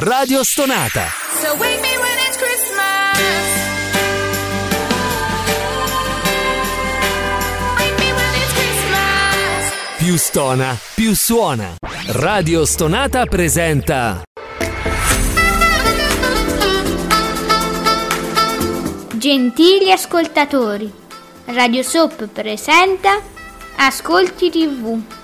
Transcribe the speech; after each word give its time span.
Radio 0.00 0.42
Stonata. 0.42 1.06
So 1.40 1.54
wake 1.56 1.80
me 1.80 1.96
when 1.96 2.18
it's 2.26 2.36
Christmas. 2.36 3.16
Wake 7.78 7.98
me 8.00 8.12
when 8.12 8.34
it's 8.34 8.52
Christmas. 8.54 9.72
Più 9.98 10.16
stona, 10.16 10.76
più 10.96 11.14
suona. 11.14 11.76
Radio 12.06 12.64
Stonata 12.64 13.24
presenta 13.26 14.22
Gentili 19.12 19.92
ascoltatori, 19.92 20.92
Radio 21.44 21.84
Soap 21.84 22.26
presenta 22.32 23.20
Ascolti 23.76 24.50
TV. 24.50 25.23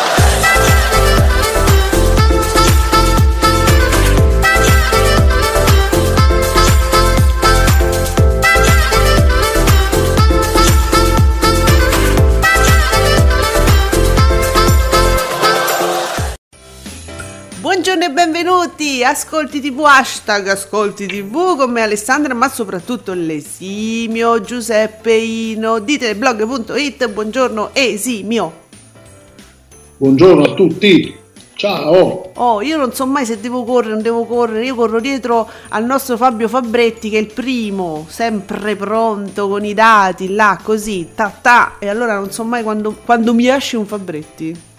Buongiorno 17.91 18.17
e 18.17 18.23
benvenuti, 18.23 19.03
ascolti 19.03 19.59
tv, 19.59 19.81
hashtag 19.81 20.47
ascolti 20.47 21.07
tv 21.07 21.57
con 21.57 21.71
me 21.71 21.81
Alessandra 21.81 22.33
ma 22.33 22.47
soprattutto 22.47 23.11
l'esimio 23.11 24.39
Giuseppe 24.39 25.11
Ino 25.11 25.79
di 25.79 25.97
teleblog.it, 25.97 27.09
buongiorno 27.09 27.71
esimio. 27.73 28.53
Buongiorno 29.97 30.41
a 30.41 30.53
tutti, 30.53 31.13
ciao. 31.55 32.31
Oh, 32.35 32.61
io 32.61 32.77
non 32.77 32.93
so 32.93 33.05
mai 33.05 33.25
se 33.25 33.41
devo 33.41 33.65
correre 33.65 33.89
o 33.89 33.93
non 33.95 34.03
devo 34.03 34.23
correre, 34.23 34.63
io 34.63 34.75
corro 34.75 35.01
dietro 35.01 35.49
al 35.67 35.83
nostro 35.83 36.15
Fabio 36.15 36.47
Fabretti 36.47 37.09
che 37.09 37.17
è 37.17 37.19
il 37.19 37.33
primo, 37.33 38.05
sempre 38.07 38.77
pronto 38.77 39.49
con 39.49 39.65
i 39.65 39.73
dati, 39.73 40.33
là 40.33 40.57
così, 40.63 41.09
ta 41.13 41.29
ta, 41.41 41.75
e 41.77 41.89
allora 41.89 42.15
non 42.15 42.31
so 42.31 42.45
mai 42.45 42.63
quando, 42.63 42.95
quando 43.03 43.33
mi 43.33 43.49
esce 43.49 43.75
un 43.75 43.85
Fabretti. 43.85 44.69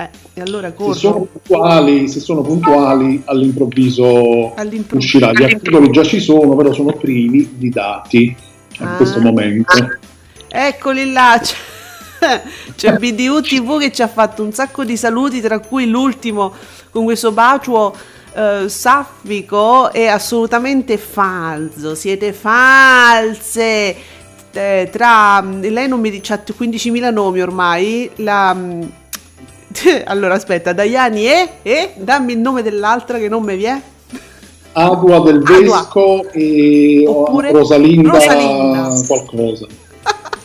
Eh, 0.00 0.08
e 0.34 0.40
allora 0.40 0.68
Se 0.68 0.74
corro. 0.74 0.92
sono 0.94 1.20
puntuali, 1.32 2.06
se 2.08 2.20
sono 2.20 2.42
puntuali 2.42 3.20
all'improvviso, 3.24 4.54
All'improvviso. 4.54 4.96
uscirà. 4.96 5.32
Gli 5.32 5.42
articoli 5.42 5.90
già 5.90 6.04
ci 6.04 6.20
sono, 6.20 6.54
però 6.54 6.72
sono 6.72 6.92
privi 6.92 7.54
di 7.56 7.68
dati 7.68 8.34
a 8.78 8.92
Ah. 8.92 8.96
questo 8.96 9.20
momento. 9.20 9.72
Eccoli 10.48 11.10
là, 11.12 11.40
c'è, 12.76 12.92
BDU 12.96 13.40
TV 13.40 13.78
che 13.80 13.90
ci 13.92 14.02
ha 14.02 14.08
fatto 14.08 14.44
un 14.44 14.52
sacco 14.52 14.84
di 14.84 14.96
saluti, 14.96 15.40
tra 15.40 15.58
cui 15.58 15.86
l'ultimo 15.88 16.52
con 16.90 17.02
questo 17.04 17.32
bacio 17.32 17.94
eh, 18.34 18.68
saffico 18.68 19.90
è 19.90 20.06
assolutamente 20.06 20.96
falso, 20.96 21.94
siete 21.96 22.32
false. 22.32 23.96
Eh, 24.52 24.88
tra 24.92 25.40
lei 25.42 25.88
non 25.88 26.00
mi 26.00 26.10
dice 26.10 26.32
ha 26.34 26.42
15.000 26.44 27.12
nomi 27.12 27.40
ormai, 27.40 28.08
la 28.16 28.56
allora 30.06 30.34
aspetta, 30.34 30.72
Daiani 30.72 31.26
e, 31.26 31.48
e 31.62 31.92
dammi 31.96 32.32
il 32.32 32.38
nome 32.38 32.62
dell'altra 32.62 33.18
che 33.18 33.28
non 33.28 33.42
mi 33.42 33.56
viene. 33.56 33.96
Adua 34.72 35.20
del. 35.20 35.42
Vesco 35.42 36.30
e 36.30 37.04
Oppure 37.06 37.50
Rosalinda, 37.50 38.10
Rosalinda. 38.10 39.02
qualcosa. 39.06 39.66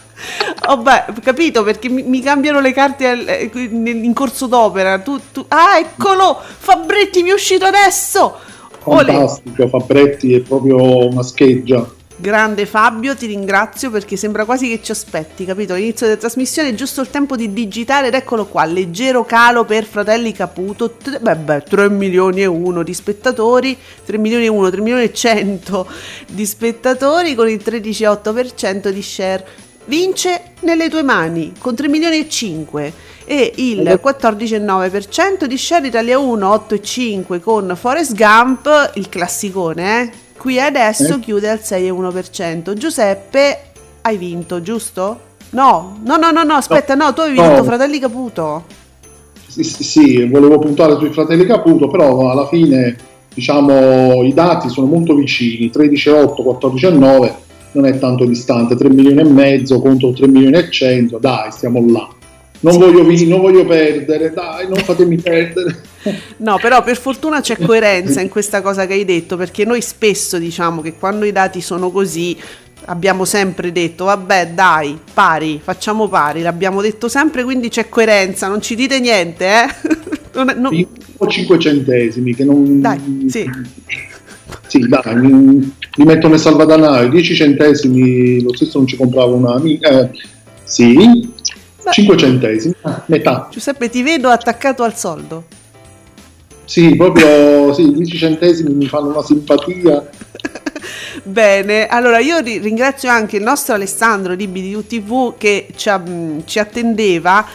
Oh 0.66 0.78
beh, 0.78 1.06
capito 1.22 1.62
perché 1.64 1.90
mi, 1.90 2.04
mi 2.04 2.22
cambiano 2.22 2.62
le 2.62 2.72
carte 2.72 3.26
eh, 3.26 3.52
in, 3.54 4.14
corso 4.14 4.48
d'opera. 4.48 4.98
Tu, 5.00 5.20
tu- 5.34 5.44
ah, 5.50 5.78
eccolo! 5.78 6.40
Fabretti 6.40 7.22
mi 7.22 7.32
è 7.32 7.34
uscito 7.34 7.66
adesso! 7.66 8.34
Fantastico, 8.80 9.68
Fabretti 9.68 10.34
è 10.34 10.40
proprio 10.40 11.10
una 11.10 11.22
scheggia. 11.22 11.86
Grande 12.16 12.68
Fabio, 12.68 13.16
ti 13.16 13.26
ringrazio 13.26 13.90
perché 13.90 14.16
sembra 14.18 14.46
quasi 14.46 14.70
che 14.70 14.84
ci 14.84 14.92
aspetti, 14.92 15.46
capito? 15.46 15.74
All'inizio 15.74 16.06
della 16.06 16.20
trasmissione 16.20 16.70
è 16.70 16.74
giusto 16.76 17.02
il 17.02 17.10
tempo 17.10 17.36
di 17.36 17.52
digitare 17.52 18.08
ed 18.08 18.14
eccolo 18.14 18.46
qua, 18.46 18.66
leggero 18.66 19.26
calo 19.26 19.66
per 19.66 19.84
Fratelli 19.84 20.32
Caputo, 20.32 20.92
tre, 20.92 21.20
beh, 21.20 21.36
beh, 21.36 21.64
3 21.64 21.90
milioni 21.90 22.42
e 22.44 22.46
1 22.46 22.84
di 22.84 22.94
spettatori, 22.94 23.76
3 24.06 24.18
milioni 24.20 24.46
e 24.46 24.50
1, 24.50 24.70
3 24.70 24.82
milioni 24.82 25.04
e 25.04 25.14
100 25.14 25.88
di 26.28 26.46
spettatori 26.46 27.34
con 27.34 27.50
il 27.50 27.62
13,8% 27.64 28.90
di 28.90 29.02
share. 29.02 29.46
Vince 29.86 30.54
nelle 30.62 30.90
tue 30.90 31.04
mani 31.04 31.52
con 31.58 31.76
3 31.76 31.90
milioni 31.90 32.20
e 32.20 32.30
5 32.30 32.94
e 33.26 33.54
il 33.56 34.00
14,9% 34.02 35.46
di 35.46 35.58
share 35.58 35.88
Italia 35.88 36.20
1, 36.20 36.66
8,5 36.70 37.40
con 37.42 37.76
Forrest 37.76 38.14
Gump, 38.14 38.92
il 38.94 39.10
classicone, 39.10 40.02
eh? 40.02 40.23
Qui 40.44 40.60
adesso 40.60 41.16
Eh. 41.16 41.20
chiude 41.20 41.50
al 41.50 41.60
6,1%. 41.64 42.74
Giuseppe, 42.74 43.60
hai 44.02 44.18
vinto, 44.18 44.62
giusto? 44.62 45.18
No, 45.52 46.00
no, 46.04 46.18
no, 46.18 46.32
no, 46.32 46.44
no 46.44 46.56
aspetta, 46.56 46.96
no, 46.96 47.14
tu 47.14 47.22
avevi 47.22 47.38
No. 47.40 47.48
detto 47.48 47.64
Fratelli 47.64 47.98
Caputo. 47.98 48.66
Sì, 49.48 49.64
sì, 49.64 49.84
sì, 49.86 50.26
volevo 50.28 50.60
puntare 50.60 50.98
sui 50.98 51.14
fratelli 51.14 51.46
Caputo, 51.46 51.88
però 51.88 52.30
alla 52.30 52.46
fine 52.50 52.94
diciamo 53.34 54.22
i 54.24 54.34
dati 54.34 54.68
sono 54.68 54.88
molto 54.88 55.16
vicini, 55.16 55.70
13,8, 55.70 56.44
14,9 56.44 57.34
non 57.72 57.86
è 57.86 57.98
tanto 57.98 58.26
distante, 58.26 58.76
3 58.76 58.90
milioni 58.90 59.22
e 59.22 59.24
mezzo 59.24 59.80
contro 59.80 60.12
3 60.12 60.28
milioni 60.28 60.58
e 60.58 60.70
100, 60.70 61.20
dai, 61.20 61.52
stiamo 61.54 61.82
là. 61.90 62.06
Non 62.60 62.78
voglio, 62.78 63.06
vi- 63.06 63.28
non 63.30 63.40
voglio 63.40 63.66
perdere, 63.66 64.34
dai, 64.34 64.68
non 64.68 64.78
fatemi 64.80 65.16
perdere. 65.16 65.82
No, 66.38 66.58
però 66.60 66.84
per 66.84 66.98
fortuna 66.98 67.42
c'è 67.42 67.58
coerenza 67.58 68.20
in 68.22 68.30
questa 68.30 68.62
cosa 68.62 68.86
che 68.86 68.94
hai 68.94 69.06
detto, 69.06 69.38
perché 69.38 69.66
noi 69.66 69.82
spesso 69.82 70.38
diciamo 70.38 70.82
che 70.82 70.94
quando 70.94 71.26
i 71.26 71.32
dati 71.32 71.62
sono 71.62 71.90
così 71.92 72.38
abbiamo 72.86 73.24
sempre 73.24 73.72
detto 73.72 74.06
vabbè 74.06 74.50
dai, 74.50 75.00
pari, 75.14 75.62
facciamo 75.64 76.10
pari, 76.10 76.42
l'abbiamo 76.42 76.82
detto 76.82 77.08
sempre, 77.08 77.44
quindi 77.44 77.70
c'è 77.70 77.88
coerenza, 77.88 78.48
non 78.48 78.62
ci 78.62 78.76
dite 78.76 79.00
niente, 79.00 79.46
eh? 79.46 80.12
Non 80.34 80.50
è- 80.50 80.56
non- 80.56 80.88
O 81.18 81.28
5 81.28 81.60
centesimi 81.60 82.34
che 82.34 82.44
non... 82.44 82.82
Dai, 82.82 83.26
sì. 83.30 83.48
Sì, 84.68 84.80
dai, 84.80 85.16
mi, 85.16 85.74
mi 85.98 86.06
metto 86.06 86.28
nel 86.28 86.40
salvadanaio, 86.40 87.08
10 87.10 87.36
centesimi, 87.36 88.42
lo 88.42 88.54
stesso 88.56 88.80
non 88.80 88.88
ci 88.88 88.98
compravo 88.98 89.36
una... 89.36 89.62
Eh, 89.62 90.10
sì, 90.64 91.32
5 91.92 92.18
centesimi, 92.18 92.74
metà. 93.06 93.48
Giuseppe, 93.52 93.90
ti 93.90 94.02
vedo 94.02 94.30
attaccato 94.30 94.82
al 94.84 94.96
soldo. 94.98 95.46
Sì, 96.66 96.96
proprio 96.96 97.74
sì, 97.74 97.92
10 97.92 98.18
centesimi 98.18 98.74
mi 98.74 98.88
fanno 98.88 99.10
una 99.10 99.22
simpatia. 99.22 100.10
Bene, 101.24 101.88
allora 101.88 102.20
io 102.20 102.40
ri- 102.40 102.58
ringrazio 102.58 103.10
anche 103.10 103.38
il 103.38 103.44
nostro 103.44 103.76
Alessandro 103.76 104.36
di 104.36 104.48
BDU 104.48 104.86
TV 104.86 105.38
che 105.38 105.68
ci, 105.76 105.90
ci 106.46 106.60
attendeva, 106.60 107.46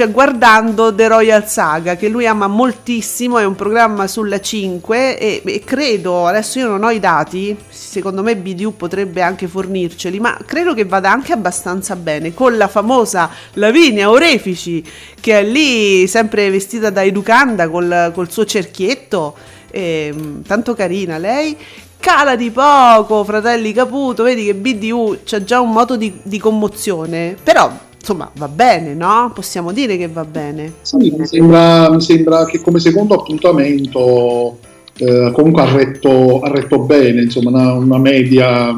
cioè 0.00 0.10
guardando 0.10 0.94
The 0.94 1.08
Royal 1.08 1.46
Saga, 1.46 1.94
che 1.94 2.08
lui 2.08 2.26
ama 2.26 2.46
moltissimo, 2.46 3.36
è 3.36 3.44
un 3.44 3.54
programma 3.54 4.06
sulla 4.06 4.40
5 4.40 5.18
e, 5.18 5.42
e 5.44 5.62
credo, 5.62 6.26
adesso 6.26 6.58
io 6.58 6.68
non 6.68 6.84
ho 6.84 6.90
i 6.90 6.98
dati, 6.98 7.54
secondo 7.68 8.22
me 8.22 8.34
BDU 8.34 8.76
potrebbe 8.76 9.20
anche 9.20 9.46
fornirceli, 9.46 10.18
ma 10.18 10.38
credo 10.46 10.72
che 10.72 10.86
vada 10.86 11.12
anche 11.12 11.34
abbastanza 11.34 11.96
bene, 11.96 12.32
con 12.32 12.56
la 12.56 12.68
famosa 12.68 13.28
Lavinia 13.54 14.08
Orefici, 14.08 14.82
che 15.20 15.40
è 15.40 15.42
lì 15.42 16.06
sempre 16.06 16.48
vestita 16.48 16.88
da 16.88 17.04
educanda 17.04 17.68
col, 17.68 18.10
col 18.14 18.30
suo 18.30 18.46
cerchietto, 18.46 19.36
ehm, 19.70 20.44
tanto 20.44 20.72
carina 20.72 21.18
lei, 21.18 21.54
cala 21.98 22.36
di 22.36 22.50
poco, 22.50 23.22
fratelli 23.22 23.74
Caputo, 23.74 24.22
vedi 24.22 24.46
che 24.46 24.54
BDU 24.54 25.18
c'ha 25.24 25.44
già 25.44 25.60
un 25.60 25.72
moto 25.72 25.98
di, 25.98 26.20
di 26.22 26.38
commozione, 26.38 27.36
però 27.42 27.88
insomma 28.00 28.30
va 28.34 28.48
bene, 28.48 28.94
no? 28.94 29.30
Possiamo 29.34 29.72
dire 29.72 29.96
che 29.96 30.08
va 30.08 30.24
bene. 30.24 30.72
Sì, 30.82 30.96
mi 30.96 31.26
sembra, 31.26 31.90
mi 31.90 32.00
sembra 32.00 32.46
che 32.46 32.60
come 32.60 32.80
secondo 32.80 33.14
appuntamento 33.14 34.58
eh, 34.96 35.30
comunque 35.32 35.62
ha 35.62 35.72
retto, 35.72 36.40
ha 36.40 36.50
retto 36.50 36.78
bene, 36.80 37.22
insomma, 37.22 37.50
una, 37.50 37.72
una 37.74 37.98
media, 37.98 38.76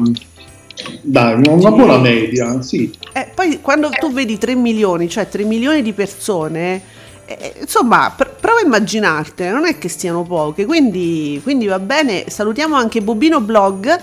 dai, 1.01 1.35
una, 1.35 1.71
buona 1.71 1.97
media, 1.97 2.61
sì. 2.61 2.91
Eh, 3.13 3.27
poi 3.33 3.59
quando 3.61 3.89
tu 3.89 4.11
vedi 4.11 4.37
3 4.37 4.55
milioni, 4.55 5.09
cioè 5.09 5.27
3 5.27 5.43
milioni 5.43 5.81
di 5.81 5.93
persone, 5.93 6.81
eh, 7.25 7.53
insomma, 7.61 8.13
pr- 8.15 8.35
prova 8.39 8.59
a 8.59 8.63
immaginartene, 8.63 9.51
non 9.51 9.65
è 9.65 9.77
che 9.77 9.89
siano 9.89 10.23
poche, 10.23 10.65
quindi, 10.65 11.39
quindi 11.43 11.65
va 11.65 11.79
bene. 11.79 12.25
Salutiamo 12.27 12.75
anche 12.75 13.01
Bobino 13.01 13.41
Blog 13.41 13.99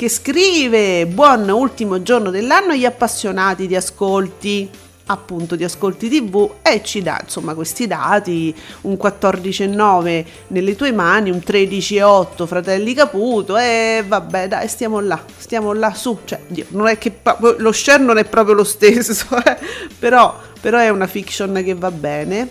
che 0.00 0.08
scrive 0.08 1.06
buon 1.06 1.50
ultimo 1.50 2.00
giorno 2.00 2.30
dell'anno 2.30 2.72
agli 2.72 2.86
appassionati 2.86 3.66
di 3.66 3.76
ascolti 3.76 4.66
appunto 5.04 5.56
di 5.56 5.64
ascolti 5.64 6.08
tv 6.08 6.52
e 6.62 6.80
ci 6.82 7.02
dà 7.02 7.20
insomma 7.22 7.52
questi 7.52 7.86
dati 7.86 8.54
un 8.82 8.94
14,9 8.94 10.24
nelle 10.46 10.74
tue 10.74 10.90
mani 10.92 11.28
un 11.28 11.42
13,8 11.46 12.46
fratelli 12.46 12.94
Caputo 12.94 13.58
e 13.58 14.02
vabbè 14.08 14.48
dai 14.48 14.68
stiamo 14.68 15.00
là 15.00 15.22
stiamo 15.36 15.74
là 15.74 15.92
su 15.92 16.20
cioè 16.24 16.40
non 16.68 16.86
è 16.86 16.96
che 16.96 17.18
lo 17.58 17.70
share 17.70 18.02
non 18.02 18.16
è 18.16 18.24
proprio 18.24 18.54
lo 18.54 18.64
stesso 18.64 19.26
eh, 19.44 19.58
però 19.98 20.34
però 20.62 20.78
è 20.78 20.88
una 20.88 21.06
fiction 21.06 21.60
che 21.62 21.74
va 21.74 21.90
bene. 21.90 22.48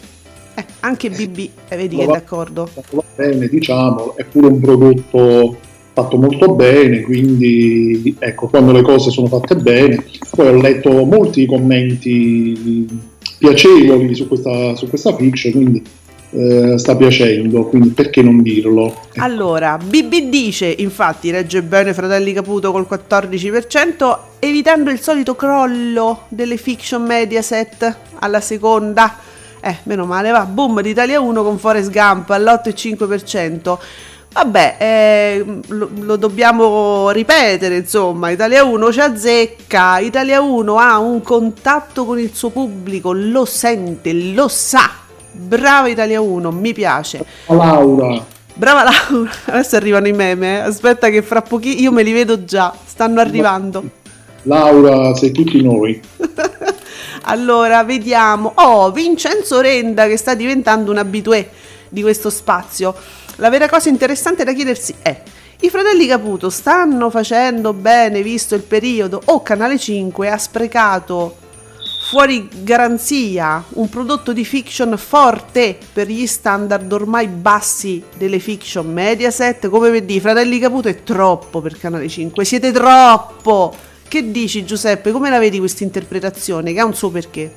Eh, 0.56 0.66
anche 0.82 1.10
BB, 1.12 1.50
eh, 1.68 1.78
vedi 1.78 1.96
che 1.96 2.04
è 2.04 2.08
d'accordo. 2.08 2.68
va 2.74 3.04
bene, 3.16 3.48
diciamo, 3.48 4.18
è 4.18 4.24
pure 4.24 4.48
un 4.48 4.60
prodotto 4.60 5.58
fatto 5.94 6.18
molto 6.18 6.54
bene, 6.54 7.02
quindi 7.02 8.16
ecco, 8.20 8.48
quando 8.48 8.72
le 8.72 8.82
cose 8.82 9.12
sono 9.12 9.28
fatte 9.28 9.56
bene, 9.56 10.04
poi 10.36 10.48
ho 10.48 10.56
letto 10.56 11.06
molti 11.06 11.46
commenti 11.46 12.88
piacevoli 13.38 14.14
su 14.16 14.28
questa, 14.28 14.76
su 14.76 14.88
questa 14.88 15.16
fiction, 15.16 15.52
quindi 15.52 15.84
eh, 16.32 16.78
sta 16.78 16.96
piacendo, 16.96 17.66
quindi 17.66 17.90
perché 17.90 18.22
non 18.22 18.42
dirlo? 18.42 18.96
Allora, 19.18 19.78
BB 19.78 20.30
dice, 20.30 20.68
infatti, 20.78 21.32
regge 21.32 21.64
bene 21.64 21.94
Fratelli 21.94 22.34
Caputo 22.34 22.72
col 22.72 22.88
14%, 22.90 24.18
evitando 24.40 24.92
il 24.92 25.00
solito 25.00 25.36
crollo 25.36 26.26
delle 26.30 26.58
fiction 26.58 27.04
Mediaset 27.04 27.96
alla 28.20 28.42
seconda. 28.42 29.18
Eh, 29.62 29.78
meno 29.84 30.06
male, 30.06 30.32
va. 30.32 30.46
Boom 30.46 30.82
d'Italia 30.82 31.20
1 31.20 31.44
con 31.44 31.58
Forrest 31.58 31.92
Gump 31.92 32.30
all'8,5%. 32.30 33.78
Vabbè, 34.32 34.76
eh, 34.78 35.46
lo, 35.68 35.90
lo 36.02 36.16
dobbiamo 36.16 37.10
ripetere, 37.10 37.78
insomma, 37.78 38.30
Italia 38.30 38.64
1 38.64 38.92
ci 38.92 39.00
azzecca, 39.00 40.00
Italia 40.00 40.40
1 40.40 40.78
ha 40.78 41.00
un 41.00 41.22
contatto 41.22 42.06
con 42.06 42.20
il 42.20 42.34
suo 42.34 42.50
pubblico, 42.50 43.12
lo 43.12 43.46
sente, 43.46 44.14
lo 44.14 44.48
sa. 44.48 44.90
Brava 45.32 45.88
Italia 45.88 46.22
1, 46.22 46.52
mi 46.52 46.74
piace. 46.74 47.26
Laura, 47.48 48.24
Brava 48.54 48.84
Laura, 48.84 49.32
adesso 49.46 49.76
arrivano 49.76 50.08
i 50.08 50.14
meme, 50.14 50.58
eh. 50.58 50.60
aspetta 50.60 51.10
che 51.10 51.22
fra 51.24 51.42
pochi 51.42 51.82
io 51.82 51.92
me 51.92 52.04
li 52.04 52.12
vedo 52.12 52.44
già, 52.44 52.74
stanno 52.86 53.20
arrivando. 53.20 53.84
Laura, 54.44 55.16
sei 55.16 55.32
tutti 55.32 55.62
noi. 55.62 56.00
Allora, 57.24 57.84
vediamo. 57.84 58.54
Oh, 58.56 58.92
Vincenzo 58.92 59.62
Renda 59.62 60.08
che 60.08 60.18
sta 60.18 60.34
diventando 60.34 60.90
un 60.90 60.98
abitué 60.98 61.50
di 61.88 62.02
questo 62.02 62.30
spazio. 62.30 62.96
La 63.40 63.50
vera 63.50 63.70
cosa 63.70 63.88
interessante 63.88 64.44
da 64.44 64.52
chiedersi 64.52 64.94
è: 65.02 65.22
i 65.62 65.70
fratelli 65.70 66.08
Caputo 66.08 66.50
stanno 66.50 67.10
facendo 67.10 67.72
bene 67.72 68.22
visto 68.22 68.54
il 68.54 68.64
periodo 68.64 69.22
o 69.26 69.42
Canale 69.42 69.78
5 69.78 70.30
ha 70.30 70.38
sprecato 70.38 71.38
fuori 72.10 72.50
garanzia 72.64 73.64
un 73.76 73.88
prodotto 73.88 74.34
di 74.34 74.44
fiction 74.44 74.98
forte 74.98 75.78
per 75.94 76.08
gli 76.08 76.28
standard 76.28 76.92
ormai 76.92 77.28
bassi 77.28 78.04
delle 78.18 78.40
fiction 78.40 78.92
Mediaset? 78.92 79.70
Come 79.70 79.90
vedi, 79.90 80.16
i 80.16 80.20
fratelli 80.20 80.60
Caputo 80.60 80.90
è 80.90 81.04
troppo 81.04 81.62
per 81.62 81.78
Canale 81.78 82.10
5, 82.10 82.44
siete 82.44 82.74
troppo! 82.74 83.74
Che 84.06 84.32
dici 84.32 84.66
Giuseppe? 84.66 85.12
Come 85.12 85.30
la 85.30 85.40
vedi 85.40 85.60
questa 85.60 85.84
interpretazione 85.84 86.74
che 86.74 86.80
ha 86.80 86.86
un 86.86 86.96
suo 86.96 87.10
perché? 87.10 87.54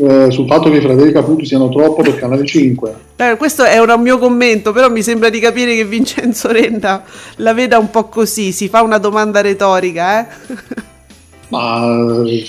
Eh, 0.00 0.30
sul 0.30 0.46
fatto 0.46 0.70
che 0.70 0.76
i 0.76 0.80
fratelli 0.80 1.10
Caputo 1.10 1.44
siano 1.44 1.68
troppo 1.70 2.02
per 2.02 2.14
Canale 2.14 2.46
5. 2.46 2.94
Eh, 3.16 3.36
questo 3.36 3.64
è 3.64 3.78
un 3.80 4.00
mio 4.00 4.18
commento, 4.18 4.72
però 4.72 4.88
mi 4.88 5.02
sembra 5.02 5.28
di 5.28 5.40
capire 5.40 5.74
che 5.74 5.84
Vincenzo 5.84 6.52
Renda 6.52 7.02
la 7.36 7.52
veda 7.52 7.78
un 7.78 7.90
po' 7.90 8.04
così, 8.04 8.52
si 8.52 8.68
fa 8.68 8.82
una 8.82 8.98
domanda 8.98 9.40
retorica, 9.40 10.20
eh? 10.20 10.86
Ma 11.50 12.24
eh, 12.26 12.44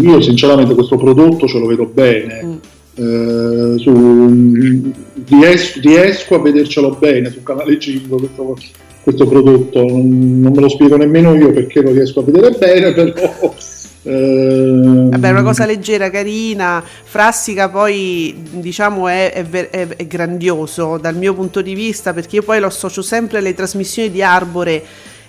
io 0.00 0.20
sinceramente 0.20 0.74
questo 0.74 0.96
prodotto 0.96 1.46
ce 1.46 1.58
lo 1.60 1.66
vedo 1.66 1.84
bene. 1.86 2.42
Mm. 2.44 2.56
Eh, 2.94 3.78
su- 3.78 4.92
ries- 5.28 5.80
riesco 5.80 6.34
a 6.34 6.40
vedercelo 6.40 6.96
bene 6.98 7.30
su 7.30 7.42
Canale 7.44 7.78
5 7.78 8.18
questo, 8.18 8.56
questo 9.04 9.26
prodotto. 9.28 9.84
Non, 9.84 10.40
non 10.40 10.52
me 10.52 10.60
lo 10.60 10.68
spiego 10.68 10.96
nemmeno 10.96 11.36
io 11.36 11.52
perché 11.52 11.82
lo 11.82 11.92
riesco 11.92 12.20
a 12.20 12.24
vedere 12.24 12.50
bene, 12.50 12.92
però... 13.12 13.54
eh, 14.02 15.08
Vabbè, 15.10 15.30
una 15.30 15.42
cosa 15.42 15.66
leggera, 15.66 16.08
carina, 16.10 16.82
frassica 17.04 17.68
poi 17.68 18.34
diciamo 18.52 19.08
è, 19.08 19.32
è 19.32 19.48
è- 19.70 19.88
è 19.96 20.06
grandioso 20.06 20.96
dal 20.96 21.16
mio 21.16 21.34
punto 21.34 21.60
di 21.60 21.74
vista 21.74 22.12
perché 22.14 22.36
io 22.36 22.42
poi 22.42 22.60
lo 22.60 22.66
associo 22.66 23.02
sempre 23.02 23.38
alle 23.38 23.54
trasmissioni 23.54 24.10
di 24.10 24.22
Arbore. 24.22 24.82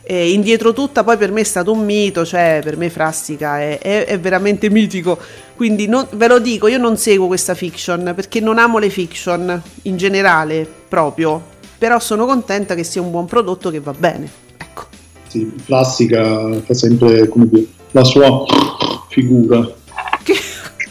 eh, 0.03 0.31
indietro 0.31 0.73
tutta 0.73 1.03
poi 1.03 1.15
per 1.15 1.31
me 1.31 1.41
è 1.41 1.43
stato 1.43 1.71
un 1.71 1.85
mito, 1.85 2.25
cioè 2.25 2.59
per 2.63 2.75
me 2.75 2.89
Frassica 2.89 3.59
è, 3.61 3.77
è- 3.77 4.19
veramente 4.19 4.69
mitico, 4.69 5.17
quindi 5.55 5.85
non- 5.87 6.07
ve 6.13 6.27
lo 6.27 6.39
dico, 6.39 6.67
io 6.67 6.79
non 6.79 6.97
seguo 6.97 7.27
questa 7.27 7.53
fiction 7.53 8.11
perché 8.15 8.39
non 8.39 8.57
amo 8.57 8.79
le 8.79 8.89
fiction 8.89 9.61
in 9.83 9.97
generale 9.97 10.67
proprio, 10.87 11.39
però 11.77 11.99
sono 11.99 12.25
contenta 12.25 12.73
che 12.73 12.83
sia 12.83 12.99
un 13.01 13.11
buon 13.11 13.25
prodotto 13.27 13.69
che 13.69 13.79
va 13.79 13.93
bene, 13.97 14.27
ecco. 14.57 14.85
sì, 15.27 15.53
classica 15.65 16.49
fa 16.65 16.73
sempre 16.73 17.27
come 17.27 17.47
dire, 17.47 17.67
la 17.91 18.03
sua 18.03 18.43
figura. 19.09 19.59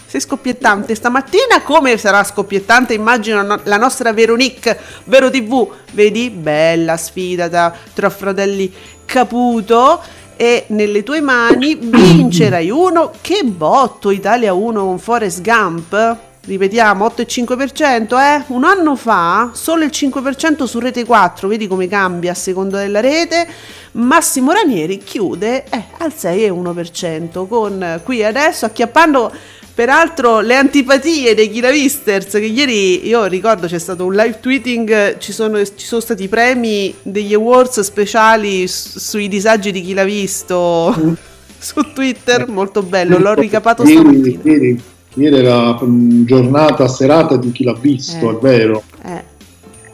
Sei 0.06 0.20
scoppiettante. 0.20 0.94
Stamattina 0.94 1.62
come 1.62 1.96
sarà 1.96 2.24
scoppiettante 2.24 2.94
immagino 2.94 3.42
no- 3.42 3.60
la 3.64 3.76
nostra 3.76 4.12
Veronique 4.12 4.76
Vero 5.04 5.30
TV 5.30 5.68
vedi? 5.92 6.30
Bella 6.30 6.96
sfida 6.96 7.48
da- 7.48 7.72
tra 7.94 8.10
fratelli 8.10 8.72
Caputo. 9.04 10.00
E 10.36 10.64
nelle 10.68 11.02
tue 11.02 11.20
mani 11.20 11.76
vincerai 11.76 12.70
uno. 12.70 13.12
Che 13.20 13.42
botto 13.44 14.10
Italia 14.10 14.52
1 14.54 14.84
con 14.84 14.98
Forrest 14.98 15.42
Gump 15.42 16.16
ripetiamo 16.50 17.06
8,5% 17.06 18.18
eh? 18.18 18.44
Un 18.48 18.64
anno 18.64 18.96
fa 18.96 19.50
solo 19.54 19.84
il 19.84 19.90
5% 19.92 20.64
su 20.64 20.80
rete 20.80 21.04
4 21.04 21.46
vedi 21.46 21.68
come 21.68 21.86
cambia 21.86 22.32
a 22.32 22.34
seconda 22.34 22.78
della 22.78 23.00
rete. 23.00 23.46
Massimo 23.92 24.50
Ranieri 24.50 24.98
chiude 24.98 25.64
eh, 25.70 25.84
al 25.98 26.12
6,1% 26.16 27.46
con 27.46 27.82
eh, 27.82 28.00
qui 28.02 28.24
adesso 28.24 28.64
acchiappando 28.64 29.32
peraltro 29.72 30.40
le 30.40 30.56
antipatie 30.56 31.34
dei 31.34 31.48
Kilavisters 31.48 32.30
che 32.32 32.38
ieri 32.40 33.06
io 33.06 33.24
ricordo 33.26 33.68
c'è 33.68 33.78
stato 33.78 34.04
un 34.04 34.14
live 34.14 34.38
tweeting 34.40 35.18
ci 35.18 35.32
sono, 35.32 35.64
ci 35.64 35.86
sono 35.86 36.00
stati 36.00 36.26
premi 36.28 36.92
degli 37.02 37.32
awards 37.32 37.80
speciali 37.80 38.66
s- 38.66 38.98
sui 38.98 39.28
disagi 39.28 39.70
di 39.70 39.82
chi 39.82 39.94
l'ha 39.94 40.04
visto 40.04 41.16
su 41.58 41.80
Twitter 41.94 42.48
molto 42.48 42.82
bello 42.82 43.18
l'ho 43.18 43.34
ricapato 43.34 43.86
stamattina 43.86 44.98
ieri, 45.14 45.36
era 45.36 45.78
giornata 45.80 46.86
serata 46.88 47.36
di 47.36 47.50
chi 47.52 47.64
l'ha 47.64 47.74
visto, 47.74 48.30
Eh. 48.30 48.34
è 48.34 48.38
vero. 48.40 48.82
Eh, 49.04 49.24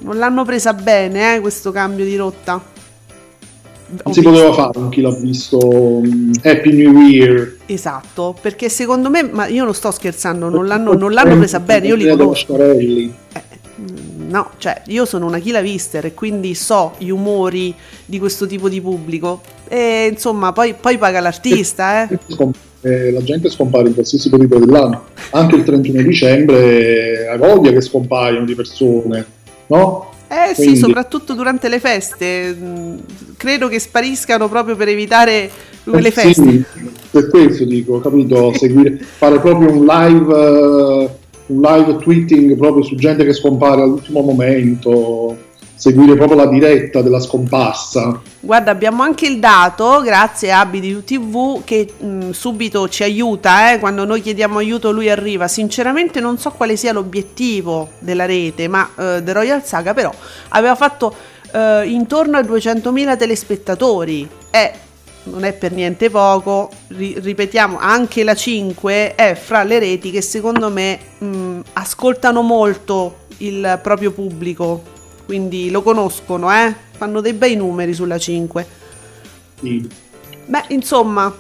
non 0.01 0.19
l'hanno 0.19 0.45
presa 0.45 0.73
bene 0.75 1.37
eh, 1.37 1.41
questo 1.41 1.73
cambio 1.73 2.05
di 2.05 2.17
rotta 2.17 2.63
Non 3.89 3.99
Ho 4.03 4.13
si 4.13 4.21
visto. 4.21 4.31
poteva 4.35 4.53
fare 4.53 4.79
un 4.79 4.89
chi 4.89 5.01
l'ha 5.01 5.15
visto 5.15 5.59
mm, 6.05 6.33
Happy 6.43 6.73
New 6.73 6.99
Year. 7.03 7.57
Esatto, 7.67 8.37
perché 8.41 8.69
secondo 8.69 9.11
me, 9.11 9.23
ma 9.23 9.47
io 9.47 9.63
non 9.65 9.75
sto 9.75 9.93
scherzando, 9.93 10.49
non 10.49 10.67
l'hanno, 10.67 10.93
non 10.95 11.13
l'hanno 11.13 11.37
presa 11.39 11.61
bene, 11.61 11.87
io 11.87 11.95
li 11.95 12.07
conosco. 12.09 12.57
Eh, 12.59 13.11
mm, 13.81 14.29
no, 14.29 14.51
cioè 14.59 14.83
io 14.87 15.05
sono 15.05 15.27
una 15.27 15.39
Kila 15.39 15.61
Vister 15.61 16.05
e 16.05 16.15
quindi 16.15 16.55
so 16.57 16.95
gli 16.99 17.11
umori 17.11 17.73
di 18.05 18.19
questo 18.19 18.47
tipo 18.47 18.69
di 18.69 18.81
pubblico. 18.81 19.41
E 19.69 20.09
insomma, 20.11 20.53
poi, 20.53 20.75
poi 20.75 20.99
paga 20.99 21.21
l'artista, 21.21 22.03
eh. 22.03 22.19
Eh, 22.83 23.11
la 23.11 23.23
gente 23.23 23.49
scompare 23.51 23.89
in 23.89 23.95
qualsiasi 23.95 24.29
periodo 24.29 24.59
dell'anno, 24.59 25.05
anche 25.31 25.57
il 25.57 25.65
31 25.65 26.03
dicembre 26.03 27.27
hai 27.29 27.39
voglia 27.39 27.73
che 27.73 27.81
scompaiono 27.81 28.45
di 28.45 28.55
persone, 28.55 29.25
no? 29.69 30.11
Eh 30.29 30.55
sì, 30.55 30.63
Quindi- 30.63 30.79
soprattutto 30.81 31.35
durante 31.35 31.69
le 31.69 31.81
feste. 31.81 32.55
mm, 32.55 32.97
Credo 33.37 33.69
che 33.69 33.79
spariscano 33.79 34.49
proprio 34.49 34.77
per 34.77 34.89
evitare 34.89 35.51
quelle 35.85 36.09
Eh, 36.09 36.11
feste. 36.11 36.43
Sì, 36.43 36.65
per 37.11 37.29
questo 37.29 37.65
dico, 37.65 38.01
capito? 38.01 38.53
Seguire, 38.57 38.99
fare 38.99 39.39
proprio 39.41 39.71
un 39.73 39.85
live, 39.85 40.35
eh, 40.35 41.09
un 41.49 41.61
live 41.61 41.97
tweeting 41.99 42.57
proprio 42.57 42.83
su 42.83 42.95
gente 42.97 43.25
che 43.25 43.33
scompare 43.35 43.83
all'ultimo 43.83 44.23
momento, 44.23 45.37
seguire 45.77 46.17
proprio 46.17 46.39
la 46.39 46.47
diretta 46.47 47.03
della 47.03 47.21
scomparsa. 47.21 48.21
Guarda, 48.41 48.71
abbiamo 48.71 49.03
anche 49.03 49.27
il 49.27 49.39
dato, 49.39 50.01
grazie 50.01 50.51
a 50.51 50.61
Abidi 50.61 50.93
UTV, 50.93 51.63
che 51.65 51.93
mh, 51.99 52.31
subito 52.31 52.89
ci 52.89 53.03
aiuta, 53.03 53.73
eh, 53.73 53.79
quando 53.79 54.05
noi 54.05 54.23
chiediamo 54.23 54.59
aiuto 54.59 54.91
lui 54.91 55.11
arriva. 55.11 55.47
Sinceramente 55.49 56.19
non 56.21 56.39
so 56.39 56.51
quale 56.51 56.77
sia 56.77 56.93
l'obiettivo 56.93 57.91
della 57.99 58.25
rete, 58.25 58.67
ma 58.69 58.89
eh, 58.97 59.23
The 59.23 59.33
Royal 59.33 59.63
Saga 59.65 59.95
però 59.95 60.13
aveva 60.49 60.75
fatto 60.75 61.15
eh, 61.53 61.85
intorno 61.87 62.39
a 62.39 62.41
200.000 62.41 63.17
telespettatori. 63.17 64.29
Eh, 64.51 64.73
non 65.25 65.45
è 65.45 65.53
per 65.53 65.73
niente 65.73 66.09
poco, 66.09 66.71
ri- 66.89 67.17
ripetiamo, 67.19 67.79
anche 67.79 68.23
la 68.23 68.35
5 68.35 69.15
è 69.15 69.35
fra 69.35 69.63
le 69.65 69.79
reti 69.79 70.11
che 70.11 70.23
secondo 70.23 70.71
me 70.71 70.99
mh, 71.19 71.61
ascoltano 71.75 72.43
molto 72.43 73.25
il 73.39 73.79
proprio 73.83 74.13
pubblico, 74.13 74.83
quindi 75.27 75.71
lo 75.71 75.83
conoscono, 75.83 76.51
eh? 76.51 76.75
fanno 76.97 77.21
dei 77.21 77.35
bei 77.35 77.57
numeri 77.57 77.93
sulla 77.93 78.19
5. 78.19 78.67
Sì. 79.61 79.87
Beh, 80.47 80.65
insomma, 80.69 81.35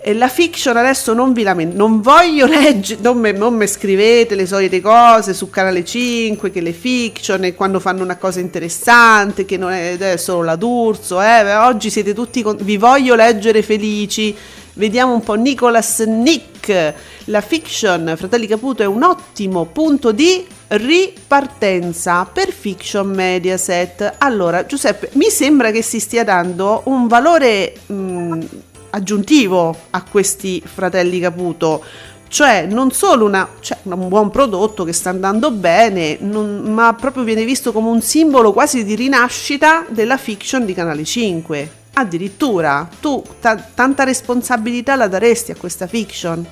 e 0.00 0.14
la 0.14 0.28
fiction 0.28 0.76
adesso 0.76 1.12
non 1.12 1.32
vi 1.32 1.42
lamento, 1.42 1.76
non 1.76 2.00
voglio 2.00 2.46
leggere, 2.46 3.00
non 3.02 3.54
me 3.54 3.66
scrivete 3.66 4.36
le 4.36 4.46
solite 4.46 4.80
cose 4.80 5.34
su 5.34 5.50
Canale 5.50 5.84
5, 5.84 6.50
che 6.50 6.60
le 6.60 6.72
fiction 6.72 7.44
e 7.44 7.54
quando 7.54 7.80
fanno 7.80 8.04
una 8.04 8.16
cosa 8.16 8.38
interessante, 8.38 9.44
che 9.44 9.56
non 9.56 9.72
è, 9.72 9.98
è 9.98 10.16
solo 10.16 10.44
la 10.44 10.56
D'Urso, 10.56 11.20
eh, 11.20 11.54
oggi 11.56 11.90
siete 11.90 12.14
tutti, 12.14 12.42
con- 12.42 12.56
vi 12.60 12.76
voglio 12.76 13.16
leggere 13.16 13.62
felici, 13.62 14.34
Vediamo 14.78 15.12
un 15.12 15.22
po' 15.22 15.34
Nicolas 15.34 15.98
Nick. 16.02 16.94
La 17.24 17.40
fiction 17.40 18.14
Fratelli 18.16 18.46
Caputo 18.46 18.84
è 18.84 18.86
un 18.86 19.02
ottimo 19.02 19.64
punto 19.64 20.12
di 20.12 20.46
ripartenza 20.68 22.24
per 22.32 22.52
Fiction 22.52 23.08
Mediaset. 23.08 24.14
Allora, 24.18 24.66
Giuseppe, 24.66 25.10
mi 25.14 25.30
sembra 25.30 25.72
che 25.72 25.82
si 25.82 25.98
stia 25.98 26.22
dando 26.22 26.82
un 26.84 27.08
valore 27.08 27.74
mh, 27.86 28.44
aggiuntivo 28.90 29.74
a 29.90 30.04
questi 30.04 30.62
Fratelli 30.64 31.18
Caputo. 31.18 31.82
Cioè, 32.28 32.66
non 32.70 32.92
solo 32.92 33.24
una, 33.24 33.48
cioè, 33.58 33.78
un 33.82 34.06
buon 34.06 34.30
prodotto 34.30 34.84
che 34.84 34.92
sta 34.92 35.10
andando 35.10 35.50
bene, 35.50 36.18
non- 36.20 36.60
ma 36.72 36.94
proprio 36.94 37.24
viene 37.24 37.44
visto 37.44 37.72
come 37.72 37.88
un 37.88 38.00
simbolo 38.00 38.52
quasi 38.52 38.84
di 38.84 38.94
rinascita 38.94 39.86
della 39.88 40.18
fiction 40.18 40.64
di 40.64 40.72
Canale 40.72 41.02
5. 41.02 41.77
Addirittura, 41.94 42.88
tu 43.00 43.22
ta- 43.40 43.56
tanta 43.74 44.04
responsabilità 44.04 44.94
la 44.94 45.08
daresti 45.08 45.50
a 45.50 45.56
questa 45.56 45.86
fiction? 45.86 46.46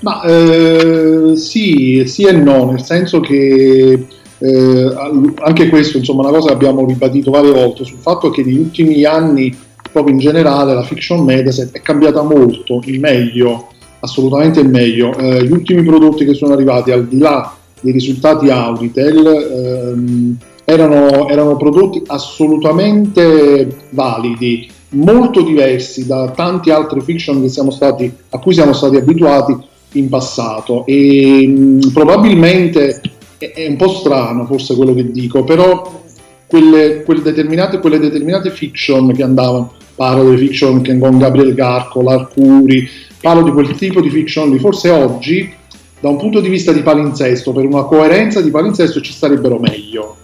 Ma 0.00 0.22
eh, 0.22 1.32
sì, 1.36 2.04
sì 2.06 2.24
e 2.24 2.32
no, 2.32 2.70
nel 2.70 2.82
senso 2.82 3.20
che 3.20 4.06
eh, 4.38 4.94
anche 5.40 5.68
questo 5.68 5.98
insomma, 5.98 6.22
una 6.22 6.38
cosa 6.38 6.48
che 6.48 6.54
abbiamo 6.54 6.86
ribadito 6.86 7.30
varie 7.30 7.50
volte 7.50 7.84
sul 7.84 7.98
fatto 7.98 8.30
che 8.30 8.44
negli 8.44 8.58
ultimi 8.58 9.04
anni, 9.04 9.54
proprio 9.90 10.14
in 10.14 10.20
generale, 10.20 10.74
la 10.74 10.84
fiction 10.84 11.24
Mediaset 11.24 11.72
è 11.72 11.80
cambiata 11.80 12.22
molto, 12.22 12.80
in 12.84 13.00
meglio, 13.00 13.68
assolutamente 14.00 14.60
in 14.60 14.70
meglio. 14.70 15.16
Eh, 15.16 15.44
gli 15.44 15.50
ultimi 15.50 15.82
prodotti 15.82 16.24
che 16.24 16.34
sono 16.34 16.54
arrivati, 16.54 16.92
al 16.92 17.06
di 17.06 17.18
là 17.18 17.52
dei 17.80 17.92
risultati 17.92 18.50
Auritel, 18.50 19.26
ehm, 19.26 20.36
erano, 20.70 21.28
erano 21.30 21.56
prodotti 21.56 22.02
assolutamente 22.08 23.86
validi, 23.88 24.68
molto 24.90 25.40
diversi 25.40 26.06
da 26.06 26.28
tanti 26.28 26.70
altri 26.70 27.00
fiction 27.00 27.48
stati, 27.48 28.12
a 28.28 28.38
cui 28.38 28.52
siamo 28.52 28.74
stati 28.74 28.96
abituati 28.96 29.56
in 29.92 30.10
passato 30.10 30.84
e 30.84 31.46
mh, 31.46 31.90
probabilmente 31.94 33.00
è, 33.38 33.52
è 33.52 33.66
un 33.66 33.76
po' 33.76 33.88
strano 33.88 34.44
forse 34.44 34.76
quello 34.76 34.92
che 34.92 35.10
dico, 35.10 35.42
però 35.42 36.02
quelle, 36.46 37.02
quelle 37.02 37.22
determinate, 37.22 37.78
quelle 37.78 37.98
determinate 37.98 38.50
fiction 38.50 39.10
che 39.14 39.22
andavano, 39.22 39.72
parlo 39.94 40.24
delle 40.24 40.36
fiction 40.36 40.82
che 40.82 40.98
con 40.98 41.16
Gabriel 41.16 41.54
Garco, 41.54 42.02
l'Arcuri, 42.02 42.86
parlo 43.22 43.42
di 43.42 43.52
quel 43.52 43.74
tipo 43.74 44.02
di 44.02 44.10
fiction 44.10 44.50
lì, 44.50 44.58
forse 44.58 44.90
oggi 44.90 45.50
da 45.98 46.10
un 46.10 46.18
punto 46.18 46.40
di 46.40 46.50
vista 46.50 46.72
di 46.72 46.82
palinsesto, 46.82 47.52
per 47.52 47.64
una 47.64 47.84
coerenza 47.84 48.42
di 48.42 48.50
palinsesto 48.50 49.00
ci 49.00 49.12
starebbero 49.12 49.58
meglio. 49.58 50.16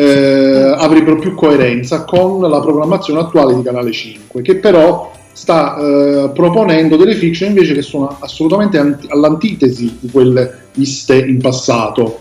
Eh, 0.00 0.74
avrebbero 0.78 1.18
più 1.18 1.34
coerenza 1.34 2.04
con 2.04 2.40
la 2.40 2.60
programmazione 2.60 3.20
attuale 3.20 3.54
di 3.54 3.62
Canale 3.62 3.92
5, 3.92 4.40
che 4.40 4.54
però 4.54 5.12
sta 5.32 5.76
eh, 5.76 6.30
proponendo 6.32 6.96
delle 6.96 7.14
fiction 7.14 7.50
invece 7.50 7.74
che 7.74 7.82
sono 7.82 8.16
assolutamente 8.18 8.78
anti- 8.78 9.08
all'antitesi 9.10 9.98
di 10.00 10.08
quelle 10.10 10.68
viste 10.74 11.18
in 11.18 11.38
passato. 11.38 12.20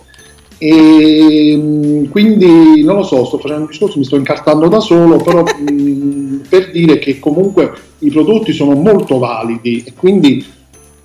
E 0.57 1.55
mh, 1.55 2.09
quindi 2.09 2.83
non 2.83 2.97
lo 2.97 3.03
so, 3.03 3.23
sto 3.23 3.37
facendo 3.37 3.63
un 3.63 3.69
discorso, 3.69 3.97
mi 3.97 4.03
sto 4.03 4.17
incartando 4.17 4.67
da 4.67 4.81
solo, 4.81 5.15
però 5.15 5.43
mh, 5.47 6.47
per 6.49 6.71
dire 6.71 6.99
che 6.99 7.17
comunque 7.17 7.71
i 7.99 8.09
prodotti 8.09 8.51
sono 8.51 8.73
molto 8.73 9.19
validi 9.19 9.83
e 9.85 9.93
quindi 9.95 10.45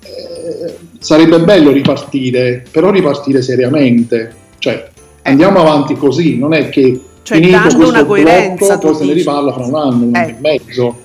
eh, 0.01 0.75
sarebbe 0.99 1.39
bello 1.39 1.71
ripartire, 1.71 2.65
però 2.69 2.91
ripartire 2.91 3.41
seriamente. 3.41 4.43
Cioè, 4.57 4.89
andiamo 5.29 5.59
avanti 5.59 5.95
così, 5.95 6.37
non 6.37 6.53
è 6.53 6.69
che 6.69 6.99
Cioè, 7.23 7.37
finito 7.37 7.57
dando 7.57 7.75
questo 7.75 7.93
una 7.93 8.05
coerenza, 8.05 8.77
blocco, 8.77 8.87
poi 8.87 8.95
se 8.95 9.05
ne 9.05 9.13
riparla 9.13 9.53
fra 9.53 9.65
un 9.65 9.75
anno, 9.75 10.05
un 10.05 10.15
anno 10.15 10.27
Eh. 10.27 10.29
e 10.29 10.35
mezzo. 10.39 10.99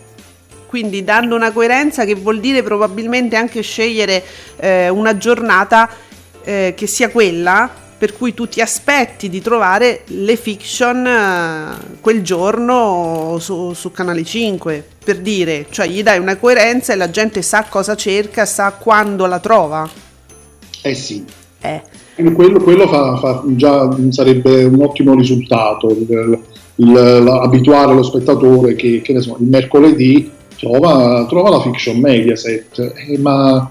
Quindi 0.66 1.02
dando 1.02 1.34
una 1.34 1.50
coerenza 1.50 2.04
che 2.04 2.14
vuol 2.14 2.38
dire 2.38 2.62
probabilmente 2.62 3.34
anche 3.36 3.60
scegliere 3.60 4.22
eh, 4.56 4.88
una 4.88 5.16
giornata 5.16 5.88
eh, 6.44 6.74
che 6.76 6.86
sia 6.86 7.10
quella 7.10 7.68
per 7.98 8.16
cui 8.16 8.32
tu 8.32 8.48
ti 8.48 8.62
aspetti 8.62 9.28
di 9.28 9.42
trovare 9.42 10.04
le 10.06 10.36
fiction 10.36 11.06
eh, 11.06 11.98
quel 12.00 12.22
giorno 12.22 13.36
su, 13.40 13.74
su 13.74 13.90
Canale 13.90 14.24
5, 14.24 14.86
per 15.04 15.18
dire, 15.18 15.66
cioè 15.68 15.86
gli 15.86 16.02
dai 16.02 16.18
una 16.18 16.36
coerenza 16.36 16.94
e 16.94 16.96
la 16.96 17.10
gente 17.10 17.42
sa 17.42 17.64
cosa 17.64 17.94
cerca, 17.96 18.46
sa 18.46 18.70
quando 18.72 19.26
la 19.26 19.38
trova. 19.38 19.86
Eh 20.82 20.94
sì, 20.94 21.24
Eh. 21.60 21.82
Quello, 22.34 22.60
quello 22.60 22.86
fa, 22.86 23.16
fa- 23.16 23.42
già 23.48 23.88
sarebbe 24.10 24.64
un 24.64 24.82
ottimo 24.82 25.14
risultato, 25.14 25.88
il- 25.88 26.38
il- 26.76 27.26
abituare 27.42 27.94
lo 27.94 28.02
spettatore 28.02 28.74
che, 28.74 29.00
che 29.02 29.20
so, 29.20 29.36
il 29.40 29.46
mercoledì 29.46 30.30
trova, 30.56 31.26
trova 31.28 31.50
la 31.50 31.60
fiction 31.60 31.98
Mediaset, 31.98 32.92
Eh, 33.08 33.18
ma 33.18 33.70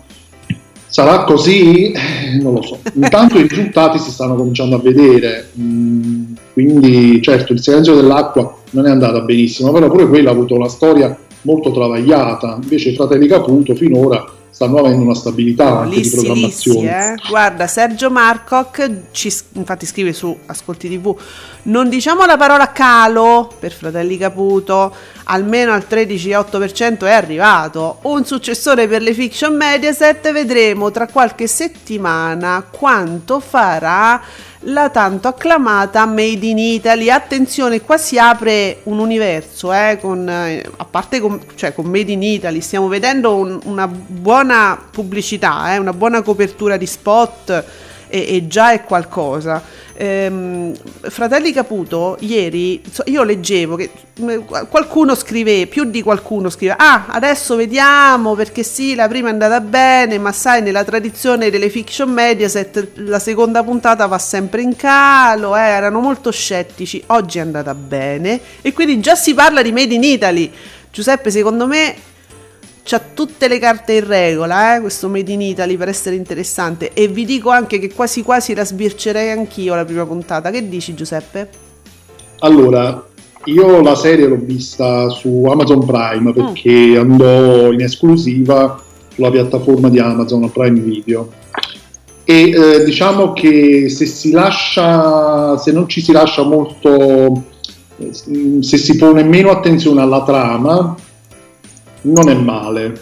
sarà 0.88 1.24
così? 1.24 1.92
Eh, 1.92 2.40
non 2.42 2.54
lo 2.54 2.62
so. 2.62 2.80
Intanto 2.96 3.38
i 3.38 3.48
risultati 3.48 4.00
si 4.00 4.12
stanno 4.12 4.36
cominciando 4.36 4.76
a 4.76 4.80
vedere, 4.80 5.50
mm, 5.60 6.24
quindi 6.54 7.22
certo 7.22 7.54
il 7.54 7.62
silenzio 7.62 7.96
dell'acqua 7.96 8.56
non 8.72 8.86
è 8.88 8.90
andata 8.90 9.22
benissimo, 9.22 9.72
però 9.72 9.90
pure 9.90 10.08
quella 10.08 10.30
ha 10.30 10.34
avuto 10.34 10.56
una 10.56 10.68
storia 10.68 11.16
molto 11.44 11.72
travagliata, 11.72 12.60
invece 12.62 12.94
Fratelli 12.94 13.28
Caputo 13.28 13.74
finora 13.76 14.26
stanno 14.50 14.78
avendo 14.78 15.04
una 15.04 15.16
stabilità 15.16 15.80
anche 15.80 15.90
di 15.90 15.96
Lissi, 15.98 16.16
lissi, 16.16 16.26
programmazione. 16.26 17.14
eh. 17.14 17.16
Guarda, 17.30 17.68
Sergio 17.68 18.10
Marcoc 18.10 18.92
ci, 19.12 19.34
infatti 19.54 19.86
scrive 19.86 20.14
su 20.14 20.36
Ascolti 20.48 20.90
TV, 20.90 21.16
non 21.64 21.90
diciamo 21.90 22.26
la 22.26 22.38
parola 22.38 22.72
calo 22.72 23.52
per 23.60 23.72
Fratelli 23.72 24.18
Caputo, 24.18 24.94
almeno 25.26 25.72
al 25.72 25.86
13,8% 25.90 27.06
è 27.06 27.12
arrivato. 27.12 28.00
Un 28.04 28.26
successore 28.26 28.88
per 28.88 29.02
le 29.02 29.14
fiction 29.14 29.56
Mediaset, 29.56 30.32
vedremo 30.32 30.92
tra 30.92 31.08
qualche 31.08 31.48
settimana 31.48 32.66
quanto 32.70 33.40
farà 33.40 34.22
la 34.64 34.90
tanto 34.90 35.28
acclamata 35.30 36.06
Made 36.06 36.46
in 36.46 36.58
Italy. 36.58 37.10
Attenzione, 37.10 37.82
qua 37.82 37.98
si 37.98 38.18
apre 38.18 38.82
un 38.84 39.00
universo, 39.00 39.72
eh, 39.74 39.98
con, 40.02 40.28
eh, 40.28 40.64
a 40.78 40.86
parte 40.86 41.20
con, 41.20 41.40
cioè, 41.56 41.74
con 41.74 41.86
Made 41.86 42.12
in 42.12 42.24
Italy, 42.24 42.60
stiamo 42.62 42.88
vedendo 42.88 43.36
un- 43.36 43.60
una 43.64 43.88
buona 43.88 44.78
pubblicità, 44.92 45.74
eh, 45.74 45.78
una 45.78 45.94
buona 45.94 46.22
copertura 46.22 46.76
di 46.78 46.86
spot 46.86 47.64
e, 48.10 48.36
e 48.36 48.48
già 48.48 48.72
è 48.72 48.84
qualcosa. 48.84 49.62
Ehm, 50.02 50.74
Fratelli 51.02 51.52
Caputo, 51.52 52.18
ieri 52.22 52.82
io 53.06 53.24
leggevo 53.24 53.76
che 53.76 53.90
mh, 54.16 54.68
qualcuno 54.70 55.14
scrive, 55.14 55.68
più 55.68 55.84
di 55.84 56.02
qualcuno 56.02 56.50
scrive, 56.50 56.76
ah 56.78 57.08
adesso 57.08 57.56
vediamo 57.56 58.34
perché 58.34 58.64
sì, 58.64 58.96
la 58.96 59.08
prima 59.08 59.30
è 59.30 59.32
andata 59.32 59.60
bene, 59.60 60.18
ma 60.18 60.32
sai, 60.32 60.62
nella 60.62 60.84
tradizione 60.84 61.50
delle 61.50 61.70
fiction 61.70 62.10
Mediaset 62.10 62.92
la 62.96 63.20
seconda 63.20 63.64
puntata 63.64 64.06
va 64.06 64.18
sempre 64.18 64.62
in 64.62 64.76
calo, 64.76 65.56
eh, 65.56 65.62
erano 65.62 66.00
molto 66.00 66.32
scettici, 66.32 67.04
oggi 67.08 67.38
è 67.38 67.42
andata 67.42 67.74
bene 67.76 68.40
e 68.62 68.74
quindi 68.74 69.00
già 69.02 69.16
si 69.16 69.34
parla 69.34 69.62
di 69.62 69.72
Made 69.72 69.94
in 69.94 70.04
Italy. 70.04 70.52
Giuseppe, 70.92 71.30
secondo 71.30 71.68
me 71.68 71.96
c'ha 72.84 73.02
tutte 73.14 73.48
le 73.48 73.60
carte 73.60 73.94
in 73.94 74.08
regola, 74.08 74.76
eh, 74.76 74.82
questo 74.82 75.10
Made 75.10 75.32
in 75.32 75.42
Italy 75.42 75.78
per 75.78 75.90
essere 75.90 76.16
interessante. 76.16 76.94
E 76.94 77.08
vi 77.08 77.26
dico 77.26 77.50
anche 77.50 77.80
che 77.80 77.94
quasi 77.94 78.24
quasi 78.24 78.54
la 78.54 78.66
sbircerei 78.66 79.32
anch'io 79.32 79.76
la 79.76 79.86
prima 79.86 80.06
puntata. 80.06 80.50
Che 80.50 80.68
dici, 80.68 80.94
Giuseppe? 80.94 81.50
Allora, 82.40 83.06
io 83.46 83.82
la 83.82 83.96
serie 83.96 84.28
l'ho 84.28 84.40
vista 84.40 85.10
su 85.10 85.46
Amazon 85.50 85.86
Prime 85.86 86.34
perché 86.34 86.98
andò 86.98 87.72
in 87.72 87.82
esclusiva 87.82 88.82
sulla 89.14 89.32
piattaforma 89.32 89.90
di 89.90 90.00
Amazon 90.00 90.52
Prime 90.52 90.80
Video. 90.80 91.32
E 92.24 92.52
eh, 92.52 92.84
diciamo 92.84 93.34
che 93.34 93.90
se 93.90 94.06
si 94.06 94.32
lascia, 94.32 95.58
se 95.58 95.72
non 95.72 95.88
ci 95.90 96.00
si 96.02 96.12
lascia 96.12 96.44
molto, 96.44 97.44
eh, 97.98 98.14
se 98.62 98.78
si 98.78 98.96
pone 98.98 99.24
meno 99.24 99.50
attenzione 99.50 100.02
alla 100.02 100.24
trama, 100.24 100.96
non 102.02 102.30
è 102.30 102.34
male. 102.36 103.02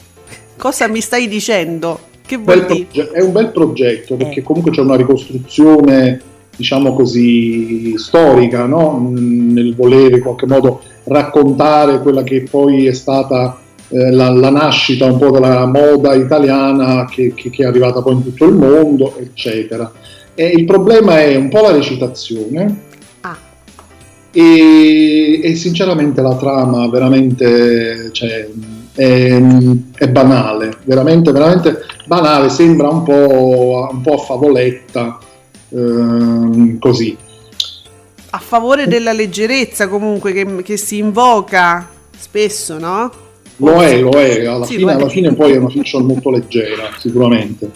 Cosa 0.58 0.88
mi 0.88 1.01
stai 1.01 1.27
dicendo? 1.27 2.00
Che 2.25 2.38
vuol 2.38 2.66
dire? 2.66 2.86
proge- 2.92 3.12
è 3.12 3.22
un 3.22 3.32
bel 3.32 3.51
progetto 3.51 4.16
perché 4.16 4.39
Eh. 4.39 4.44
comunque 4.44 4.72
c'è 4.72 4.82
una 4.82 4.96
ricostruzione, 4.96 6.20
diciamo 6.56 6.94
così, 6.94 7.98
storica, 7.98 8.66
no? 8.66 8.98
Mm, 9.00 9.54
nel 9.54 9.75
volere 9.75 10.18
in 10.18 10.22
qualche 10.24 10.46
modo 10.48 10.82
raccontare 11.06 12.01
quella 12.01 12.24
che 12.24 12.46
poi 12.50 12.86
è 12.88 12.94
stata 12.94 13.60
eh, 13.89 14.12
la, 14.12 14.30
la 14.30 14.50
nascita 14.50 15.06
un 15.06 15.18
po' 15.18 15.32
della 15.32 15.66
moda 15.66 16.13
italiana 16.16 17.06
che, 17.10 17.34
che- 17.34 17.50
che 17.50 17.63
è 17.63 17.66
arrivata 17.68 18.01
poi 18.01 18.16
in 18.16 18.24
tutto 18.24 18.44
il 18.46 18.56
mondo, 18.56 19.16
eccetera. 19.18 19.89
E 20.36 20.46
il 20.48 20.66
problema 20.66 21.22
è 21.22 21.36
un 21.38 21.48
po' 21.50 21.62
la 21.62 21.72
recitazione 21.72 22.82
Ah, 23.22 23.38
e, 24.32 25.39
e 25.42 25.56
sinceramente 25.56 26.22
la 26.22 26.36
trama 26.36 26.88
veramente 26.89 28.10
cioè, 28.12 28.48
è, 28.98 29.39
è 29.94 30.10
banale, 30.10 30.77
veramente, 30.84 31.32
veramente 31.32 31.86
banale, 32.06 32.50
sembra 32.50 32.89
un 32.89 33.04
po', 33.04 33.88
un 33.92 34.01
po' 34.01 34.13
a 34.16 34.18
favoletta, 34.18 35.20
ehm, 35.70 36.80
così. 36.80 37.16
a 38.30 38.39
favore 38.39 38.88
della 38.88 39.13
leggerezza 39.13 39.88
comunque 39.88 40.32
che, 40.34 40.63
che 40.63 40.77
si 40.77 40.98
invoca 40.98 41.88
spesso, 42.18 42.77
no? 42.80 43.12
Lo 43.58 43.82
è, 43.82 44.00
lo 44.00 44.12
è, 44.12 44.46
alla, 44.46 44.66
Sì, 44.66 44.75
fine, 44.75 44.92
lo 44.94 44.98
è. 44.98 45.01
alla 45.01 45.10
fine 45.10 45.34
poi 45.34 45.54
è 45.54 45.58
una 45.58 45.70
fiction 45.70 46.06
molto 46.06 46.30
leggera, 46.32 46.89
sicuramente. 46.98 47.72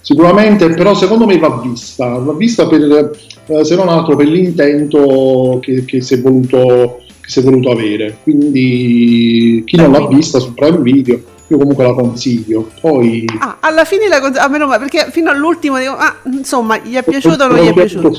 Sicuramente, 0.00 0.68
però 0.74 0.94
secondo 0.94 1.26
me 1.26 1.38
va 1.38 1.60
vista, 1.64 2.18
va 2.18 2.34
vista 2.34 2.66
per, 2.68 3.10
eh, 3.46 3.64
se 3.64 3.74
non 3.74 3.88
altro 3.88 4.16
per 4.16 4.26
l'intento 4.28 5.58
che, 5.62 5.84
che 5.86 6.00
si 6.02 6.14
è 6.14 6.20
voluto, 6.20 7.02
che 7.24 7.30
si 7.30 7.38
è 7.40 7.42
voluto 7.42 7.70
avere. 7.70 8.18
Quindi 8.22 9.62
chi 9.64 9.76
non 9.76 9.92
l'ha 9.92 10.06
vista 10.06 10.38
su 10.38 10.52
Prime 10.54 10.78
Video, 10.78 11.20
io 11.48 11.58
comunque 11.58 11.84
la 11.84 11.94
consiglio. 11.94 12.70
Poi 12.80 13.24
Ah, 13.38 13.56
alla 13.60 13.84
fine 13.84 14.08
la 14.08 14.20
cons- 14.20 14.38
a 14.38 14.48
meno 14.48 14.66
male, 14.66 14.78
perché 14.86 15.10
fino 15.10 15.30
all'ultimo 15.30 15.78
dico, 15.78 15.92
ah, 15.92 16.16
insomma, 16.32 16.78
gli 16.78 16.94
è 16.94 17.02
piaciuto 17.02 17.44
o 17.44 17.48
non 17.48 17.58
gli 17.64 17.68
è 17.68 17.72
piaciuto? 17.72 18.12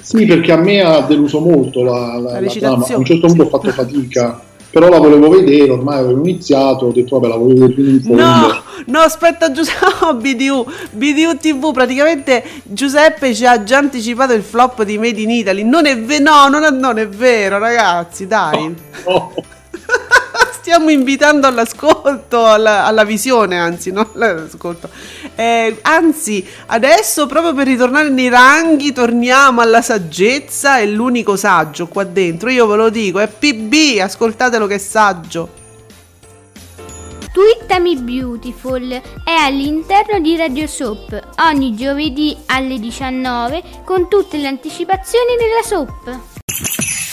Sì, 0.00 0.24
perché 0.24 0.52
a 0.52 0.56
me 0.56 0.80
ha 0.82 1.00
deluso 1.00 1.40
molto 1.40 1.82
la, 1.82 2.16
la- 2.18 2.32
la 2.32 2.38
recitazione. 2.38 2.84
trama. 2.84 2.94
A 2.94 2.98
un 2.98 3.04
certo 3.04 3.26
punto 3.26 3.42
ho 3.42 3.48
fatto 3.48 3.70
fatica, 3.72 4.40
però 4.76 4.90
la 4.90 4.98
volevo 4.98 5.30
vedere, 5.30 5.70
ormai 5.70 6.00
avevo 6.00 6.20
iniziato, 6.20 6.84
ho 6.84 6.92
detto 6.92 7.18
vabbè 7.18 7.32
la 7.32 7.38
voglio 7.38 7.66
vedere 7.66 7.98
fondo. 8.02 8.22
No, 8.22 8.62
no, 8.84 8.98
aspetta 8.98 9.50
Giuseppe, 9.50 9.86
oh, 10.04 10.12
BDU, 10.16 10.66
BDU 10.90 11.38
TV, 11.40 11.72
praticamente 11.72 12.44
Giuseppe 12.62 13.34
ci 13.34 13.46
ha 13.46 13.62
già 13.62 13.78
anticipato 13.78 14.34
il 14.34 14.42
flop 14.42 14.82
di 14.82 14.98
Made 14.98 15.18
in 15.18 15.30
Italy, 15.30 15.62
non 15.62 15.86
è 15.86 15.98
vero, 15.98 16.24
no, 16.24 16.48
non 16.48 16.62
è, 16.62 16.70
non 16.70 16.98
è 16.98 17.08
vero 17.08 17.56
ragazzi, 17.56 18.26
dai. 18.26 18.76
No. 19.06 19.32
Stiamo 20.66 20.90
invitando 20.90 21.46
all'ascolto, 21.46 22.44
alla, 22.44 22.86
alla 22.86 23.04
visione, 23.04 23.56
anzi, 23.56 23.92
non 23.92 24.08
all'ascolto. 24.16 24.90
Eh, 25.36 25.78
anzi, 25.82 26.44
adesso 26.66 27.26
proprio 27.26 27.54
per 27.54 27.68
ritornare 27.68 28.08
nei 28.08 28.28
ranghi, 28.28 28.90
torniamo 28.90 29.60
alla 29.60 29.80
saggezza. 29.80 30.78
È 30.78 30.86
l'unico 30.86 31.36
saggio 31.36 31.86
qua 31.86 32.02
dentro. 32.02 32.50
Io 32.50 32.66
ve 32.66 32.74
lo 32.74 32.88
dico, 32.88 33.20
è 33.20 33.28
PB, 33.28 34.00
ascoltatelo 34.00 34.66
che 34.66 34.74
è 34.74 34.78
saggio. 34.78 35.50
Twittami 37.32 37.94
Beautiful 37.98 38.90
è 39.22 39.34
all'interno 39.38 40.18
di 40.18 40.36
Radio 40.36 40.66
Soap 40.66 41.28
ogni 41.48 41.76
giovedì 41.76 42.36
alle 42.46 42.80
19 42.80 43.62
con 43.84 44.08
tutte 44.08 44.36
le 44.36 44.48
anticipazioni 44.48 45.36
della 45.38 45.62
soap. 45.62 47.05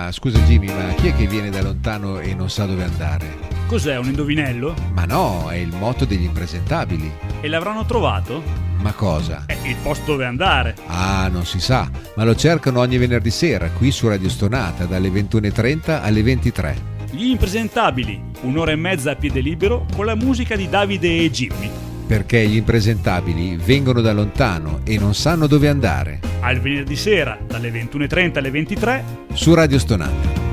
Ah, 0.00 0.12
scusa 0.12 0.38
Jimmy, 0.42 0.72
ma 0.72 0.94
chi 0.94 1.08
è 1.08 1.16
che 1.16 1.26
viene 1.26 1.50
da 1.50 1.60
lontano 1.60 2.20
e 2.20 2.32
non 2.32 2.48
sa 2.48 2.66
dove 2.66 2.84
andare? 2.84 3.36
Cos'è 3.66 3.98
un 3.98 4.04
indovinello? 4.04 4.72
Ma 4.92 5.04
no, 5.04 5.50
è 5.50 5.56
il 5.56 5.74
motto 5.74 6.04
degli 6.04 6.22
impresentabili. 6.22 7.12
E 7.40 7.48
l'avranno 7.48 7.84
trovato? 7.84 8.40
Ma 8.78 8.92
cosa? 8.92 9.42
È 9.46 9.58
il 9.64 9.74
posto 9.82 10.12
dove 10.12 10.24
andare. 10.24 10.76
Ah, 10.86 11.26
non 11.26 11.44
si 11.44 11.58
sa, 11.58 11.90
ma 12.14 12.22
lo 12.22 12.36
cercano 12.36 12.78
ogni 12.78 12.96
venerdì 12.96 13.30
sera 13.30 13.70
qui 13.70 13.90
su 13.90 14.06
Radio 14.06 14.28
Stonata 14.28 14.84
dalle 14.84 15.08
21.30 15.08 16.00
alle 16.00 16.22
23. 16.22 16.76
Gli 17.10 17.30
impresentabili, 17.30 18.22
un'ora 18.42 18.70
e 18.70 18.76
mezza 18.76 19.10
a 19.10 19.16
piede 19.16 19.40
libero 19.40 19.84
con 19.96 20.04
la 20.06 20.14
musica 20.14 20.54
di 20.54 20.68
Davide 20.68 21.08
e 21.24 21.28
Jimmy. 21.28 21.70
Perché 22.08 22.48
gli 22.48 22.56
impresentabili 22.56 23.56
vengono 23.56 24.00
da 24.00 24.14
lontano 24.14 24.80
e 24.84 24.98
non 24.98 25.12
sanno 25.12 25.46
dove 25.46 25.68
andare. 25.68 26.20
Al 26.40 26.58
venerdì 26.58 26.96
sera, 26.96 27.38
dalle 27.46 27.70
21.30 27.70 28.38
alle 28.38 28.50
23, 28.50 29.04
Su 29.34 29.52
Radio 29.52 29.78
Stonata. 29.78 30.46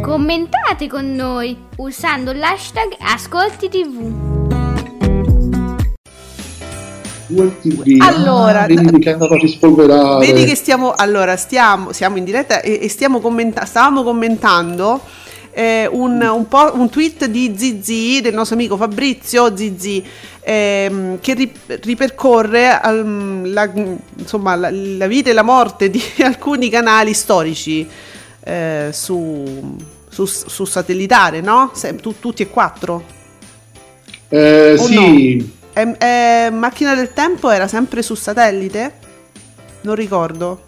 Commentate 0.00 0.86
con 0.86 1.12
noi 1.12 1.58
usando 1.78 2.32
l'hashtag 2.32 2.94
Ascolti 3.00 3.68
TV. 3.68 4.31
TV. 7.60 7.96
Allora, 8.00 8.62
Ah, 8.62 8.66
vedi 8.66 8.98
che 8.98 9.10
a 9.10 9.26
rispolverare. 9.36 10.26
Vedi 10.26 10.44
che 10.44 10.54
stiamo, 10.54 10.92
allora, 10.94 11.36
stiamo, 11.36 11.92
siamo 11.92 12.16
in 12.16 12.24
diretta 12.24 12.60
e, 12.60 12.78
e 12.82 12.88
stiamo 12.88 13.20
commenta- 13.20 13.64
stavamo 13.64 14.02
commentando 14.02 15.00
eh, 15.52 15.86
un, 15.90 16.20
un 16.22 16.48
po' 16.48 16.70
un 16.74 16.88
tweet 16.88 17.26
di 17.26 17.54
Zizi, 17.56 18.20
del 18.22 18.34
nostro 18.34 18.56
amico 18.56 18.76
Fabrizio 18.76 19.54
Zizi, 19.56 20.02
ehm, 20.40 21.18
che 21.20 21.34
ri- 21.34 21.52
ripercorre 21.82 22.80
ehm, 22.82 23.52
la, 23.52 23.70
insomma, 24.16 24.54
la, 24.56 24.70
la 24.70 25.06
vita 25.06 25.30
e 25.30 25.32
la 25.34 25.42
morte 25.42 25.90
di 25.90 26.02
alcuni 26.24 26.70
canali 26.70 27.12
storici 27.12 27.86
eh, 28.44 28.88
su, 28.92 29.76
su, 30.08 30.24
su 30.24 30.64
satellitare, 30.64 31.40
no? 31.40 31.70
Se- 31.74 31.94
tu- 31.96 32.14
tutti 32.18 32.42
e 32.42 32.48
quattro. 32.48 33.20
Eh, 34.28 34.76
sì, 34.78 35.50
Em- 35.74 35.96
eh, 35.98 36.50
Macchina 36.52 36.94
del 36.94 37.12
tempo 37.12 37.50
era 37.50 37.66
sempre 37.66 38.02
su 38.02 38.14
satellite? 38.14 38.92
Non 39.82 39.94
ricordo. 39.94 40.60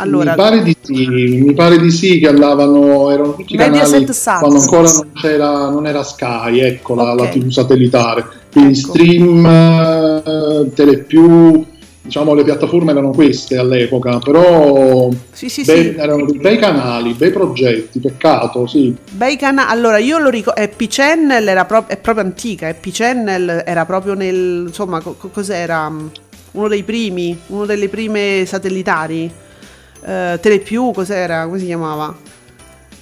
Allora, 0.00 0.30
mi 0.30 0.36
pare 0.36 0.62
di 0.62 0.76
sì, 0.80 1.06
mi 1.08 1.54
pare 1.54 1.78
di 1.78 1.90
sì 1.90 2.20
che 2.20 2.28
andavano, 2.28 3.10
erano 3.10 3.34
tutti 3.34 3.56
Mediaset 3.56 4.06
canali 4.22 4.38
quando 4.40 4.60
ancora 4.60 4.92
non, 4.92 5.12
c'era, 5.12 5.70
non 5.70 5.86
era 5.86 6.04
Sky, 6.04 6.60
ecco 6.60 6.94
la, 6.94 7.14
la 7.14 7.22
Ok. 7.24 7.30
TV 7.30 7.48
satellitare. 7.48 8.24
Quindi 8.52 8.78
Ecco. 8.78 8.88
stream, 8.90 9.44
eh, 9.46 10.72
Telepiù, 10.72 11.66
diciamo 12.08 12.32
le 12.32 12.42
piattaforme 12.42 12.92
erano 12.92 13.10
queste 13.10 13.58
all'epoca, 13.58 14.18
però 14.18 15.10
sì, 15.30 15.50
sì, 15.50 15.62
bei- 15.64 15.92
sì. 15.92 15.94
erano 15.98 16.24
dei 16.24 16.38
bei 16.38 16.56
canali, 16.58 17.12
bei 17.12 17.30
progetti, 17.30 18.00
peccato, 18.00 18.66
sì. 18.66 18.96
Bei 19.10 19.36
canali. 19.36 19.70
Allora, 19.70 19.98
io 19.98 20.16
lo 20.18 20.30
ricordo. 20.30 20.58
Happy 20.60 20.86
Channel 20.88 21.46
era 21.46 21.66
pro- 21.66 21.86
è 21.86 21.98
proprio 21.98 22.24
antica. 22.24 22.66
Happy 22.68 22.90
Channel 22.90 23.62
era 23.66 23.84
proprio 23.84 24.14
nel. 24.14 24.64
Insomma, 24.68 25.00
co- 25.02 25.16
co- 25.18 25.28
cos'era? 25.28 25.92
Uno 26.50 26.68
dei 26.68 26.82
primi, 26.82 27.38
uno 27.48 27.66
delle 27.66 27.90
prime 27.90 28.44
satellitari. 28.46 29.30
Eh, 30.06 30.38
Telepiù, 30.40 30.92
cos'era? 30.92 31.44
Come 31.44 31.58
si 31.58 31.66
chiamava? 31.66 32.16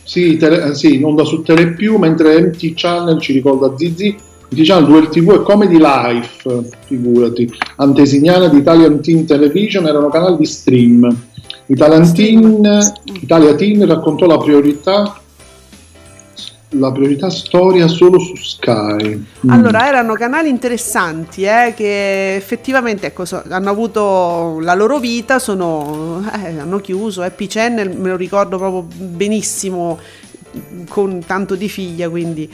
Sì, 0.02 0.36
tele- 0.36 0.64
eh, 0.70 0.74
sì, 0.74 0.96
in 0.96 1.04
onda 1.04 1.24
su 1.24 1.42
Telepiù, 1.42 1.96
mentre 1.96 2.40
MT 2.40 2.72
Channel 2.74 3.20
ci 3.20 3.32
ricorda 3.32 3.72
Zizi, 3.76 4.16
MT 4.48 4.62
Channel, 4.62 4.87
Duel 4.87 5.09
TV 5.09 5.30
e 5.32 5.42
Comedy 5.42 5.78
Life, 5.78 6.64
figurati, 6.87 7.52
antesignana 7.76 8.48
di 8.48 8.59
Italian 8.59 9.00
Teen 9.00 9.26
Television 9.26 9.87
erano 9.87 10.09
canali 10.09 10.37
di 10.37 10.46
stream. 10.46 11.24
Italian 11.66 12.14
Teen, 12.14 12.94
Italia 13.20 13.54
Teen 13.56 13.85
raccontò 13.87 14.26
la 14.26 14.38
priorità 14.38 15.20
la 16.70 16.90
priorità 16.90 17.30
storia 17.30 17.87
solo 17.87 18.18
su 18.18 18.35
Sky. 18.35 19.24
Mm. 19.46 19.50
Allora, 19.50 19.87
erano 19.87 20.14
canali 20.14 20.48
interessanti 20.48 21.44
eh, 21.44 21.72
che 21.76 22.35
effettivamente 22.35 23.06
ecco, 23.06 23.24
so- 23.24 23.42
hanno 23.48 23.70
avuto 23.70 24.59
la 24.61 24.74
loro 24.74 24.98
vita, 24.98 25.38
sono, 25.38 26.24
eh, 26.44 26.59
hanno 26.59 26.78
chiuso. 26.78 27.22
Happy 27.22 27.46
Channel 27.46 27.96
me 27.96 28.09
lo 28.09 28.16
ricordo 28.16 28.59
proprio 28.59 28.87
benissimo, 28.96 29.98
con 30.88 31.24
tanto 31.26 31.54
di 31.54 31.68
figlia, 31.68 32.08
quindi 32.08 32.50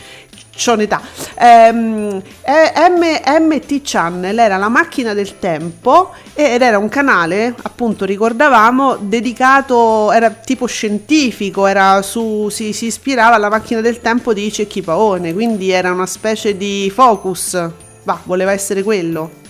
c'ho 0.57 0.75
un'età. 0.75 1.01
Ehm, 1.39 2.23
eh, 2.43 3.41
MT 3.41 3.81
Channel 3.83 4.39
era 4.39 4.57
la 4.57 4.69
macchina 4.69 5.15
del 5.15 5.39
tempo 5.39 6.11
ed 6.35 6.63
era 6.63 6.79
un 6.79 6.89
canale, 6.89 7.55
appunto 7.63 8.05
ricordavamo, 8.05 8.99
dedicato, 9.01 10.13
era 10.13 10.31
tipo 10.31 10.67
scientifico, 10.67 11.67
era 11.67 12.03
su, 12.03 12.49
si, 12.51 12.73
si 12.73 12.87
ispirava 12.87 13.37
alla 13.37 13.49
macchina 13.49 13.81
del 13.81 14.01
tempo 14.01 14.33
di 14.33 14.53
Cecchi 14.53 14.83
Paone, 14.83 15.33
quindi 15.33 15.71
era 15.71 15.91
una 15.93 16.07
specie 16.07 16.57
di 16.57 16.91
focus, 16.95 17.71
va, 18.05 18.21
voleva 18.25 18.53
essere 18.53 18.83
quello. 18.83 19.41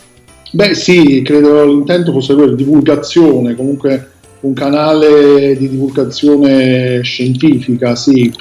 Beh 0.54 0.74
sì, 0.74 1.22
credo 1.24 1.64
l'intento 1.64 2.12
fosse 2.12 2.34
quello 2.34 2.52
di 2.54 2.62
divulgazione, 2.62 3.54
comunque 3.54 4.11
un 4.42 4.52
canale 4.54 5.56
di 5.56 5.68
divulgazione 5.68 7.02
scientifica, 7.02 7.94
sì. 7.94 8.32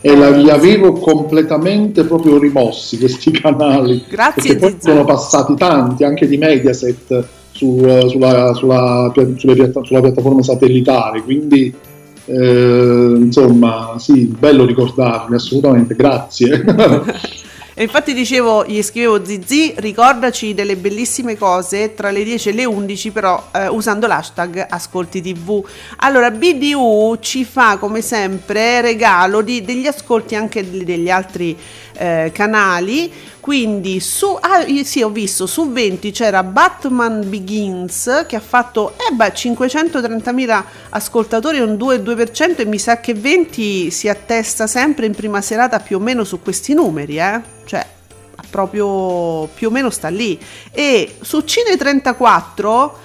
E 0.00 0.16
la- 0.16 0.30
li 0.30 0.50
avevo 0.50 0.92
completamente 0.92 2.04
proprio 2.04 2.38
rimossi 2.38 2.98
questi 2.98 3.30
canali. 3.40 4.04
Grazie, 4.08 4.56
Perché 4.56 4.76
poi 4.76 4.76
sono 4.80 5.04
passati 5.04 5.54
tanti, 5.54 6.04
anche 6.04 6.26
di 6.28 6.36
Mediaset, 6.36 7.26
su, 7.52 7.80
eh, 7.84 8.08
sulla, 8.08 8.52
sulla, 8.54 9.10
piatta- 9.14 9.82
sulla 9.84 10.00
piattaforma 10.00 10.42
satellitare, 10.42 11.22
quindi 11.22 11.72
eh, 12.26 13.14
insomma 13.16 13.94
sì, 13.98 14.34
bello 14.38 14.64
ricordarmi, 14.64 15.36
assolutamente, 15.36 15.94
grazie. 15.94 16.64
E 17.76 17.82
infatti 17.82 18.14
dicevo, 18.14 18.64
gli 18.64 18.80
scrivevo 18.82 19.24
Zizi, 19.24 19.74
ricordaci 19.78 20.54
delle 20.54 20.76
bellissime 20.76 21.36
cose 21.36 21.92
tra 21.94 22.12
le 22.12 22.22
10 22.22 22.50
e 22.50 22.52
le 22.52 22.64
11, 22.64 23.10
però 23.10 23.48
eh, 23.52 23.66
usando 23.66 24.06
l'hashtag 24.06 24.64
Ascolti 24.70 25.20
TV. 25.20 25.60
Allora, 25.96 26.30
BDU 26.30 27.16
ci 27.20 27.44
fa 27.44 27.76
come 27.78 28.00
sempre 28.00 28.80
regalo 28.80 29.42
di- 29.42 29.64
degli 29.64 29.88
ascolti 29.88 30.36
anche 30.36 30.70
de- 30.70 30.84
degli 30.84 31.10
altri 31.10 31.58
eh, 31.96 32.30
canali. 32.32 33.12
Quindi 33.40 34.00
su, 34.00 34.36
ah, 34.40 34.64
sì, 34.84 35.02
ho 35.02 35.10
visto 35.10 35.46
su 35.46 35.70
20 35.70 36.10
c'era 36.12 36.42
Batman 36.42 37.28
Begins 37.28 38.24
che 38.26 38.36
ha 38.36 38.40
fatto 38.40 38.94
eh 38.96 39.12
beh, 39.12 39.32
530.000 39.34 40.64
ascoltatori, 40.90 41.60
un 41.60 41.74
2,2% 41.74 42.60
e 42.60 42.64
mi 42.64 42.78
sa 42.78 43.00
che 43.00 43.12
20 43.12 43.90
si 43.90 44.08
attesta 44.08 44.66
sempre 44.66 45.04
in 45.04 45.14
prima 45.14 45.42
serata 45.42 45.78
più 45.80 45.98
o 45.98 46.00
meno 46.00 46.24
su 46.24 46.40
questi 46.40 46.72
numeri, 46.72 47.18
eh? 47.18 47.40
Cioè, 47.66 47.86
proprio 48.48 49.46
più 49.54 49.68
o 49.68 49.70
meno 49.70 49.90
sta 49.90 50.08
lì. 50.08 50.38
E 50.70 51.16
su 51.20 51.42
Cine 51.42 51.76
34 51.76 52.98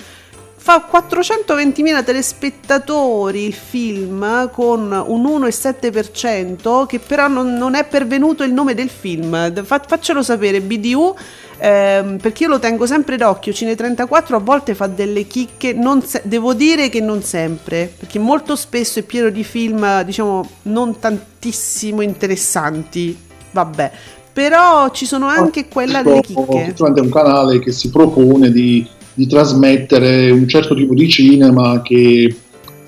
fa 0.61 0.85
420.000 0.91 2.03
telespettatori 2.03 3.45
il 3.45 3.53
film 3.53 4.51
con 4.51 4.91
un 5.07 5.23
1,7% 5.23 6.85
che 6.85 6.99
però 6.99 7.29
non, 7.29 7.53
non 7.53 7.75
è 7.75 7.85
pervenuto 7.87 8.43
il 8.43 8.51
nome 8.51 8.73
del 8.73 8.89
film. 8.89 9.63
Fa- 9.63 9.81
faccelo 9.87 10.21
sapere 10.21 10.59
BDU 10.59 11.15
ehm, 11.59 12.17
perché 12.17 12.43
io 12.43 12.49
lo 12.49 12.59
tengo 12.59 12.85
sempre 12.85 13.15
d'occhio. 13.15 13.53
Cine 13.53 13.75
34 13.75 14.35
a 14.35 14.39
volte 14.39 14.75
fa 14.75 14.87
delle 14.87 15.27
chicche, 15.27 15.71
non 15.71 16.01
se- 16.01 16.23
devo 16.25 16.53
dire 16.53 16.89
che 16.89 16.99
non 16.99 17.23
sempre, 17.23 17.91
perché 17.97 18.19
molto 18.19 18.57
spesso 18.57 18.99
è 18.99 19.03
pieno 19.03 19.29
di 19.29 19.45
film, 19.45 20.03
diciamo, 20.03 20.47
non 20.63 20.99
tantissimo 20.99 22.01
interessanti. 22.01 23.17
Vabbè, 23.51 23.91
però 24.33 24.89
ci 24.91 25.05
sono 25.05 25.27
anche 25.27 25.69
quella 25.69 26.03
delle 26.03 26.19
chicche. 26.19 26.73
È 26.75 26.99
un 26.99 27.09
canale 27.09 27.59
che 27.59 27.71
si 27.71 27.89
propone 27.89 28.51
di, 28.51 28.85
di 29.19 29.27
trasmettere 29.27 30.31
un 30.31 30.47
certo 30.47 30.73
tipo 30.73 30.93
di 30.93 31.09
cinema 31.09 31.81
che 31.81 32.33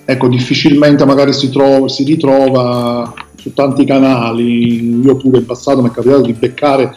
ecco, 0.05 0.29
difficilmente 0.29 1.03
magari 1.03 1.33
si, 1.33 1.49
trova, 1.49 1.89
si 1.89 2.05
ritrova 2.05 3.13
su 3.35 3.53
tanti 3.53 3.83
canali. 3.83 5.01
Io 5.03 5.17
pure 5.17 5.39
in 5.39 5.45
passato 5.45 5.81
mi 5.81 5.89
è 5.89 5.91
capitato 5.91 6.21
di 6.21 6.31
beccare 6.31 6.95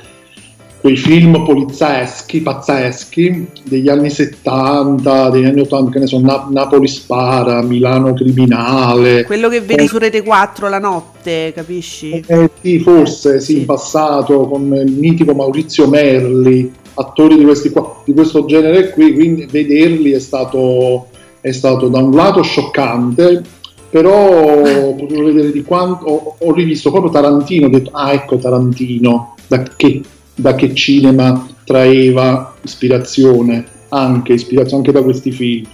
quei 0.80 0.96
film 0.96 1.44
polizieschi, 1.44 2.42
pazzeschi 2.42 3.48
degli 3.64 3.88
anni 3.88 4.08
70, 4.08 5.30
degli 5.30 5.46
anni 5.46 5.62
80, 5.62 5.90
che 5.90 5.98
ne 5.98 6.06
so, 6.06 6.20
Na- 6.20 6.46
Napoli 6.48 6.86
spara, 6.86 7.60
Milano 7.62 8.14
criminale. 8.14 9.24
Quello 9.24 9.48
che 9.48 9.62
vedi 9.62 9.88
su 9.88 9.98
Rete 9.98 10.22
4 10.22 10.68
la 10.68 10.78
notte, 10.78 11.52
capisci? 11.52 12.22
Eh, 12.24 12.50
sì, 12.60 12.78
forse 12.78 13.40
sì, 13.40 13.58
in 13.58 13.64
passato 13.64 14.46
con 14.46 14.72
il 14.74 14.92
mitico 14.92 15.34
Maurizio 15.34 15.88
Merli, 15.88 16.70
attori 16.94 17.36
di, 17.36 17.44
questi 17.44 17.70
qua- 17.70 18.02
di 18.04 18.12
questo 18.12 18.44
genere 18.44 18.90
qui, 18.90 19.14
quindi 19.14 19.46
vederli 19.50 20.12
è 20.12 20.18
stato, 20.18 21.08
è 21.40 21.52
stato 21.52 21.88
da 21.88 21.98
un 21.98 22.12
lato 22.12 22.42
scioccante, 22.42 23.42
però 23.90 24.30
ho 24.30 24.94
potuto 24.94 25.24
vedere 25.24 25.52
di 25.52 25.62
quanto 25.62 26.04
ho, 26.06 26.36
ho 26.38 26.52
rivisto 26.52 26.90
proprio 26.90 27.12
Tarantino, 27.12 27.66
ho 27.66 27.70
detto 27.70 27.90
ah 27.92 28.12
ecco 28.12 28.36
Tarantino, 28.36 29.34
da 29.46 29.62
che, 29.62 30.02
da 30.34 30.54
che 30.54 30.74
cinema 30.74 31.46
traeva 31.64 32.54
ispirazione, 32.62 33.64
anche 33.88 34.32
ispirazione 34.32 34.84
anche 34.84 34.92
da 34.92 35.02
questi 35.02 35.30
film. 35.30 35.66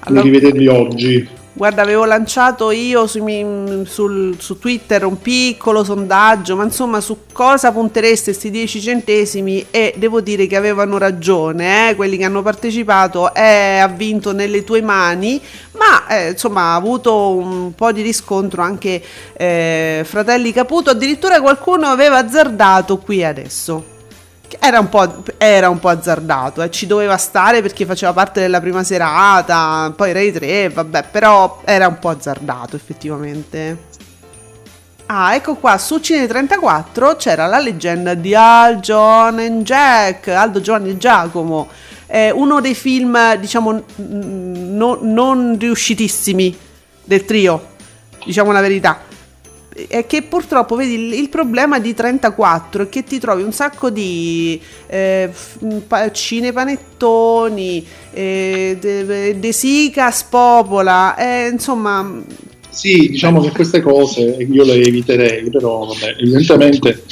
Allora- 0.00 0.22
rivederli 0.22 0.66
oggi. 0.66 1.28
Guarda, 1.58 1.82
avevo 1.82 2.04
lanciato 2.04 2.70
io 2.70 3.10
mi- 3.16 3.82
sul- 3.84 4.36
su 4.38 4.60
Twitter 4.60 5.04
un 5.04 5.20
piccolo 5.20 5.82
sondaggio, 5.82 6.54
ma 6.54 6.62
insomma 6.62 7.00
su 7.00 7.22
cosa 7.32 7.72
puntereste 7.72 8.30
questi 8.30 8.52
10 8.52 8.80
centesimi? 8.80 9.66
E 9.68 9.92
devo 9.96 10.20
dire 10.20 10.46
che 10.46 10.54
avevano 10.54 10.98
ragione, 10.98 11.90
eh, 11.90 11.96
quelli 11.96 12.16
che 12.16 12.22
hanno 12.24 12.42
partecipato, 12.42 13.34
eh, 13.34 13.78
ha 13.78 13.88
vinto 13.88 14.32
nelle 14.32 14.62
tue 14.62 14.82
mani, 14.82 15.42
ma 15.72 16.06
eh, 16.06 16.30
insomma 16.30 16.60
ha 16.60 16.74
avuto 16.76 17.30
un 17.30 17.74
po' 17.74 17.90
di 17.90 18.02
riscontro 18.02 18.62
anche 18.62 19.02
eh, 19.32 20.02
Fratelli 20.04 20.52
Caputo, 20.52 20.90
addirittura 20.90 21.40
qualcuno 21.40 21.88
aveva 21.88 22.18
azzardato 22.18 22.98
qui 22.98 23.24
adesso. 23.24 23.96
Era 24.58 24.78
un, 24.80 24.88
po', 24.88 25.22
era 25.36 25.68
un 25.68 25.78
po' 25.78 25.88
azzardato, 25.88 26.62
eh, 26.62 26.70
ci 26.70 26.86
doveva 26.86 27.16
stare 27.18 27.60
perché 27.60 27.84
faceva 27.84 28.12
parte 28.14 28.40
della 28.40 28.60
prima 28.60 28.82
serata, 28.82 29.92
poi 29.94 30.12
Rai 30.12 30.32
3, 30.32 30.70
vabbè, 30.70 31.04
però 31.10 31.60
era 31.64 31.86
un 31.86 31.98
po' 31.98 32.08
azzardato 32.08 32.74
effettivamente. 32.74 33.86
Ah, 35.06 35.34
ecco 35.34 35.54
qua, 35.54 35.76
su 35.78 35.98
Cine 36.00 36.26
34 36.26 37.16
c'era 37.16 37.46
la 37.46 37.58
leggenda 37.58 38.14
di 38.14 38.34
Al, 38.34 38.80
John 38.80 39.38
and 39.38 39.62
Jack, 39.64 40.28
Aldo, 40.28 40.60
Giovanni 40.60 40.90
e 40.90 40.98
Giacomo, 40.98 41.68
eh, 42.06 42.30
uno 42.30 42.60
dei 42.60 42.74
film, 42.74 43.36
diciamo, 43.36 43.72
n- 43.72 43.82
non- 44.76 44.98
non 45.02 45.56
riuscitissimi 45.58 46.56
del 47.04 47.24
trio, 47.24 47.68
diciamo 48.24 48.52
la 48.52 48.60
verità 48.60 49.00
è 49.86 50.06
che 50.06 50.22
purtroppo 50.22 50.74
vedi 50.74 50.94
il, 50.94 51.12
il 51.12 51.28
problema 51.28 51.78
di 51.78 51.94
34 51.94 52.84
è 52.84 52.88
che 52.88 53.04
ti 53.04 53.18
trovi 53.18 53.42
un 53.42 53.52
sacco 53.52 53.90
di 53.90 54.60
eh, 54.86 55.30
cinepanettoni 56.12 57.86
eh, 58.12 58.76
De, 58.80 59.38
De 59.38 59.52
Sica 59.52 60.10
spopola 60.10 61.16
eh, 61.16 61.48
insomma 61.48 62.20
Sì, 62.68 63.08
diciamo 63.10 63.40
che 63.40 63.50
queste 63.50 63.80
cose 63.80 64.36
io 64.50 64.64
le 64.64 64.74
eviterei, 64.74 65.48
però 65.50 65.86
vabbè, 65.86 66.16
evidentemente 66.18 67.02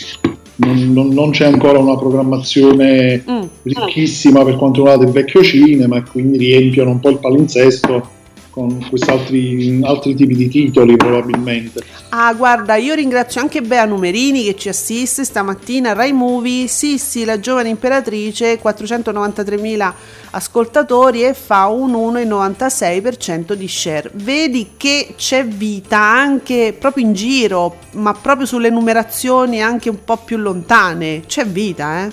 non, 0.57 0.93
non- 0.93 1.09
non 1.09 1.31
c'è 1.31 1.47
ancora 1.47 1.79
una 1.79 1.97
programmazione 1.97 3.23
mm. 3.29 3.43
ricchissima 3.63 4.45
per 4.45 4.57
quanto 4.57 4.81
riguarda 4.81 5.05
il 5.05 5.13
vecchio 5.13 5.43
cinema 5.43 5.99
e 5.99 6.03
quindi 6.03 6.39
riempiono 6.39 6.91
un 6.91 7.01
po' 7.01 7.11
il 7.11 7.19
palinsesto 7.19 8.15
con 8.57 8.83
questi 8.88 9.11
altri, 9.11 9.81
altri 9.83 10.14
tipi 10.14 10.35
di 10.35 10.49
titoli 10.49 10.97
probabilmente. 10.97 11.83
Ah, 12.09 12.33
guarda, 12.33 12.77
io 12.77 12.95
ringrazio 12.95 13.42
anche 13.42 13.61
Bea 13.61 13.85
Numerini 13.85 14.45
che 14.45 14.57
ci 14.57 14.71
assiste 14.71 15.25
stamattina. 15.25 15.92
Rai 15.92 16.14
Movie, 16.14 16.66
Sissi, 16.66 17.27
la 17.27 17.38
giovane 17.38 17.69
imperatrice, 17.69 18.59
493.000 18.59 19.92
ascoltatori 20.31 21.25
e 21.25 21.35
fa 21.35 21.66
un 21.66 21.92
1,96% 21.92 23.53
di 23.53 23.69
share. 23.69 24.11
Vedi 24.14 24.69
che 24.79 25.12
c'è 25.19 25.45
vita 25.45 25.99
anche 25.99 26.75
proprio 26.79 27.05
in 27.05 27.12
giro, 27.12 27.77
ma 27.97 28.14
proprio 28.14 28.47
sulle 28.47 28.71
numerazioni 28.71 29.61
anche 29.61 29.90
un 29.90 30.03
po' 30.03 30.16
più 30.16 30.38
lontane. 30.38 31.25
C'è 31.27 31.45
vita, 31.45 32.07
eh? 32.07 32.11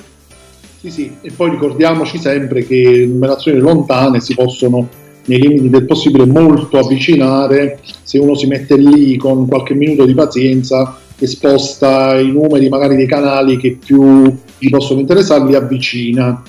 Sì, 0.82 0.92
sì, 0.92 1.16
e 1.22 1.32
poi 1.32 1.52
ricordiamoci 1.52 2.18
sempre 2.18 2.66
che 2.66 3.06
numerazioni 3.08 3.60
lontane 3.60 4.20
si 4.20 4.34
possono 4.34 5.02
nei 5.26 5.40
limiti 5.40 5.70
del 5.70 5.86
possibile 5.86 6.26
molto 6.26 6.78
avvicinare 6.78 7.80
se 8.04 8.18
uno 8.18 8.36
si 8.36 8.48
mette 8.48 8.76
lì 8.78 9.16
con 9.18 9.48
qualche 9.48 9.74
minuto 9.74 10.06
di 10.06 10.14
pazienza 10.14 10.98
e 11.18 11.28
sposta 11.28 12.20
i 12.20 12.32
numeri 12.32 12.68
magari 12.70 12.96
dei 12.96 13.08
canali 13.08 13.58
che 13.58 13.78
più 13.84 14.36
gli 14.58 14.70
possono 14.70 15.00
interessare, 15.00 15.46
li 15.46 15.56
avvicina. 15.56 16.44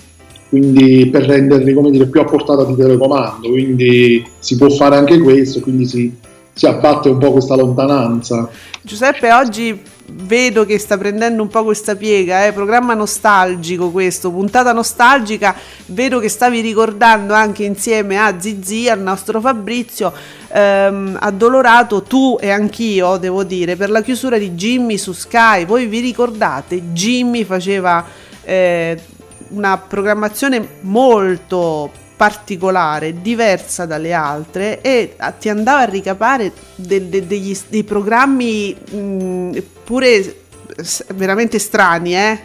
Quindi 0.48 1.08
per 1.10 1.24
renderli 1.24 1.72
come 1.74 1.90
dire, 1.90 2.06
più 2.06 2.20
a 2.20 2.24
portata 2.24 2.64
di 2.64 2.76
telecomando. 2.76 3.48
Quindi 3.48 4.24
si 4.38 4.56
può 4.56 4.68
fare 4.70 4.96
anche 4.96 5.18
questo 5.18 5.60
quindi 5.60 5.86
si, 5.86 6.12
si 6.52 6.66
abbatte 6.66 7.08
un 7.08 7.18
po' 7.18 7.32
questa 7.32 7.56
lontananza. 7.56 8.48
Giuseppe 8.82 9.32
oggi 9.32 9.80
vedo 10.06 10.64
che 10.66 10.78
sta 10.78 10.98
prendendo 10.98 11.42
un 11.42 11.48
po' 11.48 11.64
questa 11.64 11.96
piega, 11.96 12.46
eh? 12.46 12.52
programma 12.52 12.94
nostalgico 12.94 13.90
questo, 13.90 14.30
puntata 14.30 14.72
nostalgica, 14.72 15.54
vedo 15.86 16.18
che 16.18 16.28
stavi 16.28 16.60
ricordando 16.60 17.32
anche 17.32 17.64
insieme 17.64 18.18
a 18.18 18.38
Zizi, 18.38 18.88
al 18.88 19.00
nostro 19.00 19.40
Fabrizio, 19.40 20.12
ehm, 20.48 21.16
addolorato 21.20 22.02
tu 22.02 22.36
e 22.40 22.50
anch'io, 22.50 23.16
devo 23.16 23.44
dire, 23.44 23.76
per 23.76 23.90
la 23.90 24.02
chiusura 24.02 24.36
di 24.36 24.50
Jimmy 24.50 24.98
su 24.98 25.12
Sky. 25.12 25.64
Voi 25.64 25.86
vi 25.86 26.00
ricordate? 26.00 26.92
Jimmy 26.92 27.44
faceva 27.44 28.04
eh, 28.42 29.00
una 29.48 29.78
programmazione 29.78 30.66
molto 30.80 32.02
particolare, 32.16 33.20
diversa 33.20 33.86
dalle 33.86 34.12
altre 34.12 34.80
e 34.80 35.14
ah, 35.16 35.32
ti 35.32 35.48
andava 35.48 35.80
a 35.80 35.84
ricapare 35.84 36.52
de- 36.76 37.08
de- 37.08 37.26
degli, 37.26 37.56
dei 37.68 37.82
programmi 37.82 38.74
mh, 38.74 39.58
pure 39.84 40.36
s- 40.80 41.04
veramente 41.14 41.58
strani, 41.58 42.14
eh? 42.16 42.38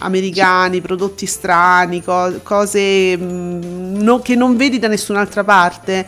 americani, 0.00 0.80
prodotti 0.80 1.26
strani, 1.26 2.02
co- 2.02 2.40
cose 2.42 3.16
mh, 3.16 3.96
no- 4.02 4.20
che 4.20 4.34
non 4.36 4.56
vedi 4.56 4.78
da 4.78 4.88
nessun'altra 4.88 5.42
parte. 5.44 6.06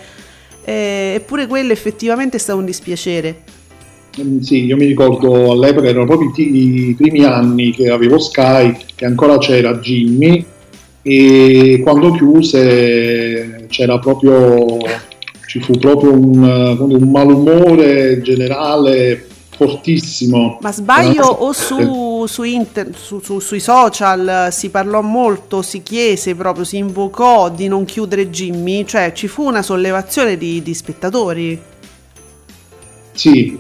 Eh, 0.65 1.15
eppure 1.17 1.47
quello 1.47 1.73
effettivamente 1.73 2.37
è 2.37 2.41
stato 2.41 2.59
un 2.59 2.65
dispiacere. 2.67 3.43
Mm, 4.21 4.41
Sì, 4.41 4.65
io 4.65 4.77
mi 4.77 4.87
ricordo 4.87 5.51
all'epoca 5.53 5.89
erano 5.89 6.05
proprio 6.07 6.29
i, 6.31 6.33
ti- 6.33 6.89
i 6.91 6.95
primi 6.95 7.25
anni 7.25 7.73
che 7.73 7.91
avevo 7.91 8.19
Sky, 8.19 8.77
che 8.95 9.05
ancora 9.07 9.39
c'era 9.39 9.75
Jimmy 9.75 10.45
e 11.03 11.81
quando 11.83 12.13
chiuse 12.13 13.67
c'era 13.69 13.99
proprio, 13.99 14.79
ci 15.47 15.61
fu 15.61 15.73
proprio 15.79 16.13
un, 16.13 16.45
eh, 16.45 16.83
un 16.83 17.11
malumore 17.11 18.21
generale 18.23 19.27
fortissimo. 19.61 20.59
Ma 20.63 20.73
sbaglio 20.73 21.27
o 21.27 21.53
su, 21.53 22.25
su 22.27 22.43
inter- 22.45 22.95
su- 22.97 23.21
su- 23.21 23.41
sui 23.41 23.61
social 23.61 24.47
eh, 24.47 24.51
si 24.51 24.71
parlò 24.71 25.03
molto, 25.03 25.61
si 25.61 25.83
chiese 25.83 26.35
proprio, 26.35 26.65
si 26.65 26.79
invocò 26.79 27.51
di 27.51 27.69
non 27.69 27.85
chiudere 27.85 28.31
Jimmy, 28.31 28.87
cioè 28.87 29.13
ci 29.13 29.29
fu 29.29 29.45
una 29.45 29.63
sollevazione 29.63 30.39
di, 30.39 30.63
di 30.63 30.73
spettatori. 30.73 31.61
Sì, 33.13 33.59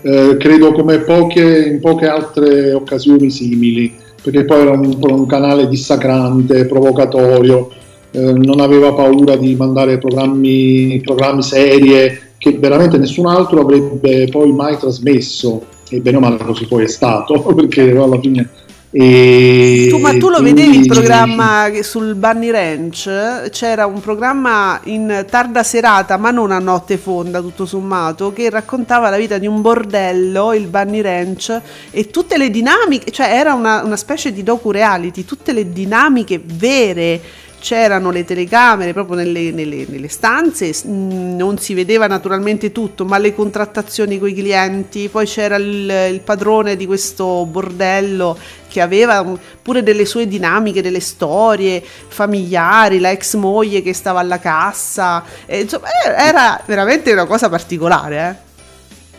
eh, 0.00 0.36
credo 0.38 0.72
come 0.72 1.00
poche, 1.00 1.66
in 1.66 1.80
poche 1.80 2.06
altre 2.06 2.72
occasioni 2.72 3.30
simili, 3.30 3.94
perché 4.26 4.44
poi 4.44 4.62
era 4.62 4.72
un, 4.72 4.98
un 5.00 5.26
canale 5.26 5.68
dissacrante, 5.68 6.66
provocatorio, 6.66 7.70
eh, 8.10 8.32
non 8.32 8.58
aveva 8.58 8.92
paura 8.92 9.36
di 9.36 9.54
mandare 9.54 9.98
programmi, 9.98 11.00
programmi 11.00 11.44
serie 11.44 12.32
che 12.36 12.58
veramente 12.58 12.98
nessun 12.98 13.26
altro 13.26 13.60
avrebbe 13.60 14.26
poi 14.26 14.52
mai 14.52 14.76
trasmesso, 14.78 15.62
e 15.88 16.00
bene 16.00 16.16
o 16.16 16.20
male 16.20 16.38
così 16.38 16.66
poi 16.66 16.82
è 16.82 16.88
stato, 16.88 17.40
perché 17.54 17.88
alla 17.96 18.18
fine 18.18 18.48
E 18.90 19.88
Tu, 19.90 19.98
ma 19.98 20.12
tu 20.12 20.28
lo 20.28 20.38
quindi- 20.38 20.62
vedevi 20.62 20.78
il 20.78 20.86
programma 20.86 21.68
sul 21.82 22.14
Bunny 22.14 22.50
Ranch? 22.50 23.50
C'era 23.50 23.84
un 23.84 24.00
programma 24.00 24.80
in 24.84 25.26
tarda 25.28 25.62
serata, 25.62 26.16
ma 26.16 26.30
non 26.30 26.50
a 26.52 26.58
notte 26.60 26.96
fonda, 26.96 27.40
tutto 27.40 27.66
sommato, 27.66 28.32
che 28.32 28.48
raccontava 28.48 29.10
la 29.10 29.16
vita 29.16 29.38
di 29.38 29.46
un 29.46 29.60
bordello, 29.60 30.54
il 30.54 30.68
Bunny 30.68 31.00
Ranch, 31.00 31.60
e 31.90 32.10
tutte 32.10 32.38
le 32.38 32.48
dinamiche, 32.50 33.10
cioè 33.10 33.26
era 33.32 33.54
una, 33.54 33.82
una 33.82 33.96
specie 33.96 34.32
di 34.32 34.42
docu-reality, 34.42 35.24
tutte 35.24 35.52
le 35.52 35.72
dinamiche 35.72 36.40
vere. 36.42 37.20
C'erano 37.58 38.10
le 38.10 38.24
telecamere 38.24 38.92
proprio 38.92 39.16
nelle, 39.16 39.50
nelle- 39.50 39.86
nelle 39.88 40.08
stanze, 40.08 40.72
non 40.84 41.56
si 41.58 41.74
vedeva 41.74 42.06
naturalmente 42.06 42.70
tutto, 42.70 43.04
ma 43.06 43.18
le 43.18 43.34
contrattazioni 43.34 44.18
con 44.20 44.28
i 44.28 44.34
clienti, 44.34 45.08
poi 45.08 45.26
c'era 45.26 45.56
il, 45.56 45.90
il 46.12 46.20
padrone 46.22 46.76
di 46.76 46.86
questo 46.86 47.44
bordello 47.46 48.38
che 48.76 48.82
aveva 48.82 49.24
pure 49.62 49.82
delle 49.82 50.04
sue 50.04 50.28
dinamiche, 50.28 50.82
delle 50.82 51.00
storie 51.00 51.82
familiari, 51.82 52.98
la 52.98 53.10
ex 53.10 53.34
moglie 53.36 53.80
che 53.80 53.94
stava 53.94 54.20
alla 54.20 54.38
cassa, 54.38 55.24
e, 55.46 55.60
insomma 55.60 55.86
eh, 55.86 56.28
era 56.28 56.62
veramente 56.66 57.10
una 57.10 57.24
cosa 57.24 57.48
particolare. 57.48 58.18
Eh. 58.18 58.44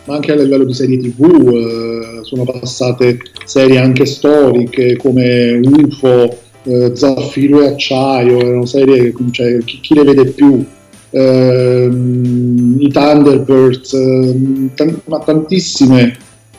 ma 0.05 0.13
anche 0.13 0.31
a 0.31 0.35
livello 0.35 0.63
di 0.63 0.75
serie 0.75 0.99
tv 0.99 1.23
eh, 1.23 2.19
sono 2.21 2.43
passate 2.43 3.17
serie 3.45 3.79
anche 3.79 4.05
storiche 4.05 4.95
come 4.95 5.59
UFO, 5.63 6.37
eh, 6.63 6.91
Zaffiro 6.93 7.63
e 7.63 7.67
Acciaio, 7.69 8.39
erano 8.39 8.67
serie 8.67 9.11
che 9.11 9.23
cioè, 9.31 9.57
chi, 9.65 9.79
chi 9.79 9.95
le 9.95 10.03
vede 10.03 10.25
più, 10.25 10.63
Ehm, 11.09 12.75
i 12.79 12.91
Thunderbirds, 12.91 13.93
ehm, 13.93 14.69
tan- 14.75 15.01
ma 15.05 15.17
tantissime. 15.19 16.15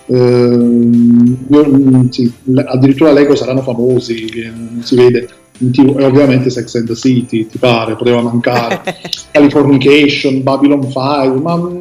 Ehm, 0.08 1.46
mm, 1.54 2.08
sì, 2.08 2.32
addirittura 2.66 3.12
Lego 3.12 3.34
saranno 3.34 3.62
famosi, 3.62 4.50
non 4.54 4.82
si 4.82 4.96
vede 4.96 5.28
TV, 5.58 5.98
e 5.98 6.04
ovviamente 6.04 6.50
Sex 6.50 6.74
and 6.76 6.86
the 6.86 6.94
City, 6.94 7.46
ti 7.46 7.58
pare, 7.58 7.96
poteva 7.96 8.20
mancare. 8.22 8.82
Californication, 9.30 10.42
Babylon 10.42 10.82
5, 10.82 11.40
ma 11.40 11.56
mm, 11.56 11.80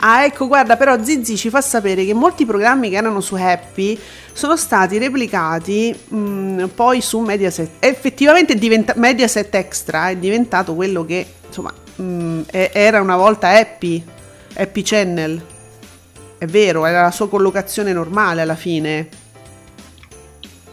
Ah, 0.00 0.24
ecco, 0.24 0.46
guarda, 0.46 0.76
però 0.76 1.02
Zizi 1.02 1.36
ci 1.36 1.50
fa 1.50 1.60
sapere 1.60 2.04
che 2.04 2.14
molti 2.14 2.46
programmi 2.46 2.88
che 2.88 2.96
erano 2.96 3.20
su 3.20 3.34
Happy 3.34 3.98
sono 4.32 4.56
stati 4.56 4.96
replicati 4.96 5.92
mh, 6.08 6.66
poi 6.74 7.00
su 7.00 7.18
Mediaset. 7.18 7.70
Effettivamente 7.80 8.52
è 8.52 8.56
diventa- 8.56 8.94
Mediaset 8.96 9.52
Extra 9.56 10.10
è 10.10 10.16
diventato 10.16 10.74
quello 10.76 11.04
che, 11.04 11.26
insomma, 11.44 11.72
mh, 11.96 12.42
era 12.50 13.00
una 13.00 13.16
volta 13.16 13.48
Happy, 13.48 14.00
Happy 14.54 14.82
Channel. 14.82 15.42
È 16.38 16.46
vero, 16.46 16.86
era 16.86 17.02
la 17.02 17.10
sua 17.10 17.28
collocazione 17.28 17.92
normale 17.92 18.42
alla 18.42 18.54
fine. 18.54 19.08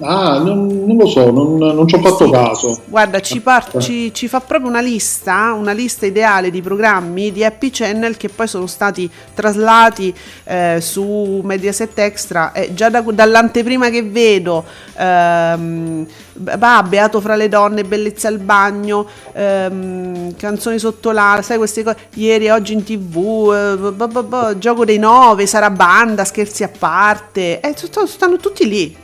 Ah, 0.01 0.39
non, 0.39 0.67
non 0.86 0.97
lo 0.97 1.05
so, 1.08 1.31
non, 1.31 1.55
non 1.58 1.88
ci 1.88 1.95
ho 1.95 1.99
fatto 2.01 2.25
Sì. 2.25 2.31
caso. 2.31 2.79
Guarda, 2.86 3.21
ci, 3.21 3.39
par- 3.39 3.77
ci- 3.77 4.13
ci 4.13 4.27
fa 4.27 4.41
proprio 4.41 4.69
una 4.69 4.81
lista, 4.81 5.53
una 5.53 5.71
lista 5.71 6.05
ideale 6.05 6.51
di 6.51 6.62
programmi 6.62 7.31
di 7.31 7.45
Happy 7.45 7.69
Channel 7.71 8.17
che 8.17 8.27
poi 8.27 8.47
sono 8.47 8.67
stati 8.67 9.10
traslati 9.34 10.13
eh, 10.43 10.79
su 10.81 11.39
Mediaset 11.43 11.97
Extra. 11.99 12.51
E 12.51 12.73
già 12.73 12.89
da- 12.89 12.99
dall'anteprima 13.01 13.89
che 13.89 14.03
vedo, 14.03 14.65
ehm, 14.97 16.05
va, 16.34 16.84
Beato 16.84 17.21
fra 17.21 17.36
le 17.36 17.47
donne, 17.47 17.84
Bellezza 17.86 18.27
al 18.27 18.39
bagno, 18.39 19.08
ehm, 19.34 20.36
Canzoni 20.36 20.77
sotto 20.77 21.12
l'ala, 21.12 21.41
sai 21.41 21.58
queste 21.58 21.84
cose, 21.84 21.97
ieri 22.15 22.47
e 22.47 22.51
oggi 22.51 22.73
in 22.73 22.84
tv, 22.84 23.53
eh, 23.53 23.91
bo- 23.91 24.23
bo- 24.23 24.58
Gioco 24.58 24.84
dei 24.84 24.97
nove, 24.99 25.45
Sarabanda, 25.45 26.25
Scherzi 26.25 26.63
a 26.63 26.69
parte, 26.77 27.62
eh, 27.62 27.73
st- 27.75 28.03
stanno 28.03 28.36
tutti 28.38 28.67
lì. 28.67 29.03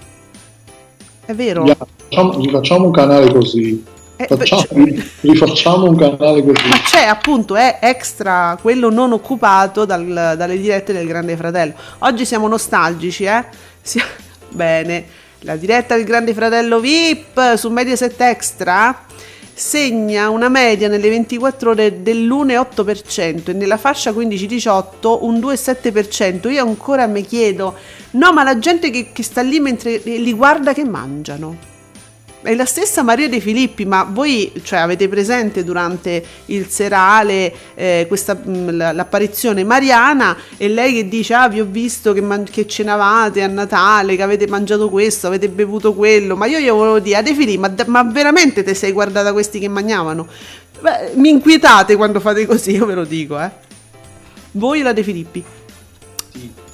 È 1.26 1.34
vero? 1.34 1.66
Ya, 1.66 1.76
Facciamo, 1.78 2.40
rifacciamo 2.40 2.86
un 2.86 2.92
canale 2.92 3.32
così. 3.32 3.84
Eh, 4.18 4.28
Facciamo- 4.28 4.64
rifacciamo 5.22 5.86
un 5.90 5.96
canale 5.96 6.44
così. 6.44 6.68
Ma 6.68 6.80
c'è 6.84 7.06
appunto, 7.06 7.56
è 7.56 7.80
extra 7.82 8.58
quello 8.62 8.90
non 8.92 9.14
occupato 9.14 9.86
dal- 9.86 10.34
dalle 10.38 10.60
dirette 10.60 10.94
del 10.94 11.08
Grande 11.08 11.36
Fratello. 11.36 11.74
Oggi 12.00 12.26
siamo 12.26 12.48
nostalgici, 12.48 13.24
eh? 13.24 13.46
Si- 13.82 14.02
Bene, 14.50 15.06
la 15.40 15.56
diretta 15.56 15.96
del 15.96 16.06
Grande 16.06 16.34
Fratello 16.34 16.80
VIP 16.80 17.56
su 17.56 17.70
Mediaset 17.70 18.20
Extra 18.22 19.06
segna 19.54 20.30
una 20.30 20.50
media 20.50 20.88
nelle 20.88 21.10
24 21.10 21.70
ore 21.72 22.02
dell'1,8% 22.02 23.50
e 23.50 23.54
nella 23.54 23.78
fascia 23.78 24.12
15-18 24.12 25.18
un 25.22 25.40
2,7%. 25.40 26.52
Io 26.52 26.64
ancora 26.64 27.08
mi 27.08 27.24
chiedo, 27.26 27.76
no, 28.12 28.34
ma 28.34 28.44
la 28.44 28.58
gente 28.60 28.90
che, 28.90 29.10
che 29.12 29.24
sta 29.24 29.42
lì 29.42 29.60
mentre 29.60 29.98
li 30.04 30.34
guarda 30.34 30.74
che 30.74 30.84
mangiano. 30.84 31.71
È 32.44 32.56
la 32.56 32.66
stessa 32.66 33.04
Maria 33.04 33.30
De 33.30 33.40
Filippi, 33.40 33.86
ma 33.86 34.04
voi 34.10 34.52
cioè, 34.64 34.80
avete 34.80 35.08
presente 35.08 35.64
durante 35.64 36.24
il 36.48 36.68
serale 36.70 37.54
eh, 37.76 38.06
questa, 38.08 38.34
mh, 38.34 38.76
la- 38.76 38.92
l'apparizione 38.92 39.64
mariana 39.64 40.36
e 40.58 40.68
lei 40.68 40.92
che 40.94 41.08
dice 41.08 41.36
ah 41.36 41.48
vi 41.48 41.60
ho 41.60 41.68
visto 41.70 42.14
che, 42.14 42.22
man- 42.22 42.46
che 42.50 42.66
cenavate 42.66 43.44
a 43.44 43.48
Natale, 43.48 44.16
che 44.16 44.24
avete 44.24 44.48
mangiato 44.48 44.90
questo, 44.90 45.28
avete 45.28 45.50
bevuto 45.50 45.94
quello, 45.94 46.36
ma 46.36 46.48
io 46.48 46.58
gli 46.60 46.68
volevo 46.70 47.00
dire 47.00 47.18
a 47.18 47.22
De 47.22 47.36
Filippi, 47.36 47.60
ma, 47.60 47.72
ma 47.86 48.04
veramente 48.04 48.64
te 48.64 48.74
sei 48.74 48.92
guardata 48.92 49.34
questi 49.34 49.60
che 49.60 49.68
mangiavano? 49.68 50.28
Beh, 50.80 51.12
mi 51.16 51.30
inquietate 51.30 51.96
quando 51.96 52.20
fate 52.20 52.48
così, 52.48 52.72
io 52.72 52.88
ve 52.88 52.96
lo 52.96 53.04
dico, 53.06 53.40
eh. 53.40 53.52
Voi 54.54 54.82
la 54.82 54.94
De 54.94 55.04
Filippi? 55.04 55.44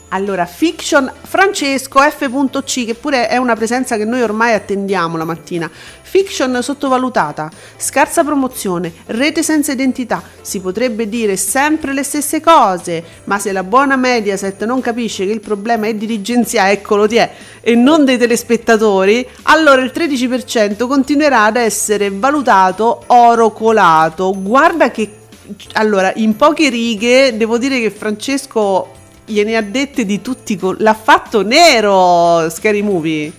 Allora, 0.09 0.45
fiction 0.45 1.11
Francesco 1.23 1.99
F.C, 1.99 2.85
che 2.85 2.95
pure 2.95 3.27
è 3.27 3.35
una 3.35 3.55
presenza 3.55 3.97
che 3.97 4.05
noi 4.05 4.21
ormai 4.21 4.53
attendiamo 4.53 5.17
la 5.17 5.25
mattina. 5.25 5.69
Fiction 5.69 6.63
sottovalutata, 6.63 7.51
scarsa 7.75 8.23
promozione, 8.23 8.93
rete 9.07 9.43
senza 9.43 9.73
identità. 9.73 10.23
Si 10.41 10.61
potrebbe 10.61 11.09
dire 11.09 11.35
sempre 11.35 11.91
le 11.91 12.03
stesse 12.03 12.39
cose, 12.39 13.03
ma 13.25 13.37
se 13.37 13.51
la 13.51 13.63
buona 13.63 13.97
Mediaset 13.97 14.63
non 14.63 14.79
capisce 14.79 15.25
che 15.25 15.33
il 15.33 15.41
problema 15.41 15.87
è 15.87 15.93
dirigenziale, 15.93 16.71
eccolo 16.71 17.05
ti 17.05 17.17
è, 17.17 17.29
e 17.59 17.75
non 17.75 18.05
dei 18.05 18.17
telespettatori, 18.17 19.27
allora 19.43 19.81
il 19.81 19.91
13% 19.93 20.87
continuerà 20.87 21.43
ad 21.43 21.57
essere 21.57 22.09
valutato 22.09 23.03
oro 23.07 23.51
colato. 23.51 24.33
Guarda 24.37 24.89
che 24.89 25.15
allora, 25.73 26.11
in 26.15 26.35
poche 26.35 26.69
righe 26.69 27.35
devo 27.35 27.57
dire 27.57 27.79
che 27.79 27.89
Francesco 27.89 28.95
gliene 29.27 29.55
ha 29.57 29.61
dette 29.61 30.05
di 30.05 30.21
tutti, 30.21 30.53
i 30.53 30.57
col- 30.57 30.77
l'ha 30.79 30.93
fatto 30.93 31.43
nero 31.43 32.49
Scary 32.49 32.81
Movie. 32.81 33.31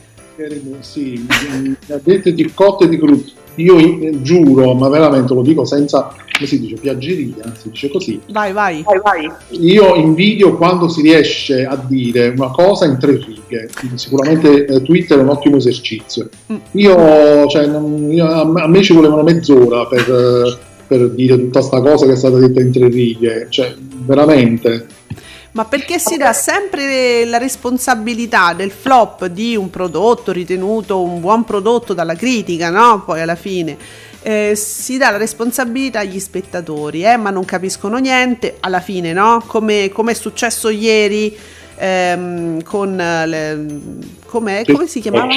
Sì, 0.81 1.27
mi 1.27 1.77
ha 1.88 1.98
detto 2.03 2.31
di 2.31 2.51
cotte 2.55 2.85
e 2.85 2.88
di 2.88 2.98
crude. 2.98 3.24
Io 3.57 3.77
eh, 3.77 4.22
giuro, 4.22 4.72
ma 4.74 4.88
veramente 4.88 5.35
lo 5.35 5.42
dico 5.42 5.64
senza, 5.64 6.14
come 6.33 6.46
si 6.46 6.61
dice, 6.61 6.77
piaggeria, 6.77 7.53
si 7.61 7.70
dice 7.70 7.88
così. 7.90 8.20
Vai, 8.31 8.53
vai. 8.53 8.85
Io 9.51 9.96
invidio 9.96 10.57
quando 10.57 10.88
si 10.88 11.03
riesce 11.03 11.64
a 11.64 11.74
dire 11.88 12.29
una 12.37 12.51
cosa 12.51 12.85
in 12.85 12.98
tre 13.01 13.16
righe. 13.16 13.68
Sicuramente 13.96 14.64
eh, 14.66 14.81
Twitter 14.83 15.18
è 15.18 15.22
un 15.22 15.31
ottimo 15.31 15.57
esercizio. 15.57 16.29
Mm. 16.53 16.57
Io, 16.72 17.46
cioè, 17.48 17.66
non- 17.66 18.12
io- 18.12 18.29
a 18.31 18.44
me- 18.44 18.62
a 18.62 18.68
me 18.68 18.81
ci 18.83 18.92
volevano 18.92 19.24
mezz'ora 19.24 19.87
per, 19.87 20.09
eh, 20.09 20.57
per 20.87 21.11
dire 21.11 21.37
tutta 21.37 21.61
sta 21.61 21.81
cosa 21.81 22.07
che 22.07 22.12
è 22.12 22.16
stata 22.16 22.38
detta 22.38 22.61
in 22.61 22.70
tre 22.70 22.87
righe. 22.87 23.48
Cioè, 23.51 23.74
veramente. 24.07 24.87
Ma 25.52 25.64
perché 25.64 25.98
si 25.98 26.16
dà 26.16 26.32
sempre 26.32 27.24
la 27.24 27.38
responsabilità 27.38 28.52
del 28.52 28.70
flop 28.70 29.26
di 29.26 29.56
un 29.56 29.70
prodotto 29.70 30.30
ritenuto 30.30 31.02
un 31.02 31.20
buon 31.20 31.44
prodotto 31.44 31.94
dalla 31.94 32.14
critica, 32.14 32.70
no? 32.70 33.02
Poi 33.04 33.20
alla 33.20 33.34
fine 33.34 33.76
eh, 34.22 34.54
si 34.54 34.98
dà 34.98 35.11
la 35.11 35.16
responsabilità 35.16 36.00
agli 36.00 36.20
spettatori, 36.20 37.02
eh, 37.04 37.16
ma 37.16 37.30
non 37.30 37.44
capiscono 37.44 37.96
niente 37.98 38.56
alla 38.61 38.80
fine, 38.80 39.12
no? 39.12 39.42
Come, 39.46 39.90
come 39.90 40.12
è 40.12 40.14
successo 40.14 40.68
ieri 40.68 41.37
ehm, 41.76 42.62
con 42.62 42.96
le, 42.96 43.66
come 44.26 44.64
si 44.87 45.00
chiamava? 45.00 45.34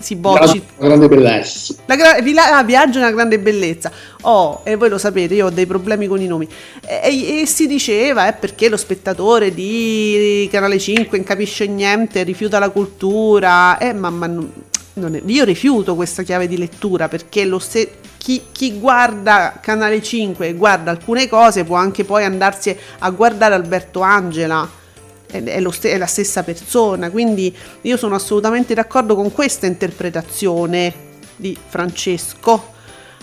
Si 0.00 0.16
bocci. 0.16 0.62
Una 0.78 0.88
grande 0.88 1.08
bellezza. 1.08 1.74
La 1.86 1.96
gra- 1.96 2.20
vila- 2.20 2.56
ah, 2.56 2.64
viaggio 2.64 2.98
è 2.98 3.02
una 3.02 3.12
grande 3.12 3.38
bellezza. 3.38 3.90
Oh, 4.22 4.60
e 4.64 4.74
voi 4.76 4.88
lo 4.88 4.98
sapete, 4.98 5.34
io 5.34 5.46
ho 5.46 5.50
dei 5.50 5.66
problemi 5.66 6.06
con 6.08 6.20
i 6.20 6.26
nomi. 6.26 6.48
E, 6.84 7.40
e- 7.42 7.46
si 7.46 7.66
diceva, 7.66 8.26
eh, 8.28 8.32
perché 8.32 8.68
lo 8.68 8.76
spettatore 8.76 9.54
di 9.54 10.48
Canale 10.50 10.78
5 10.78 11.16
non 11.18 11.26
capisce 11.26 11.66
niente, 11.66 12.22
rifiuta 12.24 12.58
la 12.58 12.70
cultura. 12.70 13.78
Eh, 13.78 13.92
ma, 13.92 14.10
ma 14.10 14.26
non- 14.26 14.52
non 14.94 15.14
è- 15.14 15.22
io 15.26 15.44
rifiuto 15.44 15.94
questa 15.94 16.22
chiave 16.22 16.48
di 16.48 16.56
lettura 16.58 17.08
perché 17.08 17.44
lo 17.44 17.58
se- 17.58 17.98
chi, 18.18 18.42
chi 18.50 18.78
guarda 18.80 19.58
Canale 19.62 20.02
5 20.02 20.48
e 20.48 20.54
guarda 20.54 20.90
alcune 20.90 21.28
cose 21.28 21.62
può 21.64 21.76
anche 21.76 22.02
poi 22.04 22.24
andarsi 22.24 22.76
a 22.98 23.10
guardare 23.10 23.54
Alberto 23.54 24.00
Angela 24.00 24.68
è, 25.44 25.62
ste- 25.70 25.92
è 25.92 25.98
la 25.98 26.06
stessa 26.06 26.42
persona, 26.42 27.10
quindi 27.10 27.54
io 27.82 27.96
sono 27.96 28.14
assolutamente 28.14 28.74
d'accordo 28.74 29.14
con 29.14 29.32
questa 29.32 29.66
interpretazione 29.66 30.92
di 31.36 31.56
Francesco. 31.68 32.74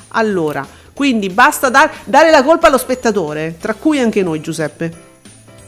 Allora, 0.10 0.66
quindi 0.94 1.30
basta 1.30 1.70
dar- 1.70 1.92
dare 2.06 2.30
la 2.32 2.44
colpa 2.44 2.68
allo 2.68 2.78
spettatore, 2.78 3.56
tra 3.60 3.74
cui 3.74 4.00
anche 4.00 4.22
noi 4.22 4.42
Giuseppe. 4.42 4.94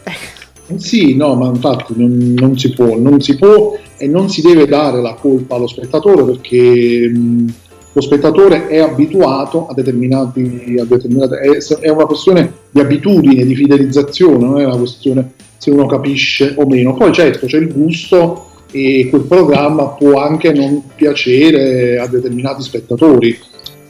Eh, 0.03 0.77
Sì, 0.77 1.15
no, 1.15 1.36
ma 1.36 1.47
infatti 1.47 1.93
non, 1.95 2.34
non 2.36 2.58
si 2.58 2.73
può, 2.73 2.97
non 2.97 3.21
si 3.21 3.36
può 3.36 3.77
e 3.97 4.08
non 4.08 4.29
si 4.29 4.41
deve 4.41 4.65
dare 4.65 5.01
la 5.01 5.13
colpa 5.13 5.55
allo 5.55 5.67
spettatore 5.67 6.23
perché 6.23 7.08
mh, 7.08 7.53
lo 7.93 8.01
spettatore 8.01 8.67
è 8.67 8.79
abituato 8.79 9.67
a 9.67 9.73
determinati, 9.73 10.75
a 10.79 10.84
determinate, 10.86 11.38
è, 11.38 11.58
è 11.79 11.89
una 11.89 12.05
questione 12.05 12.51
di 12.71 12.79
abitudine, 12.81 13.45
di 13.45 13.55
fidelizzazione, 13.55 14.43
non 14.43 14.60
è 14.60 14.65
una 14.65 14.77
questione 14.77 15.31
se 15.58 15.72
uno 15.72 15.86
capisce 15.86 16.54
o 16.58 16.65
meno. 16.65 16.94
Poi 16.94 17.12
certo 17.12 17.46
c'è 17.48 17.58
il 17.58 17.72
gusto 17.72 18.50
e 18.72 19.08
quel 19.10 19.24
programma 19.24 19.88
può 19.89 20.20
anche 20.20 20.52
non 20.52 20.84
piacere 20.96 21.98
a 21.98 22.08
determinati 22.08 22.62
spettatori, 22.62 23.38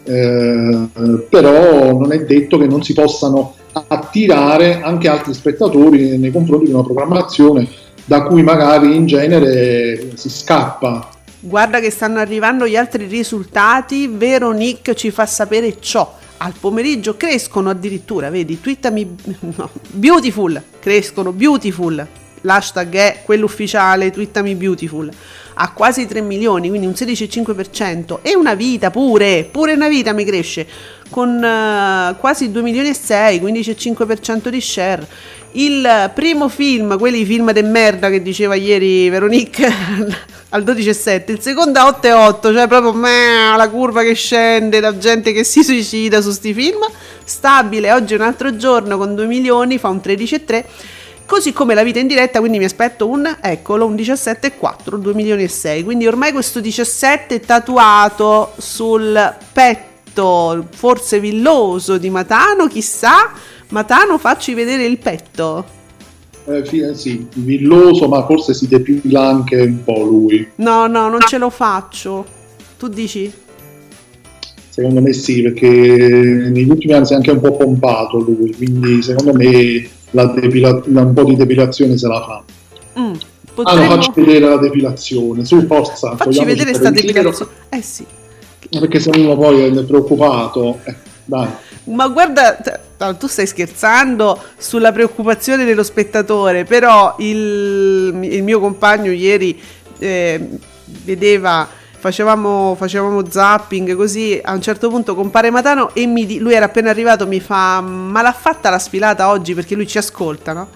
eh, 0.04 0.88
però 1.30 1.97
non 1.97 2.12
è 2.12 2.19
detto 2.19 2.58
che 2.58 2.67
non 2.67 2.84
si 2.84 2.93
possano 2.93 3.56
attirare 3.88 4.82
anche 4.82 5.08
altri 5.08 5.34
spettatori 5.34 6.17
nei 6.17 6.32
confronti 6.32 6.65
di 6.65 6.71
una 6.71 6.84
programmazione 6.84 7.67
da 8.06 8.23
cui 8.23 8.43
magari 8.43 8.95
in 8.95 9.08
genere 9.08 10.12
si 10.15 10.30
scappa. 10.30 11.10
Guarda 11.39 11.80
che 11.80 11.89
stanno 11.89 12.19
arrivando 12.19 12.67
gli 12.67 12.75
altri 12.75 13.06
risultati, 13.06 14.08
Veronique 14.08 14.95
ci 14.95 15.12
fa 15.12 15.25
sapere 15.25 15.75
ciò. 15.80 16.17
Al 16.38 16.54
pomeriggio 16.60 17.15
crescono 17.15 17.69
addirittura, 17.69 18.30
vedi, 18.30 18.60
twittami 18.60 19.15
no, 19.56 19.69
beautiful, 19.91 20.62
crescono 20.80 21.32
beautiful. 21.32 22.08
L'hashtag 22.41 22.93
è 22.93 23.21
quello 23.24 23.45
ufficiale, 23.45 24.12
twittami 24.12 24.54
beautiful. 24.56 25.10
A 25.56 25.71
quasi 25.71 26.06
3 26.06 26.21
milioni, 26.21 26.69
quindi 26.69 26.86
un 26.86 26.93
16,5% 26.93 28.19
e 28.21 28.36
una 28.36 28.54
vita 28.54 28.91
pure, 28.91 29.48
pure 29.50 29.74
una 29.74 29.88
vita 29.88 30.13
mi 30.13 30.26
cresce 30.26 30.67
con 31.10 31.43
eh, 31.43 32.15
quasi 32.19 32.52
2 32.52 32.62
milioni 32.62 32.89
e 32.89 32.93
6, 32.93 33.39
15,5% 33.39 34.50
di 34.50 34.62
share. 34.62 35.08
Il 35.57 36.11
primo 36.13 36.49
film, 36.49 36.97
quelli 36.97 37.23
film 37.23 37.53
de 37.53 37.61
merda 37.61 38.09
che 38.09 38.21
diceva 38.21 38.55
ieri 38.55 39.07
Veronique 39.09 39.65
al 40.49 40.63
12,7, 40.65 41.31
il 41.31 41.39
secondo 41.39 41.79
a 41.79 41.97
8,8, 42.01 42.53
cioè 42.53 42.67
proprio 42.67 42.91
meh, 42.91 43.55
la 43.55 43.69
curva 43.69 44.03
che 44.03 44.15
scende, 44.15 44.81
la 44.81 44.97
gente 44.97 45.31
che 45.31 45.45
si 45.45 45.63
suicida 45.63 46.19
su 46.19 46.31
sti 46.31 46.53
film. 46.53 46.79
Stabile, 47.23 47.93
oggi 47.93 48.15
è 48.15 48.17
un 48.17 48.23
altro 48.23 48.57
giorno 48.57 48.97
con 48.97 49.15
2 49.15 49.25
milioni, 49.27 49.77
fa 49.77 49.87
un 49.87 50.01
13,3. 50.03 50.63
Così 51.25 51.53
come 51.53 51.73
la 51.73 51.83
vita 51.83 51.99
in 51.99 52.07
diretta, 52.07 52.39
quindi 52.39 52.57
mi 52.57 52.65
aspetto 52.65 53.07
un, 53.07 53.37
eccolo, 53.41 53.85
un 53.85 53.95
17,4, 53.95 54.95
2 54.95 55.13
milioni 55.13 55.43
e 55.43 55.47
6. 55.47 55.85
Quindi 55.85 56.05
ormai 56.05 56.33
questo 56.33 56.59
17 56.59 57.35
è 57.35 57.39
tatuato 57.39 58.53
sul 58.57 59.35
petto, 59.53 60.67
forse 60.75 61.21
villoso 61.21 61.97
di 61.97 62.09
Matano, 62.09 62.67
chissà. 62.67 63.31
Matano, 63.69 64.17
facci 64.17 64.54
vedere 64.54 64.86
il 64.86 64.97
petto. 64.97 65.65
Eh, 66.47 66.58
eh, 66.71 66.93
sì, 66.93 67.25
villoso, 67.36 68.08
ma 68.08 68.23
forse 68.25 68.54
si 68.54 68.67
depila 68.67 69.28
anche 69.28 69.60
un 69.62 69.84
po' 69.84 70.04
lui. 70.04 70.47
No, 70.56 70.86
no, 70.88 71.10
non 71.10 71.19
ce 71.21 71.38
lo 71.38 71.49
faccio. 71.49 72.25
Tu 72.78 72.88
dici? 72.88 73.32
Secondo 74.69 75.01
me 75.01 75.13
sì, 75.13 75.41
perché 75.41 75.69
negli 75.69 76.69
ultimi 76.69 76.93
anni 76.93 77.06
si 77.06 77.13
è 77.13 77.15
anche 77.15 77.32
un 77.32 77.39
po' 77.39 77.54
pompato 77.56 78.17
lui, 78.19 78.54
quindi 78.54 79.01
secondo 79.01 79.34
me 79.34 79.88
la 80.12 80.25
depila- 80.25 80.82
la- 80.88 81.01
un 81.01 81.13
po' 81.13 81.23
di 81.23 81.36
depilazione 81.36 81.97
se 81.97 82.08
la 82.08 82.21
fa. 82.21 82.43
Mm, 82.99 83.04
Ah, 83.04 83.12
no, 83.12 83.17
potremmo- 83.54 83.89
facci 83.89 84.12
vedere 84.15 84.49
la 84.49 84.58
depilazione, 84.58 85.45
su 85.45 85.65
forza. 85.65 86.15
Facci 86.17 86.43
vedere 86.43 86.73
sta 86.73 86.91
depilazione. 86.91 87.51
Eh 87.69 87.82
sì. 87.82 88.06
Perché 88.69 88.99
se 88.99 89.12
uno 89.15 89.38
poi 89.38 89.62
è 89.63 89.84
preoccupato, 89.86 90.80
eh, 90.84 90.93
dai. 91.23 91.47
Ma 91.86 92.08
guarda, 92.10 92.58
no, 92.97 93.17
tu 93.17 93.27
stai 93.27 93.47
scherzando 93.47 94.41
sulla 94.58 94.91
preoccupazione 94.91 95.65
dello 95.65 95.84
spettatore, 95.84 96.63
però 96.63 97.15
il, 97.19 98.17
il 98.21 98.43
mio 98.43 98.60
compagno 98.60 99.12
ieri 99.12 99.60
eh, 99.99 100.49
vedeva, 101.03 101.67
facevamo, 101.97 102.75
facevamo 102.75 103.29
zapping 103.29 103.95
così, 103.95 104.39
a 104.41 104.53
un 104.53 104.62
certo 104.62 104.89
punto 104.89 105.15
compare 105.15 105.49
Matano 105.49 105.93
e 105.93 106.05
mi 106.05 106.39
lui 106.39 106.53
era 106.53 106.65
appena 106.65 106.89
arrivato, 106.89 107.27
mi 107.27 107.39
fa, 107.39 107.81
ma 107.81 108.21
l'ha 108.21 108.34
fatta 108.34 108.69
la 108.69 108.79
sfilata 108.79 109.29
oggi 109.29 109.53
perché 109.53 109.75
lui 109.75 109.88
ci 109.88 109.97
ascolta, 109.97 110.53
no? 110.53 110.67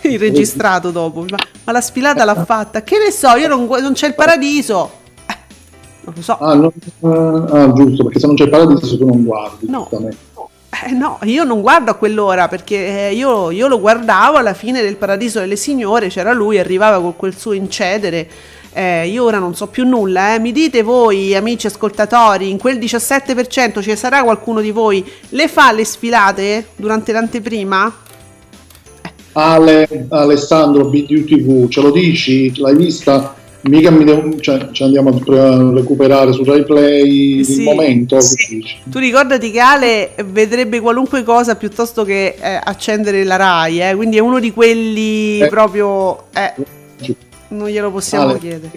Il 0.02 0.18
registrato 0.18 0.90
dopo, 0.90 1.22
mi 1.22 1.28
fa, 1.28 1.38
ma 1.64 1.72
la 1.72 1.80
sfilata 1.80 2.24
l'ha 2.24 2.44
fatta, 2.44 2.82
che 2.82 2.98
ne 2.98 3.10
so, 3.10 3.34
io 3.36 3.48
non, 3.48 3.66
non 3.66 3.92
c'è 3.92 4.06
il 4.06 4.14
paradiso. 4.14 4.90
Eh, 5.26 5.36
non 6.04 6.14
lo 6.14 6.22
so. 6.22 6.38
Ah, 6.38 6.54
no, 6.54 6.72
ah, 7.02 7.72
giusto, 7.72 8.04
perché 8.04 8.20
se 8.20 8.26
non 8.26 8.36
c'è 8.36 8.44
il 8.44 8.50
paradiso 8.50 8.96
tu 8.96 9.06
non 9.06 9.24
guardi. 9.24 9.68
No. 9.68 9.88
giustamente. 9.90 10.16
Eh, 10.70 10.92
no, 10.92 11.18
io 11.22 11.44
non 11.44 11.62
guardo 11.62 11.90
a 11.90 11.94
quell'ora 11.94 12.46
perché 12.46 13.08
eh, 13.08 13.14
io, 13.14 13.50
io 13.50 13.68
lo 13.68 13.80
guardavo 13.80 14.36
alla 14.36 14.52
fine 14.52 14.82
del 14.82 14.96
Paradiso 14.96 15.40
delle 15.40 15.56
Signore, 15.56 16.08
c'era 16.08 16.32
lui, 16.32 16.58
arrivava 16.58 17.00
con 17.00 17.16
quel 17.16 17.36
suo 17.36 17.52
incedere. 17.52 18.28
Eh, 18.72 19.08
io 19.08 19.24
ora 19.24 19.38
non 19.38 19.54
so 19.54 19.66
più 19.66 19.84
nulla, 19.86 20.34
eh. 20.34 20.38
mi 20.38 20.52
dite 20.52 20.82
voi 20.82 21.34
amici 21.34 21.66
ascoltatori, 21.66 22.50
in 22.50 22.58
quel 22.58 22.78
17% 22.78 23.80
ci 23.80 23.96
sarà 23.96 24.22
qualcuno 24.22 24.60
di 24.60 24.70
voi, 24.70 25.04
le 25.30 25.48
fa 25.48 25.72
le 25.72 25.84
sfilate 25.84 26.66
durante 26.76 27.12
l'anteprima? 27.12 27.92
Ale, 29.32 30.06
Alessandro 30.10 30.84
BDUTV, 30.84 31.68
ce 31.68 31.80
lo 31.80 31.90
dici? 31.90 32.52
L'hai 32.60 32.76
vista? 32.76 33.34
Mica 33.68 33.90
mi 33.90 34.04
devo, 34.04 34.38
cioè, 34.40 34.68
ci 34.72 34.82
andiamo 34.82 35.10
a 35.10 35.72
recuperare 35.72 36.32
su 36.32 36.42
Rai 36.44 36.64
Play 36.64 37.44
Sì, 37.44 37.58
il 37.58 37.62
momento. 37.64 38.20
sì. 38.20 38.62
Tu 38.90 38.98
ricordati 38.98 39.50
che 39.50 39.60
Ale 39.60 40.10
vedrebbe 40.26 40.80
qualunque 40.80 41.22
cosa 41.22 41.54
piuttosto 41.56 42.04
che 42.04 42.36
eh, 42.40 42.60
accendere 42.62 43.22
la 43.24 43.36
Rai, 43.36 43.80
eh, 43.80 43.94
quindi 43.94 44.16
è 44.16 44.20
uno 44.20 44.40
di 44.40 44.52
quelli 44.52 45.40
Eh. 45.40 45.46
proprio... 45.48 46.24
eh, 46.34 46.52
non 47.50 47.68
glielo 47.68 47.90
possiamo 47.90 48.28
Ale, 48.30 48.38
chiedere. 48.38 48.70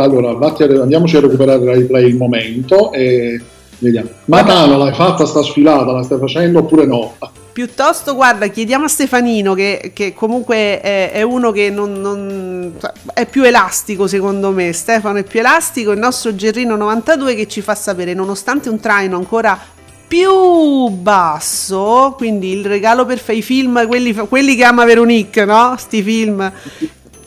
allora, 0.00 0.32
vatti 0.34 0.62
andiamoci 0.62 1.16
a 1.16 1.20
recuperare 1.20 1.64
Rai 1.64 1.84
Play 1.84 2.08
il 2.08 2.16
momento 2.16 2.92
e 2.92 3.40
vediamo. 3.78 4.08
Ma 4.26 4.44
Tano, 4.44 4.76
l'hai 4.76 4.92
fatta 4.92 5.24
sta 5.24 5.42
sfilata? 5.42 5.92
La 5.92 6.02
stai 6.02 6.18
facendo 6.18 6.58
oppure 6.58 6.84
no? 6.84 7.14
Piuttosto, 7.58 8.14
guarda, 8.14 8.46
chiediamo 8.46 8.84
a 8.84 8.88
Stefanino, 8.88 9.52
che, 9.54 9.90
che 9.92 10.14
comunque 10.14 10.80
è, 10.80 11.10
è 11.10 11.22
uno 11.22 11.50
che 11.50 11.70
non, 11.70 12.00
non- 12.00 12.76
cioè, 12.80 12.92
è 13.12 13.26
più 13.26 13.42
elastico 13.42 14.06
secondo 14.06 14.52
me. 14.52 14.72
Stefano 14.72 15.18
è 15.18 15.24
più 15.24 15.40
elastico, 15.40 15.90
il 15.90 15.98
nostro 15.98 16.36
Gerrino 16.36 16.76
92 16.76 17.34
che 17.34 17.48
ci 17.48 17.60
fa 17.60 17.74
sapere, 17.74 18.14
nonostante 18.14 18.68
un 18.68 18.78
traino 18.78 19.16
ancora 19.16 19.58
più 20.06 20.86
basso, 20.90 22.14
quindi 22.16 22.52
il 22.52 22.64
regalo 22.64 23.04
per 23.04 23.18
fare 23.18 23.38
i 23.38 23.42
film, 23.42 23.88
quelli, 23.88 24.14
quelli 24.14 24.54
che 24.54 24.62
ama 24.62 24.84
Veronique, 24.84 25.44
no? 25.44 25.74
Sti 25.76 26.00
film 26.00 26.52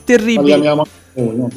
terribili. 0.06 0.52
Parliamo 0.52 0.86
noi, 1.16 1.36
no? 1.36 1.50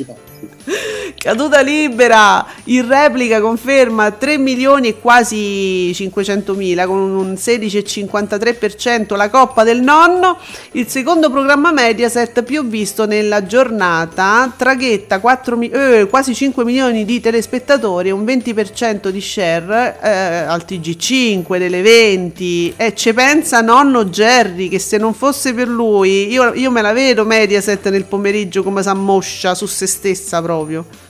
Caduta 1.16 1.60
libera, 1.60 2.44
in 2.64 2.86
replica 2.86 3.40
conferma 3.40 4.10
3 4.10 4.36
milioni 4.36 4.88
e 4.88 5.00
quasi 5.00 5.90
500 5.94 6.52
mila 6.52 6.86
con 6.86 6.98
un 6.98 7.32
16,53% 7.32 9.16
la 9.16 9.30
coppa 9.30 9.64
del 9.64 9.80
nonno, 9.80 10.38
il 10.72 10.86
secondo 10.86 11.30
programma 11.30 11.72
Mediaset 11.72 12.42
più 12.42 12.66
visto 12.66 13.06
nella 13.06 13.46
giornata, 13.46 14.52
traghetta 14.54 15.18
4 15.18 15.56
mi- 15.56 15.70
eh, 15.70 16.06
quasi 16.10 16.34
5 16.34 16.62
milioni 16.62 17.06
di 17.06 17.20
telespettatori 17.20 18.10
un 18.10 18.22
20% 18.24 19.08
di 19.08 19.20
share 19.22 19.96
eh, 20.02 20.10
al 20.10 20.64
TG5 20.68 21.56
delle 21.58 21.80
20 21.80 22.74
e 22.76 22.94
ci 22.94 23.14
pensa 23.14 23.62
nonno 23.62 24.04
Jerry 24.04 24.68
che 24.68 24.78
se 24.78 24.98
non 24.98 25.14
fosse 25.14 25.54
per 25.54 25.68
lui 25.68 26.30
io, 26.30 26.52
io 26.52 26.70
me 26.70 26.82
la 26.82 26.92
vedo 26.92 27.24
Mediaset 27.24 27.88
nel 27.88 28.04
pomeriggio 28.04 28.62
come 28.62 28.82
s'ammoscia 28.82 29.54
su 29.54 29.64
se 29.64 29.86
stessa 29.86 30.42
proprio. 30.42 31.03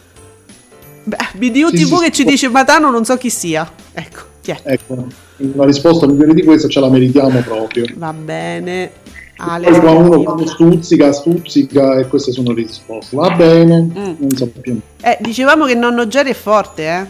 Beh, 1.05 1.17
BDU 1.35 1.69
Sì, 1.69 1.85
TV 1.85 1.97
sì, 1.97 2.05
che 2.05 2.11
ci 2.12 2.25
dice 2.25 2.49
Matano 2.49 2.90
non 2.90 3.05
so 3.05 3.17
chi 3.17 3.29
sia. 3.31 3.71
Ecco, 3.93 4.21
chi 4.40 4.53
è? 4.53 4.61
Ecco, 4.62 5.07
una 5.37 5.64
risposta 5.67 6.07
migliore 6.07 6.33
di 6.35 6.43
questa 6.43 6.69
ce 6.69 6.81
la 6.81 6.88
meritiamo 6.88 7.40
proprio. 7.43 7.85
Va 7.97 8.12
bene. 8.12 8.90
Ale, 9.37 9.69
Poi 9.69 9.81
quando 9.81 10.01
uno 10.09 10.23
quando 10.23 10.47
stuzzica, 10.47 11.12
stuzzica 11.12 11.99
e 11.99 12.07
queste 12.07 12.31
sono 12.33 12.53
le 12.53 12.62
risposte. 12.62 13.17
Va 13.17 13.31
bene, 13.31 13.81
Mm. 13.83 14.14
non 14.19 14.31
so 14.31 14.47
più. 14.49 14.79
Eh, 15.02 15.19
dicevamo 15.21 15.67
che 15.67 15.75
nonno 15.75 16.07
Jerry 16.07 16.31
è 16.31 16.35
forte, 16.35 16.83
eh? 16.87 17.07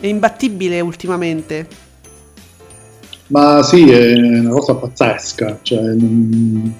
È 0.00 0.06
imbattibile 0.06 0.80
ultimamente. 0.80 1.68
Ma 3.28 3.62
sì, 3.62 3.88
è 3.90 4.12
una 4.38 4.50
cosa 4.50 4.74
pazzesca, 4.74 5.58
cioè, 5.62 5.80
non, 5.80 6.74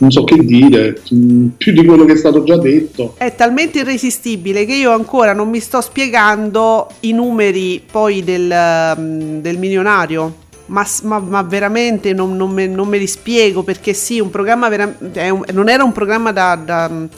non 0.00 0.10
so 0.10 0.24
che 0.24 0.36
dire, 0.38 1.00
mm, 1.14 1.48
più 1.58 1.72
di 1.72 1.84
quello 1.84 2.04
che 2.06 2.14
è 2.14 2.16
stato 2.16 2.42
già 2.42 2.56
detto. 2.56 3.14
È 3.18 3.34
talmente 3.34 3.80
irresistibile 3.80 4.64
che 4.64 4.74
io 4.74 4.92
ancora 4.92 5.32
non 5.34 5.48
mi 5.50 5.60
sto 5.60 5.80
spiegando 5.80 6.88
i 7.00 7.12
numeri 7.12 7.82
poi 7.90 8.24
del, 8.24 8.52
mm, 8.98 9.40
del 9.40 9.58
milionario. 9.58 10.48
Ma, 10.66 10.86
ma- 11.02 11.18
ma 11.18 11.42
veramente 11.42 12.12
non, 12.12 12.36
non 12.36 12.50
me, 12.52 12.66
non 12.68 12.86
me 12.86 12.96
li 12.98 13.08
spiego 13.08 13.62
perché 13.64 13.92
sì, 13.92 14.20
un 14.20 14.30
programma 14.30 14.68
vera- 14.68 14.94
un- 15.32 15.42
non 15.52 15.68
era 15.68 15.82
un 15.82 15.90
programma 15.92 16.30
da, 16.30 16.54
da- 16.54 17.08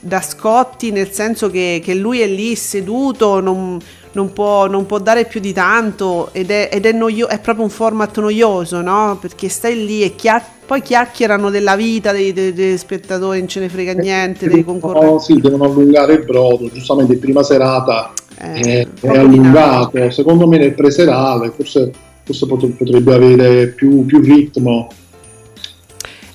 da 0.00 0.20
Scotti, 0.22 0.92
nel 0.92 1.10
senso 1.10 1.50
che, 1.50 1.80
che 1.84 1.92
lui 1.94 2.20
è 2.20 2.26
lì 2.28 2.54
seduto, 2.54 3.40
non, 3.40 3.78
non 4.12 4.32
può, 4.32 4.66
non 4.66 4.86
può 4.86 4.98
dare 4.98 5.24
più 5.24 5.40
di 5.40 5.52
tanto 5.52 6.30
ed 6.32 6.50
è, 6.50 6.68
ed 6.72 6.86
è, 6.86 6.92
noio- 6.92 7.28
è 7.28 7.38
proprio 7.38 7.64
un 7.64 7.70
format 7.70 8.18
noioso, 8.18 8.80
no? 8.80 9.18
Perché 9.20 9.48
stai 9.48 9.84
lì 9.84 10.02
e 10.02 10.14
chia- 10.16 10.44
poi 10.66 10.82
chiacchierano 10.82 11.50
della 11.50 11.76
vita 11.76 12.12
dei, 12.12 12.32
dei- 12.32 12.52
dei 12.52 12.76
spettatori, 12.78 13.38
non 13.38 13.48
ce 13.48 13.60
ne 13.60 13.68
frega 13.68 13.92
niente, 13.92 14.48
dei 14.48 14.64
concorrenti. 14.64 15.06
No, 15.06 15.18
sì, 15.18 15.40
devono 15.40 15.64
allungare 15.64 16.14
il 16.14 16.24
brodo, 16.24 16.70
giustamente 16.72 17.16
prima 17.16 17.42
serata 17.42 18.12
Eh, 18.42 18.60
è, 18.60 18.88
è 19.00 19.18
allungato, 19.18 20.10
secondo 20.10 20.46
me 20.48 20.58
nel 20.58 20.74
preserale 20.74 21.50
forse, 21.50 21.90
forse 22.24 22.46
pot- 22.46 22.70
potrebbe 22.70 23.14
avere 23.14 23.68
più, 23.68 24.04
più 24.06 24.20
ritmo. 24.20 24.88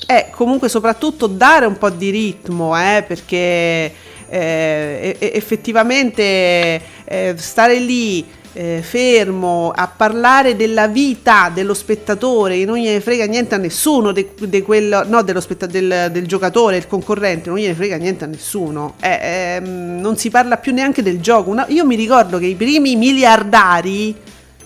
Eh, 0.08 0.28
comunque 0.32 0.70
soprattutto 0.70 1.26
dare 1.26 1.66
un 1.66 1.78
po' 1.78 1.90
di 1.90 2.12
ritmo, 2.12 2.78
eh, 2.78 3.04
perché 3.08 3.92
eh, 4.30 5.18
effettivamente 5.20 6.82
eh, 7.06 7.34
stare 7.38 7.80
lì 7.80 8.26
eh, 8.58 8.80
fermo 8.82 9.72
a 9.76 9.88
parlare 9.94 10.56
della 10.56 10.88
vita 10.88 11.52
dello 11.54 11.74
spettatore, 11.74 12.64
non 12.64 12.78
gliene 12.78 13.02
frega 13.02 13.26
niente 13.26 13.56
a 13.56 13.58
nessuno, 13.58 14.14
de- 14.14 14.30
de 14.40 14.62
quello- 14.62 15.04
no, 15.06 15.24
spetta- 15.42 15.66
del, 15.66 16.10
del 16.12 16.26
giocatore, 16.26 16.78
il 16.78 16.88
concorrente, 16.88 17.50
non 17.50 17.58
gliene 17.58 17.74
frega 17.74 17.98
niente 17.98 18.24
a 18.24 18.28
nessuno. 18.28 18.96
Eh, 19.02 19.20
ehm, 19.58 20.00
non 20.00 20.16
si 20.16 20.30
parla 20.30 20.56
più 20.56 20.74
neanche 20.74 21.04
del 21.04 21.20
gioco. 21.20 21.50
Una- 21.50 21.66
io 21.68 21.86
mi 21.86 21.96
ricordo 21.96 22.38
che 22.38 22.46
i 22.46 22.56
primi 22.56 22.96
miliardari 22.96 24.16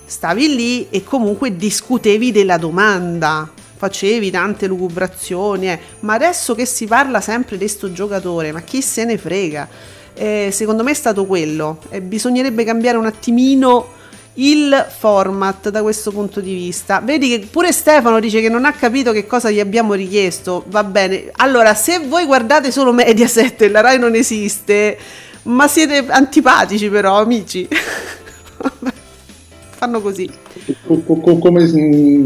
stavi 0.04 0.54
lì 0.54 0.86
e 0.90 1.02
comunque 1.02 1.56
discutevi 1.56 2.30
della 2.30 2.58
domanda, 2.58 3.50
facevi 3.80 4.30
tante 4.30 4.66
lucubrazioni, 4.66 5.70
eh. 5.70 5.78
ma 6.00 6.12
adesso 6.12 6.54
che 6.54 6.66
si 6.66 6.84
parla 6.84 7.22
sempre 7.22 7.56
di 7.56 7.66
sto 7.66 7.90
giocatore, 7.90 8.52
ma 8.52 8.60
chi 8.60 8.82
se 8.82 9.06
ne 9.06 9.16
frega? 9.16 9.66
Eh, 10.12 10.50
secondo 10.52 10.82
me 10.82 10.90
è 10.90 10.94
stato 10.94 11.24
quello, 11.24 11.78
e 11.88 12.02
bisognerebbe 12.02 12.62
cambiare 12.62 12.98
un 12.98 13.06
attimino 13.06 13.92
il 14.34 14.86
format 14.98 15.70
da 15.70 15.80
questo 15.80 16.10
punto 16.10 16.42
di 16.42 16.52
vista. 16.52 17.00
Vedi 17.00 17.30
che 17.30 17.46
pure 17.46 17.72
Stefano 17.72 18.20
dice 18.20 18.42
che 18.42 18.50
non 18.50 18.66
ha 18.66 18.72
capito 18.72 19.12
che 19.12 19.26
cosa 19.26 19.50
gli 19.50 19.60
abbiamo 19.60 19.94
richiesto. 19.94 20.64
Va 20.68 20.84
bene. 20.84 21.30
Allora, 21.36 21.72
se 21.72 22.00
voi 22.00 22.26
guardate 22.26 22.70
solo 22.70 22.92
Mediaset 22.92 23.62
e 23.62 23.70
la 23.70 23.80
Rai 23.80 23.98
non 23.98 24.14
esiste, 24.14 24.98
ma 25.44 25.68
siete 25.68 26.04
antipatici 26.06 26.90
però, 26.90 27.18
amici. 27.18 27.66
Fanno 29.72 30.02
così. 30.02 30.30
Co- 30.86 31.02
co- 31.02 31.20
co- 31.20 31.38
come, 31.38 31.68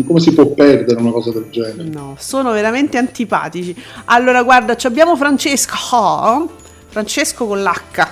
come 0.07 0.21
si 0.21 0.33
può 0.35 0.47
perdere 0.47 1.01
una 1.01 1.11
cosa 1.11 1.33
del 1.33 1.47
genere? 1.51 1.85
No, 1.89 2.17
sono 2.19 2.53
veramente 2.53 2.99
antipatici. 2.99 3.75
Allora, 4.07 4.43
guarda, 4.43 4.77
abbiamo 4.83 5.17
Francesco. 5.17 5.77
Francesco 6.89 7.47
con 7.47 7.63
l'H. 7.63 8.07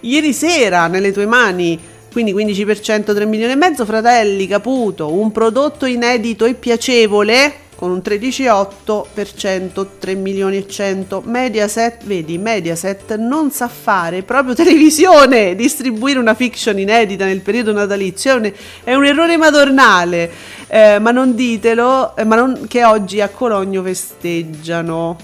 Ieri 0.00 0.32
sera 0.32 0.88
nelle 0.88 1.12
tue 1.12 1.26
mani, 1.26 1.78
quindi 2.10 2.34
15%, 2.34 3.14
3 3.14 3.26
milioni 3.26 3.52
e 3.52 3.56
mezzo, 3.56 3.84
fratelli, 3.84 4.46
Caputo, 4.46 5.12
un 5.12 5.30
prodotto 5.30 5.86
inedito 5.86 6.44
e 6.44 6.54
piacevole 6.54 7.66
con 7.78 7.92
un 7.92 7.98
13,8%, 8.04 9.86
3 10.00 10.14
milioni 10.16 10.56
e 10.56 10.66
100. 10.66 11.22
Mediaset, 11.24 12.04
vedi, 12.04 12.36
Mediaset 12.36 13.14
non 13.14 13.52
sa 13.52 13.68
fare 13.68 14.24
proprio 14.24 14.52
televisione, 14.58 15.54
distribuire 15.54 16.18
una 16.18 16.34
fiction 16.34 16.76
inedita 16.76 17.24
nel 17.24 17.40
periodo 17.40 17.70
natalizio 17.70 18.32
è 18.32 18.34
un, 18.34 18.52
è 18.82 18.94
un 18.94 19.04
errore 19.04 19.36
madornale, 19.36 20.28
Eh, 20.66 20.98
ma 20.98 21.12
non 21.12 21.36
ditelo, 21.36 22.16
eh, 22.16 22.24
ma 22.24 22.34
non, 22.34 22.66
che 22.66 22.84
oggi 22.84 23.20
a 23.20 23.28
Cologno 23.28 23.80
festeggiano. 23.84 25.16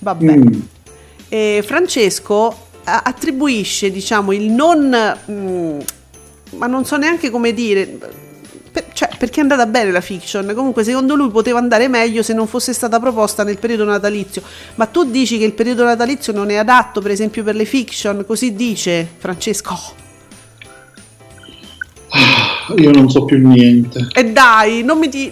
Vabbè. 0.00 0.36
Mm. 0.36 0.60
E 1.28 1.62
Francesco 1.64 2.56
a- 2.82 3.02
attribuisce, 3.04 3.92
diciamo, 3.92 4.32
il 4.32 4.50
non... 4.50 5.16
mm, 5.30 5.78
ma 6.56 6.66
non 6.66 6.84
so 6.84 6.96
neanche 6.96 7.30
come 7.30 7.54
dire... 7.54 8.22
per- 8.74 8.86
cioè, 8.92 9.08
perché 9.16 9.38
è 9.38 9.42
andata 9.42 9.66
bene 9.66 9.92
la 9.92 10.00
fiction. 10.00 10.52
Comunque, 10.52 10.82
secondo 10.82 11.14
lui 11.14 11.30
poteva 11.30 11.58
andare 11.60 11.86
meglio 11.86 12.24
se 12.24 12.34
non 12.34 12.48
fosse 12.48 12.72
stata 12.72 12.98
proposta 12.98 13.44
nel 13.44 13.56
periodo 13.58 13.84
natalizio. 13.84 14.42
Ma 14.74 14.86
tu 14.86 15.04
dici 15.04 15.38
che 15.38 15.44
il 15.44 15.52
periodo 15.52 15.84
natalizio 15.84 16.32
non 16.32 16.50
è 16.50 16.56
adatto, 16.56 17.00
per 17.00 17.12
esempio, 17.12 17.44
per 17.44 17.54
le 17.54 17.66
fiction? 17.66 18.24
Così 18.26 18.52
dice 18.56 19.08
Francesco. 19.16 19.78
Io 22.76 22.90
non 22.90 23.08
so 23.10 23.24
più 23.24 23.38
niente. 23.46 24.08
E 24.12 24.32
dai, 24.32 24.82
non 24.82 24.98
mi 24.98 25.08
ti, 25.08 25.30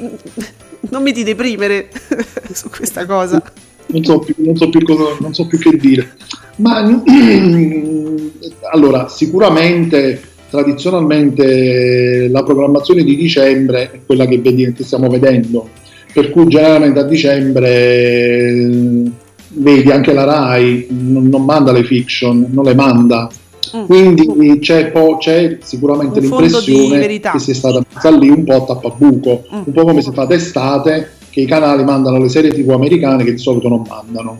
non 0.91 1.03
mi 1.03 1.13
ti 1.13 1.25
deprimere 1.25 1.91
su 2.53 2.69
questa 2.71 3.07
cosa. 3.07 3.43
non 3.87 4.05
so 4.05 4.21
più, 4.21 4.35
non 4.39 4.57
so 4.57 4.69
più 4.69 4.85
cosa- 4.85 5.17
non 5.19 5.35
so 5.35 5.49
più 5.49 5.59
che 5.59 5.77
dire. 5.77 6.15
Ma 6.57 6.79
allora, 8.73 9.09
sicuramente 9.09 10.31
tradizionalmente 10.53 12.29
la 12.29 12.43
programmazione 12.43 13.03
di 13.05 13.17
dicembre 13.17 13.91
è 13.91 14.01
quella 14.05 14.27
che, 14.27 14.39
vedi- 14.39 14.75
che 14.75 14.85
stiamo 14.85 15.09
vedendo, 15.09 15.71
per 16.13 16.31
cui 16.31 16.47
generalmente 16.49 17.01
a 17.01 17.05
dicembre 17.05 17.69
eh, 17.71 19.11
vedi 19.55 19.91
anche 19.91 20.13
la 20.13 20.25
RAI 20.25 20.89
non, 20.91 21.29
non 21.29 21.47
manda 21.47 21.73
le 21.73 21.85
fiction, 21.85 22.49
non 22.51 22.65
le 22.65 22.75
manda. 22.75 23.31
Mm. 23.75 23.85
Quindi 23.87 24.59
c'è, 24.59 24.91
po- 24.91 25.17
c'è 25.17 25.57
sicuramente 25.63 26.21
l'impressione 26.21 27.07
che 27.07 27.39
sia 27.39 27.55
stata 27.55 27.83
messa 27.91 28.11
lì 28.11 28.29
un 28.29 28.45
po' 28.45 28.57
a 28.57 28.65
tappabuco, 28.67 29.45
Mm. 29.55 29.63
un 29.65 29.73
po' 29.73 29.85
come 29.85 30.03
si 30.03 30.11
fa 30.13 30.27
d'estate 30.27 31.13
che 31.31 31.41
i 31.41 31.47
canali 31.47 31.83
mandano 31.83 32.19
le 32.19 32.29
serie 32.29 32.53
tv 32.53 32.69
americane 32.73 33.25
che 33.25 33.33
di 33.33 33.39
solito 33.39 33.69
non 33.71 33.85
mandano. 33.89 34.39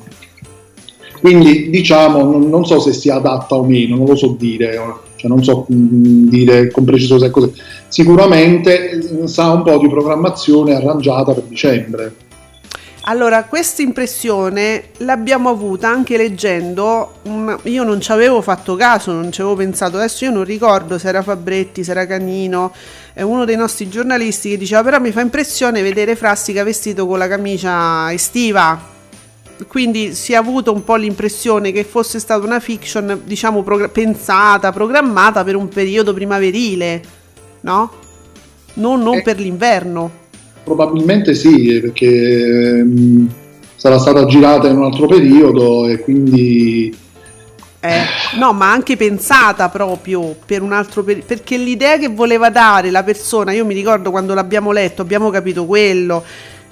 Quindi 1.21 1.71
diciamo, 1.71 2.23
non, 2.23 2.51
non 2.51 2.67
so 2.67 2.81
se 2.81 2.93
sia 2.93 3.15
adatta 3.15 3.55
o 3.55 3.65
meno, 3.65 3.97
non 3.97 4.07
lo 4.07 4.17
so 4.17 4.37
dire, 4.39 4.77
cioè 5.23 5.31
non 5.31 5.45
so 5.45 5.67
mh, 5.69 6.29
dire 6.29 6.71
con 6.71 6.85
precisione 6.85 7.21
se 7.21 7.27
è 7.29 7.31
così. 7.31 7.53
Sicuramente 7.87 8.91
eh, 8.91 9.29
sa 9.29 9.53
un 9.53 9.63
po' 9.63 9.79
di 9.79 9.89
programmazione 9.89 10.75
arrangiata 10.75 11.33
per 11.33 11.45
dicembre. 11.45 12.15
Allora, 13.05 13.45
questa 13.45 13.83
impressione 13.83 14.91
l'abbiamo 14.99 15.49
avuta 15.49 15.89
anche 15.89 16.17
leggendo, 16.17 17.15
io 17.65 17.83
non 17.83 18.01
ci 18.01 18.13
avevo 18.13 18.41
fatto 18.43 18.77
caso, 18.77 19.11
non 19.11 19.33
ci 19.33 19.41
avevo 19.41 19.57
pensato, 19.57 19.97
adesso 19.97 20.25
io 20.25 20.31
non 20.31 20.45
ricordo 20.45 20.99
se 20.99 21.09
era 21.09 21.21
Fabretti, 21.21 21.83
se 21.83 21.91
era 21.91 22.07
Canino, 22.07 22.73
è 23.13 23.23
uno 23.23 23.45
dei 23.45 23.57
nostri 23.57 23.89
giornalisti 23.89 24.51
che 24.51 24.57
diceva 24.57 24.85
però 24.85 25.01
mi 25.01 25.11
fa 25.11 25.21
impressione 25.21 25.83
vedere 25.83 26.15
Frassica 26.15 26.63
vestito 26.63 27.05
con 27.09 27.19
la 27.19 27.27
camicia 27.27 28.13
estiva, 28.13 28.92
quindi 29.67 30.15
si 30.15 30.33
è 30.33 30.37
avuto 30.37 30.73
un 30.73 30.85
po' 30.85 30.97
l'impressione 30.97 31.73
che 31.73 31.85
fosse 31.85 32.19
stata 32.19 32.45
una 32.45 32.61
fiction, 32.61 33.21
diciamo, 33.25 33.63
progr- 33.63 33.91
pensata, 33.91 34.73
programmata 34.73 35.45
per 35.45 35.57
un 35.57 35.69
periodo 35.69 36.13
primaverile, 36.15 37.03
no? 37.61 37.93
Non, 38.75 39.03
non 39.03 39.17
Eh. 39.17 39.23
per 39.23 39.39
l'inverno. 39.39 40.11
Probabilmente 40.65 41.35
sì, 41.35 41.81
perché 41.81 42.79
ehm, 42.79 43.29
sarà 43.77 43.99
stata 43.99 44.25
girata 44.27 44.69
in 44.69 44.77
un 44.77 44.85
altro 44.85 45.07
periodo 45.07 45.87
e 45.87 45.99
quindi 45.99 46.97
Eh, 47.85 48.05
no, 48.39 48.53
ma 48.53 48.71
anche 48.71 48.97
pensata 48.97 49.69
proprio 49.69 50.37
per 50.47 50.63
un 50.63 50.73
altro 50.73 51.03
periodo. 51.03 51.27
Perché 51.27 51.57
l'idea 51.57 51.99
che 51.99 52.07
voleva 52.07 52.49
dare 52.49 52.93
la 52.93 53.03
persona, 53.03 53.51
io 53.51 53.67
mi 53.67 53.75
ricordo 53.75 54.13
quando 54.13 54.35
l'abbiamo 54.35 54.71
letto, 54.71 55.03
abbiamo 55.03 55.31
capito 55.31 55.67
quello. 55.67 56.23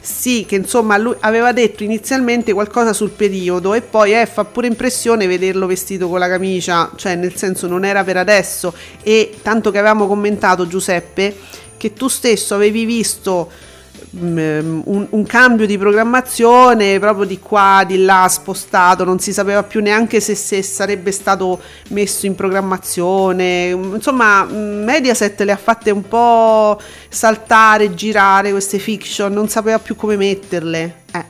Sì, 0.03 0.47
che 0.49 0.57
insomma 0.57 0.97
lui 0.97 1.15
aveva 1.21 1.53
detto 1.53 1.85
inizialmente 1.85 2.55
qualcosa 2.55 2.95
sul 2.95 3.11
periodo 3.11 3.75
e 3.75 3.83
poi 3.83 4.19
eh, 4.19 4.25
fa 4.25 4.45
pure 4.45 4.67
impressione 4.67 5.27
vederlo 5.27 5.67
vestito 5.67 6.09
con 6.09 6.19
la 6.19 6.29
camicia, 6.29 6.91
cioè 6.97 7.17
nel 7.17 7.37
senso 7.37 7.67
non 7.67 7.85
era 7.85 8.03
per 8.03 8.17
adesso. 8.17 8.73
E 9.03 9.37
tanto 9.43 9.71
che 9.71 9.79
avevamo 9.79 10.07
commentato 10.07 10.67
Giuseppe 10.67 11.37
che 11.77 11.93
tu 11.93 12.09
stesso 12.09 12.55
avevi 12.55 12.87
visto 12.87 13.51
un, 14.11 15.07
un 15.09 15.25
cambio 15.25 15.67
di 15.67 15.79
programmazione 15.79 16.99
proprio 16.99 17.25
di 17.25 17.39
qua, 17.39 17.85
di 17.87 18.05
là, 18.05 18.27
spostato, 18.29 19.05
non 19.05 19.19
si 19.19 19.33
sapeva 19.33 19.63
più 19.63 19.81
neanche 19.81 20.21
se, 20.21 20.35
se 20.35 20.63
sarebbe 20.63 21.13
stato 21.13 21.61
messo 21.89 22.27
in 22.27 22.35
programmazione. 22.35 23.69
Insomma, 23.69 24.45
mm, 24.45 24.85
Mediaset 24.85 25.41
le 25.43 25.53
ha 25.53 25.57
fatte 25.57 25.91
un 25.91 26.07
po' 26.07 26.81
saltare, 27.09 27.95
girare 27.95 28.51
queste 28.51 28.79
fiction, 28.79 29.33
non 29.33 29.49
sapeva 29.49 29.79
più 29.79 29.97
come 29.97 30.17
metterle. 30.17 31.03
Eh, 31.13 31.25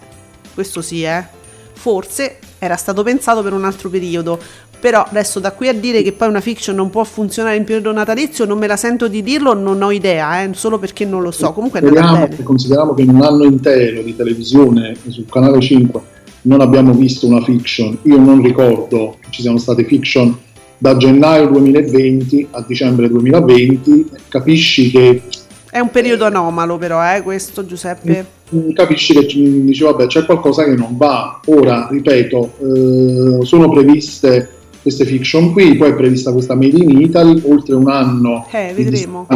questo 0.54 0.82
sì, 0.82 1.02
eh. 1.02 1.38
Forse 1.72 2.38
era 2.58 2.76
stato 2.76 3.02
pensato 3.02 3.42
per 3.42 3.52
un 3.52 3.64
altro 3.64 3.88
periodo. 3.88 4.38
Però 4.80 5.04
adesso 5.06 5.40
da 5.40 5.52
qui 5.52 5.68
a 5.68 5.74
dire 5.74 6.02
che 6.02 6.12
poi 6.12 6.28
una 6.28 6.40
fiction 6.40 6.74
non 6.74 6.88
può 6.88 7.04
funzionare 7.04 7.56
in 7.56 7.64
periodo 7.64 7.92
natalizio 7.92 8.46
non 8.46 8.58
me 8.58 8.66
la 8.66 8.76
sento 8.76 9.08
di 9.08 9.22
dirlo, 9.22 9.52
non 9.52 9.82
ho 9.82 9.90
idea, 9.90 10.42
eh, 10.42 10.50
solo 10.54 10.78
perché 10.78 11.04
non 11.04 11.20
lo 11.20 11.30
so. 11.30 11.52
Comunque 11.52 11.80
speriamo, 11.80 12.26
bene. 12.26 12.42
consideriamo 12.42 12.94
che 12.94 13.02
in 13.02 13.10
un 13.10 13.22
anno 13.22 13.44
intero 13.44 14.00
di 14.00 14.16
televisione 14.16 14.96
sul 15.08 15.26
canale 15.30 15.60
5 15.60 16.00
non 16.42 16.62
abbiamo 16.62 16.94
visto 16.94 17.26
una 17.26 17.42
fiction. 17.42 17.98
Io 18.02 18.18
non 18.18 18.42
ricordo 18.42 19.16
che 19.20 19.28
ci 19.30 19.42
siano 19.42 19.58
state 19.58 19.84
fiction 19.84 20.34
da 20.78 20.96
gennaio 20.96 21.48
2020 21.48 22.48
a 22.52 22.64
dicembre 22.66 23.10
2020. 23.10 24.10
Capisci 24.28 24.90
che 24.90 25.22
È 25.70 25.78
un 25.78 25.90
periodo 25.90 26.24
anomalo 26.24 26.78
però, 26.78 27.02
eh, 27.14 27.20
questo 27.22 27.66
Giuseppe. 27.66 28.38
Capisci 28.74 29.12
che 29.12 29.26
dici 29.26 29.84
vabbè 29.84 30.06
c'è 30.06 30.24
qualcosa 30.24 30.64
che 30.64 30.74
non 30.74 30.96
va 30.96 31.40
ora 31.46 31.86
ripeto 31.88 32.54
eh, 32.58 33.44
sono 33.44 33.70
previste 33.70 34.59
queste 34.82 35.04
fiction 35.04 35.52
qui, 35.52 35.76
poi 35.76 35.90
è 35.90 35.94
prevista 35.94 36.32
questa 36.32 36.54
Made 36.54 36.76
in 36.76 37.00
Italy, 37.00 37.42
oltre 37.46 37.74
un 37.74 37.88
anno 37.88 38.46
Eh, 38.50 38.72
vedremo. 38.74 39.26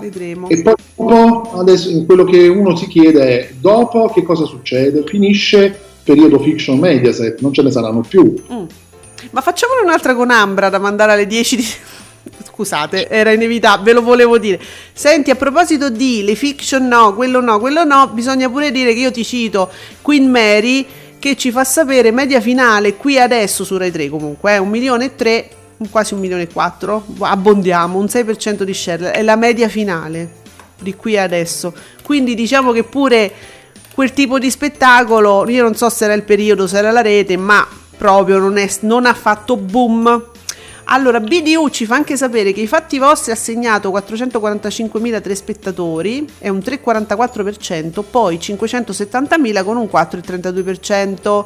Vedremo. 0.00 0.48
E 0.48 0.62
poi 0.62 0.74
dopo, 0.94 1.58
adesso 1.58 2.04
quello 2.04 2.24
che 2.24 2.48
uno 2.48 2.76
si 2.76 2.86
chiede 2.86 3.20
è, 3.26 3.52
dopo 3.58 4.10
che 4.14 4.22
cosa 4.22 4.44
succede? 4.44 5.04
Finisce 5.06 5.58
il 5.64 5.74
periodo 6.02 6.38
fiction 6.38 6.78
Mediaset, 6.78 7.40
non 7.40 7.52
ce 7.52 7.62
ne 7.62 7.70
saranno 7.70 8.04
più. 8.06 8.34
Mm. 8.52 8.64
Ma 9.30 9.40
facciamone 9.40 9.80
un'altra 9.82 10.14
con 10.14 10.30
Ambra 10.30 10.68
da 10.68 10.78
mandare 10.78 11.12
alle 11.12 11.26
10 11.26 11.56
di... 11.56 11.64
Scusate, 12.52 13.08
era 13.08 13.32
inevitabile, 13.32 13.84
ve 13.84 13.92
lo 13.92 14.02
volevo 14.02 14.38
dire. 14.38 14.60
Senti, 14.92 15.30
a 15.30 15.36
proposito 15.36 15.90
di 15.90 16.22
le 16.22 16.34
fiction 16.34 16.86
no, 16.86 17.14
quello 17.14 17.40
no, 17.40 17.58
quello 17.58 17.84
no, 17.84 18.08
bisogna 18.08 18.48
pure 18.50 18.70
dire 18.70 18.92
che 18.92 19.00
io 19.00 19.10
ti 19.10 19.24
cito 19.24 19.70
Queen 20.02 20.30
Mary 20.30 20.86
che 21.22 21.36
ci 21.36 21.52
fa 21.52 21.62
sapere 21.62 22.10
media 22.10 22.40
finale 22.40 22.96
qui 22.96 23.16
adesso 23.16 23.62
su 23.62 23.76
Rai 23.76 23.92
3 23.92 24.08
comunque, 24.08 24.54
eh, 24.54 24.58
un 24.58 24.68
milione 24.68 25.04
e 25.04 25.14
tre, 25.14 25.48
quasi 25.88 26.14
un 26.14 26.20
milione 26.20 26.42
e 26.42 26.48
quattro, 26.48 27.06
abbondiamo, 27.20 27.96
un 27.96 28.06
6% 28.06 28.64
di 28.64 28.74
share, 28.74 29.12
è 29.12 29.22
la 29.22 29.36
media 29.36 29.68
finale 29.68 30.40
di 30.80 30.96
qui 30.96 31.16
adesso. 31.16 31.72
Quindi 32.02 32.34
diciamo 32.34 32.72
che 32.72 32.82
pure 32.82 33.32
quel 33.94 34.12
tipo 34.12 34.40
di 34.40 34.50
spettacolo, 34.50 35.48
io 35.48 35.62
non 35.62 35.76
so 35.76 35.88
se 35.90 36.06
era 36.06 36.14
il 36.14 36.24
periodo, 36.24 36.66
se 36.66 36.78
era 36.78 36.90
la 36.90 37.02
rete, 37.02 37.36
ma 37.36 37.64
proprio 37.96 38.38
non, 38.38 38.56
è- 38.56 38.68
non 38.80 39.06
ha 39.06 39.14
fatto 39.14 39.56
boom. 39.56 40.24
Allora, 40.92 41.20
BDU 41.20 41.70
ci 41.70 41.86
fa 41.86 41.94
anche 41.94 42.18
sapere 42.18 42.52
che 42.52 42.60
i 42.60 42.66
fatti 42.66 42.98
vostri 42.98 43.32
ha 43.32 43.34
segnato 43.34 43.90
445.000 43.90 45.22
telespettatori, 45.22 46.26
è 46.36 46.50
un 46.50 46.58
3,44%, 46.58 48.04
poi 48.10 48.36
570.000 48.36 49.64
con 49.64 49.78
un 49.78 49.88
4,32%. 49.90 51.44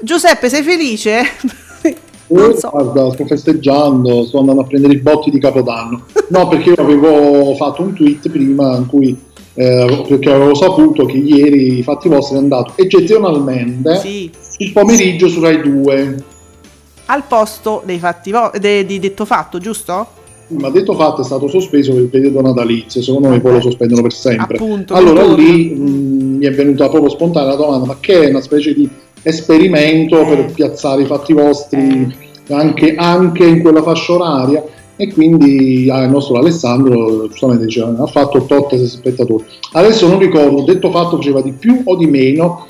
Giuseppe, 0.00 0.48
sei 0.48 0.62
felice? 0.62 1.22
non 2.28 2.54
so. 2.54 2.70
Guarda, 2.70 3.10
sto 3.10 3.26
festeggiando, 3.26 4.24
sto 4.24 4.38
andando 4.38 4.60
a 4.60 4.66
prendere 4.66 4.92
i 4.92 4.98
botti 4.98 5.30
di 5.30 5.40
Capodanno. 5.40 6.04
No, 6.28 6.46
perché 6.46 6.68
io 6.68 6.76
avevo 6.76 7.56
fatto 7.56 7.82
un 7.82 7.92
tweet 7.92 8.30
prima 8.30 8.76
in 8.76 8.86
cui 8.86 9.18
eh, 9.54 10.04
perché 10.06 10.30
avevo 10.30 10.54
saputo 10.54 11.06
che 11.06 11.16
ieri 11.16 11.78
i 11.78 11.82
fatti 11.82 12.08
vostri 12.08 12.36
è 12.36 12.38
andato 12.38 12.74
eccezionalmente 12.76 13.96
Sì, 13.96 14.30
il 14.58 14.70
pomeriggio 14.70 15.26
su 15.26 15.40
Rai 15.40 15.60
2. 15.60 16.34
Al 17.06 17.24
posto 17.26 17.82
dei 17.84 17.98
fatti 17.98 18.30
vo- 18.30 18.50
de- 18.58 18.84
di 18.84 18.98
detto 18.98 19.24
fatto, 19.24 19.58
giusto? 19.58 20.06
Ma 20.48 20.70
detto 20.70 20.94
fatto 20.94 21.22
è 21.22 21.24
stato 21.24 21.48
sospeso 21.48 21.92
per 21.92 22.02
il 22.02 22.08
periodo 22.08 22.40
natalizio, 22.40 23.02
secondo 23.02 23.28
me 23.28 23.40
poi 23.40 23.52
lo 23.54 23.60
sospendono 23.60 24.02
per 24.02 24.12
sempre. 24.12 24.56
Appunto, 24.56 24.94
allora 24.94 25.24
lì 25.24 25.70
mh, 25.70 26.36
mi 26.36 26.46
è 26.46 26.52
venuta 26.52 26.88
proprio 26.88 27.10
spontanea 27.10 27.50
la 27.50 27.56
domanda, 27.56 27.86
ma 27.86 27.96
che 27.98 28.22
è 28.22 28.28
una 28.28 28.40
specie 28.40 28.72
di 28.72 28.88
esperimento 29.22 30.20
Eh. 30.20 30.24
per 30.24 30.52
piazzare 30.52 31.02
i 31.02 31.06
fatti 31.06 31.32
vostri 31.32 32.14
anche, 32.48 32.94
anche 32.94 33.44
in 33.44 33.60
quella 33.60 33.82
fascia 33.82 34.12
oraria? 34.12 34.64
E 34.98 35.12
quindi 35.12 35.90
ah, 35.90 36.04
il 36.04 36.10
nostro 36.10 36.38
Alessandro 36.38 37.26
giustamente 37.28 37.64
diceva 37.66 37.92
ha 38.02 38.06
fatto 38.06 38.46
8 38.48 38.86
spettatori. 38.86 39.44
Adesso 39.72 40.08
non 40.08 40.18
ricordo, 40.18 40.62
detto 40.62 40.90
fatto 40.90 41.16
faceva 41.16 41.42
di 41.42 41.52
più 41.52 41.82
o 41.84 41.96
di 41.96 42.06
meno, 42.06 42.66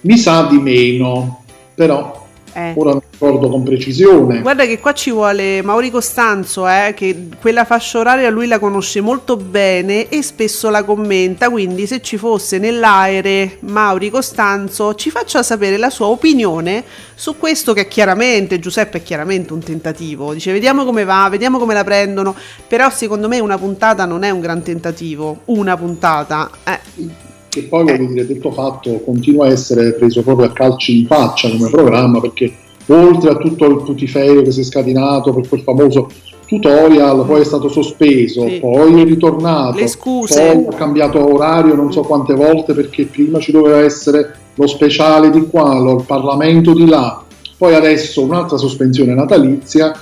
mi 0.00 0.16
sa 0.16 0.48
di 0.50 0.58
meno, 0.58 1.42
però 1.74 2.26
Eh. 2.58 2.72
ora 2.76 2.90
non 2.90 3.02
ricordo 3.08 3.48
con 3.48 3.62
precisione. 3.62 4.40
Guarda 4.40 4.66
che 4.66 4.80
qua 4.80 4.92
ci 4.92 5.12
vuole 5.12 5.62
Mauri 5.62 5.90
Costanzo, 5.90 6.68
eh, 6.68 6.92
che 6.96 7.28
quella 7.40 7.64
fascia 7.64 8.00
oraria 8.00 8.30
lui 8.30 8.48
la 8.48 8.58
conosce 8.58 9.00
molto 9.00 9.36
bene 9.36 10.08
e 10.08 10.22
spesso 10.22 10.68
la 10.68 10.82
commenta, 10.82 11.50
quindi 11.50 11.86
se 11.86 12.02
ci 12.02 12.16
fosse 12.16 12.58
nell'aere 12.58 13.58
Mauri 13.60 14.10
Costanzo 14.10 14.96
ci 14.96 15.10
faccia 15.10 15.44
sapere 15.44 15.76
la 15.76 15.90
sua 15.90 16.06
opinione 16.06 16.82
su 17.14 17.36
questo 17.38 17.72
che 17.72 17.86
chiaramente, 17.86 18.58
Giuseppe 18.58 18.98
è 18.98 19.02
chiaramente 19.02 19.52
un 19.52 19.60
tentativo, 19.60 20.32
dice 20.32 20.50
vediamo 20.50 20.84
come 20.84 21.04
va, 21.04 21.28
vediamo 21.30 21.58
come 21.58 21.74
la 21.74 21.84
prendono, 21.84 22.34
però 22.66 22.90
secondo 22.90 23.28
me 23.28 23.38
una 23.38 23.56
puntata 23.56 24.04
non 24.04 24.24
è 24.24 24.30
un 24.30 24.40
gran 24.40 24.62
tentativo, 24.62 25.42
una 25.46 25.76
puntata, 25.76 26.50
eh, 26.64 27.27
che 27.48 27.62
poi 27.62 27.84
voglio 27.84 28.06
dire, 28.06 28.26
detto 28.26 28.50
fatto, 28.50 29.00
continua 29.04 29.46
a 29.46 29.50
essere 29.50 29.94
preso 29.94 30.22
proprio 30.22 30.46
a 30.46 30.52
calci 30.52 31.00
in 31.00 31.06
faccia 31.06 31.50
come 31.50 31.70
programma 31.70 32.20
perché 32.20 32.52
oltre 32.86 33.30
a 33.30 33.36
tutto 33.36 33.66
il 33.66 33.82
putiferio 33.82 34.42
che 34.42 34.50
si 34.50 34.60
è 34.60 34.64
scatenato 34.64 35.32
per 35.32 35.48
quel 35.48 35.60
famoso 35.60 36.08
tutorial, 36.46 37.26
poi 37.26 37.42
è 37.42 37.44
stato 37.44 37.68
sospeso, 37.68 38.48
Sì. 38.48 38.58
poi 38.58 39.02
è 39.02 39.04
ritornato, 39.04 39.78
Le 39.78 39.86
scuse. 39.86 40.50
poi 40.52 40.66
ha 40.66 40.76
cambiato 40.76 41.22
orario 41.34 41.74
non 41.74 41.92
so 41.92 42.00
quante 42.00 42.32
volte 42.34 42.72
perché 42.72 43.04
prima 43.04 43.38
ci 43.38 43.52
doveva 43.52 43.80
essere 43.82 44.34
lo 44.54 44.66
speciale 44.66 45.28
di 45.30 45.46
qua, 45.46 45.78
lo- 45.78 45.98
il 45.98 46.04
Parlamento 46.06 46.72
di 46.72 46.86
là, 46.88 47.22
poi 47.58 47.74
adesso 47.74 48.22
un'altra 48.22 48.56
sospensione 48.56 49.12
natalizia. 49.14 49.92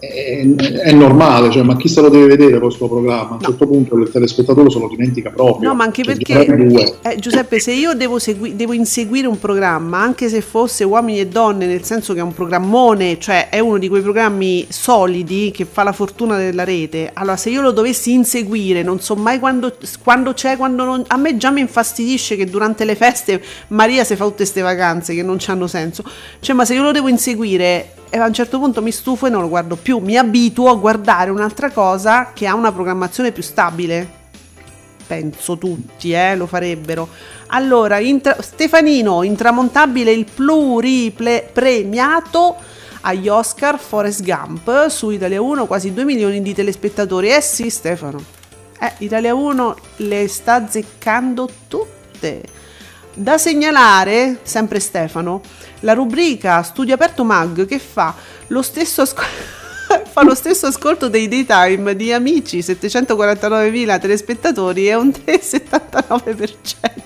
È, 0.00 0.46
è 0.84 0.92
normale, 0.92 1.50
cioè, 1.50 1.64
ma 1.64 1.76
chi 1.76 1.88
se 1.88 2.00
lo 2.00 2.08
deve 2.08 2.28
vedere 2.28 2.60
questo 2.60 2.86
programma? 2.86 3.30
A 3.30 3.34
un 3.34 3.40
certo 3.40 3.66
punto 3.66 3.96
il 3.96 4.08
telespettatore 4.08 4.70
se 4.70 4.78
lo 4.78 4.86
dimentica 4.86 5.30
proprio. 5.30 5.68
No, 5.68 5.74
ma 5.74 5.82
anche 5.82 6.04
Cioè, 6.04 6.14
perché 6.14 6.98
eh, 7.02 7.16
Giuseppe, 7.16 7.58
se 7.58 7.72
io 7.72 7.94
devo, 7.94 8.20
segui- 8.20 8.54
devo 8.54 8.74
inseguire 8.74 9.26
un 9.26 9.40
programma, 9.40 9.98
anche 9.98 10.28
se 10.28 10.40
fosse 10.40 10.84
uomini 10.84 11.18
e 11.18 11.26
donne, 11.26 11.66
nel 11.66 11.82
senso 11.82 12.14
che 12.14 12.20
è 12.20 12.22
un 12.22 12.32
programmone, 12.32 13.18
cioè 13.18 13.48
è 13.48 13.58
uno 13.58 13.78
di 13.78 13.88
quei 13.88 14.00
programmi 14.00 14.66
solidi 14.68 15.50
che 15.50 15.64
fa 15.64 15.82
la 15.82 15.92
fortuna 15.92 16.36
della 16.36 16.62
rete. 16.62 17.10
Allora, 17.12 17.36
se 17.36 17.50
io 17.50 17.60
lo 17.60 17.72
dovessi 17.72 18.12
inseguire, 18.12 18.84
non 18.84 19.00
so 19.00 19.16
mai 19.16 19.40
quando, 19.40 19.74
quando 20.04 20.32
c'è, 20.32 20.56
quando 20.56 20.84
non. 20.84 21.02
A 21.08 21.16
me 21.16 21.36
già 21.36 21.50
mi 21.50 21.60
infastidisce 21.60 22.36
che 22.36 22.44
durante 22.44 22.84
le 22.84 22.94
feste 22.94 23.42
Maria 23.68 24.04
si 24.04 24.14
fa 24.14 24.22
tutte 24.24 24.36
queste 24.36 24.60
vacanze 24.60 25.12
che 25.12 25.24
non 25.24 25.38
hanno 25.46 25.66
senso. 25.66 26.04
Cioè, 26.38 26.54
ma 26.54 26.64
se 26.64 26.74
io 26.74 26.82
lo 26.84 26.92
devo 26.92 27.08
inseguire. 27.08 27.94
E 28.10 28.18
a 28.18 28.26
un 28.26 28.32
certo 28.32 28.58
punto 28.58 28.82
mi 28.82 28.90
stufo 28.90 29.26
e 29.26 29.30
non 29.30 29.42
lo 29.42 29.48
guardo 29.48 29.76
più, 29.76 29.98
mi 29.98 30.16
abituo 30.16 30.70
a 30.70 30.76
guardare 30.76 31.30
un'altra 31.30 31.70
cosa 31.70 32.32
che 32.32 32.46
ha 32.46 32.54
una 32.54 32.72
programmazione 32.72 33.32
più 33.32 33.42
stabile 33.42 34.16
penso 35.08 35.58
tutti 35.58 36.12
eh, 36.12 36.36
lo 36.36 36.46
farebbero. 36.46 37.08
Allora, 37.48 37.98
intra- 37.98 38.40
Stefanino, 38.40 39.24
intramontabile 39.24 40.12
il 40.12 40.26
pluripremiato 40.32 42.54
agli 43.00 43.28
Oscar 43.28 43.78
Forrest 43.78 44.22
Gump 44.22 44.86
su 44.88 45.08
Italia 45.10 45.40
1, 45.40 45.66
quasi 45.66 45.94
2 45.94 46.04
milioni 46.04 46.42
di 46.42 46.54
telespettatori. 46.54 47.30
Eh 47.30 47.40
sì, 47.40 47.70
Stefano. 47.70 48.22
Eh, 48.78 48.92
Italia 48.98 49.34
1 49.34 49.76
le 49.96 50.28
sta 50.28 50.54
azzeccando 50.54 51.50
tutte. 51.66 52.42
Da 53.14 53.38
segnalare, 53.38 54.38
sempre 54.42 54.78
Stefano, 54.78 55.40
la 55.80 55.92
rubrica 55.92 56.62
Studio 56.62 56.94
Aperto 56.94 57.24
Mag 57.24 57.66
che 57.66 57.78
fa 57.78 58.14
lo 58.48 58.62
stesso 58.62 59.02
ascolto. 59.02 59.56
fa 60.10 60.22
lo 60.22 60.34
stesso 60.34 60.66
ascolto 60.66 61.08
dei 61.08 61.28
daytime 61.28 61.96
di 61.96 62.12
amici 62.12 62.58
749.000 62.58 64.00
telespettatori 64.00 64.88
e 64.88 64.94
un 64.94 65.08
3,79% 65.08 66.96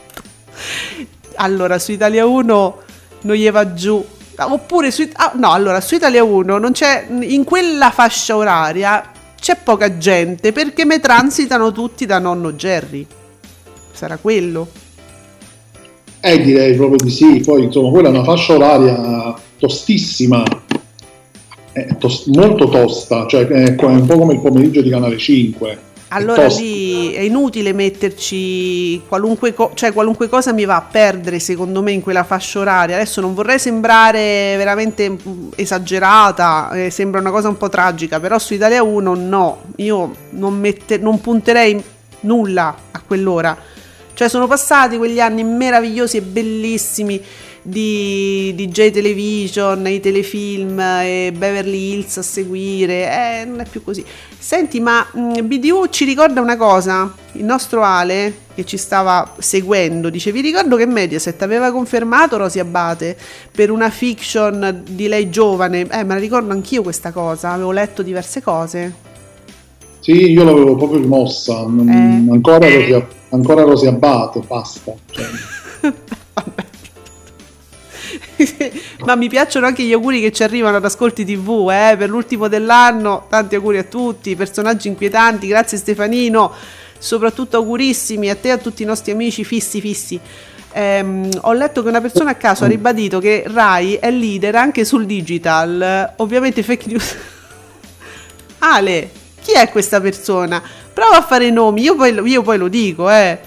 allora 1.36 1.78
su 1.78 1.92
Italia 1.92 2.26
1 2.26 2.80
non 3.22 3.36
gli 3.36 3.50
va 3.50 3.72
giù. 3.74 4.04
Ah, 4.36 4.52
oppure 4.52 4.90
su, 4.90 5.08
ah, 5.12 5.32
no 5.36 5.52
allora 5.52 5.80
su 5.80 5.94
Italia 5.94 6.24
1 6.24 6.58
non 6.58 6.72
c'è 6.72 7.06
in 7.20 7.44
quella 7.44 7.90
fascia 7.90 8.34
oraria 8.34 9.10
c'è 9.38 9.56
poca 9.56 9.98
gente 9.98 10.52
perché 10.52 10.86
me 10.86 11.00
transitano 11.00 11.70
tutti 11.70 12.06
da 12.06 12.18
nonno 12.18 12.52
Jerry 12.54 13.06
sarà 13.92 14.16
quello 14.16 14.68
Eh, 16.24 16.40
direi 16.40 16.76
proprio 16.76 16.98
di 17.02 17.10
sì. 17.10 17.42
Poi, 17.44 17.64
insomma, 17.64 17.90
quella 17.90 18.08
è 18.08 18.10
una 18.12 18.22
fascia 18.22 18.54
oraria 18.54 19.34
tostissima, 19.58 20.44
tos- 21.98 22.26
molto 22.26 22.68
tosta, 22.68 23.26
cioè 23.26 23.46
è 23.46 23.76
un 23.84 24.06
po' 24.06 24.18
come 24.18 24.34
il 24.34 24.40
pomeriggio 24.40 24.82
di 24.82 24.90
Canale 24.90 25.18
5. 25.18 25.70
È 25.72 25.78
Allora 26.14 26.46
lì 26.46 27.12
è 27.12 27.20
inutile 27.20 27.72
metterci 27.72 29.00
qualunque, 29.08 29.54
co- 29.54 29.72
cioè, 29.74 29.92
qualunque 29.92 30.28
cosa 30.28 30.52
mi 30.52 30.64
va 30.64 30.76
a 30.76 30.82
perdere 30.82 31.38
secondo 31.38 31.82
me 31.82 31.90
in 31.90 32.02
quella 32.02 32.22
fascia 32.22 32.60
oraria. 32.60 32.96
Adesso 32.96 33.20
non 33.20 33.34
vorrei 33.34 33.58
sembrare 33.58 34.54
veramente 34.56 35.16
esagerata, 35.56 36.70
eh, 36.72 36.90
sembra 36.90 37.18
una 37.18 37.30
cosa 37.30 37.48
un 37.48 37.56
po' 37.56 37.68
tragica, 37.68 38.20
però 38.20 38.38
su 38.38 38.54
Italia 38.54 38.82
1 38.82 39.14
no, 39.14 39.62
io 39.76 40.14
non, 40.30 40.58
mette- 40.58 40.98
non 40.98 41.20
punterei 41.20 41.82
nulla 42.20 42.76
a 42.90 43.02
quell'ora. 43.04 43.56
Cioè 44.22 44.30
sono 44.30 44.46
passati 44.46 44.98
quegli 44.98 45.18
anni 45.18 45.42
meravigliosi 45.42 46.18
e 46.18 46.22
bellissimi 46.22 47.20
di 47.60 48.54
DJ 48.54 48.92
Television, 48.92 49.84
i 49.88 49.98
telefilm 49.98 50.78
e 50.78 51.32
Beverly 51.36 51.90
Hills 51.90 52.18
a 52.18 52.22
seguire, 52.22 53.40
eh, 53.40 53.44
non 53.44 53.58
è 53.58 53.64
più 53.64 53.82
così. 53.82 54.04
Senti, 54.38 54.78
ma 54.78 55.04
mh, 55.12 55.40
BDU 55.42 55.88
ci 55.88 56.04
ricorda 56.04 56.40
una 56.40 56.56
cosa? 56.56 57.12
Il 57.32 57.42
nostro 57.42 57.82
Ale, 57.82 58.32
che 58.54 58.64
ci 58.64 58.76
stava 58.76 59.34
seguendo, 59.38 60.08
dice: 60.08 60.30
Vi 60.30 60.40
ricordo 60.40 60.76
che 60.76 60.86
Mediaset 60.86 61.42
aveva 61.42 61.72
confermato 61.72 62.36
Rosy 62.36 62.60
Abate 62.60 63.16
per 63.50 63.72
una 63.72 63.90
fiction 63.90 64.84
di 64.88 65.08
lei 65.08 65.30
giovane. 65.30 65.80
Eh, 65.80 66.04
me 66.04 66.14
la 66.14 66.20
ricordo 66.20 66.52
anch'io 66.52 66.82
questa 66.82 67.10
cosa, 67.10 67.50
avevo 67.50 67.72
letto 67.72 68.02
diverse 68.02 68.40
cose. 68.40 69.10
Sì, 70.03 70.32
io 70.32 70.42
l'avevo 70.42 70.74
proprio 70.74 70.98
rimossa. 70.98 71.61
Eh. 71.62 72.26
Ancora, 72.28 72.68
Rosy, 72.68 73.07
ancora 73.28 73.62
Rosy 73.62 73.86
Abate, 73.86 74.40
basta. 74.40 74.92
Cioè, 75.09 75.24
Ma 79.07 79.14
mi 79.14 79.28
piacciono 79.28 79.66
anche 79.66 79.84
gli 79.84 79.92
auguri 79.92 80.20
che 80.20 80.32
ci 80.32 80.42
arrivano 80.42 80.78
ad 80.78 80.84
Ascolti 80.84 81.24
TV, 81.24 81.70
eh, 81.70 81.94
per 81.96 82.09
l'ultimo 82.09 82.48
dell'anno. 82.48 83.26
Tanti 83.28 83.55
auguri 83.55 83.78
a 83.78 83.84
tutti, 83.84 84.34
personaggi 84.34 84.88
inquietanti. 84.88 85.46
Grazie 85.46 85.78
Stefanino. 85.78 86.50
Soprattutto 86.98 87.57
augurissimi 87.57 88.28
a 88.28 88.34
te 88.34 88.48
e 88.48 88.53
a 88.53 88.59
tutti 88.59 88.82
i 88.82 88.86
nostri 88.86 89.12
amici 89.12 89.44
fissi 89.44 89.80
fissi. 89.80 90.18
Ehm, 90.72 91.28
ho 91.42 91.53
letto 91.53 91.80
che 91.84 91.88
una 91.88 92.00
persona 92.00 92.30
a 92.30 92.34
caso 92.34 92.64
ha 92.64 92.66
ribadito 92.66 93.20
che 93.20 93.44
Rai 93.46 93.94
è 93.94 94.11
leader 94.11 94.57
anche 94.57 94.84
sul 94.84 95.07
digital. 95.07 96.14
Ovviamente 96.16 96.64
fake 96.64 96.88
news. 96.88 97.16
Ale, 98.59 99.11
chi 99.43 99.53
è 99.53 99.68
questa 99.70 100.01
persona? 100.01 100.62
Prova 100.93 101.18
a 101.18 101.22
fare 101.22 101.51
nomi, 101.51 101.82
io 101.82 101.97
poi, 101.97 102.12
io 102.24 102.43
poi 102.43 102.59
lo 102.59 102.68
dico, 102.68 103.11
eh. 103.11 103.38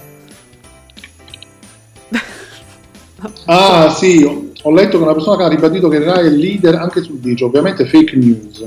Ah 3.46 3.90
sì, 3.90 4.22
ho- 4.22 4.70
letto 4.70 4.98
che 4.98 5.02
una 5.02 5.14
persona 5.14 5.36
che 5.38 5.42
ha 5.44 5.48
ribadito 5.48 5.88
che 5.88 6.04
Rai 6.04 6.26
è 6.26 6.30
leader 6.30 6.74
anche 6.74 7.02
sul 7.02 7.18
digital, 7.18 7.48
ovviamente 7.48 7.86
fake 7.86 8.16
news. 8.16 8.64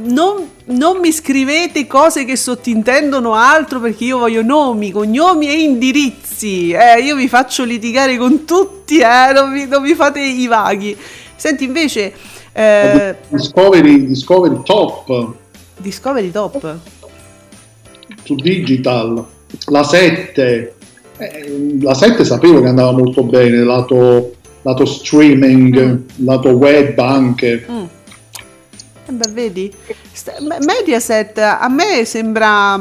Non, 0.00 0.50
non 0.66 0.98
mi 0.98 1.10
scrivete 1.10 1.86
cose 1.86 2.24
che 2.24 2.36
sottintendono 2.36 3.34
altro 3.34 3.80
perché 3.80 4.04
io 4.04 4.18
voglio 4.18 4.42
nomi, 4.42 4.92
cognomi 4.92 5.48
e 5.48 5.62
indirizzi. 5.62 6.70
Eh, 6.70 7.00
io 7.00 7.16
vi 7.16 7.26
faccio 7.26 7.64
litigare 7.64 8.16
con 8.16 8.44
tutti, 8.44 8.98
eh, 8.98 9.32
non 9.32 9.50
mi, 9.50 9.66
non 9.66 9.82
mi 9.82 9.94
fate 9.94 10.20
i 10.20 10.46
vaghi. 10.46 10.96
Senti, 11.34 11.64
invece, 11.64 12.12
eh, 12.58 13.16
Discovery, 13.28 14.06
Discovery 14.06 14.62
Top 14.64 15.34
Discovery 15.76 16.30
Top. 16.32 16.78
su 18.24 18.34
digital, 18.34 19.24
la 19.68 19.84
7, 19.84 20.74
eh, 21.18 21.78
la 21.80 21.94
7 21.94 22.24
sapevo 22.24 22.60
che 22.60 22.66
andava 22.66 22.90
molto 22.92 23.22
bene, 23.22 23.62
lato, 23.62 24.34
lato 24.62 24.84
streaming, 24.84 26.02
lato 26.16 26.50
web 26.50 26.98
anche. 26.98 27.64
Mm. 27.70 27.84
Eh 29.06 29.12
beh, 29.12 29.30
vedi? 29.30 29.72
Mediaset 30.40 31.38
a 31.38 31.68
me 31.68 32.04
sembra. 32.04 32.78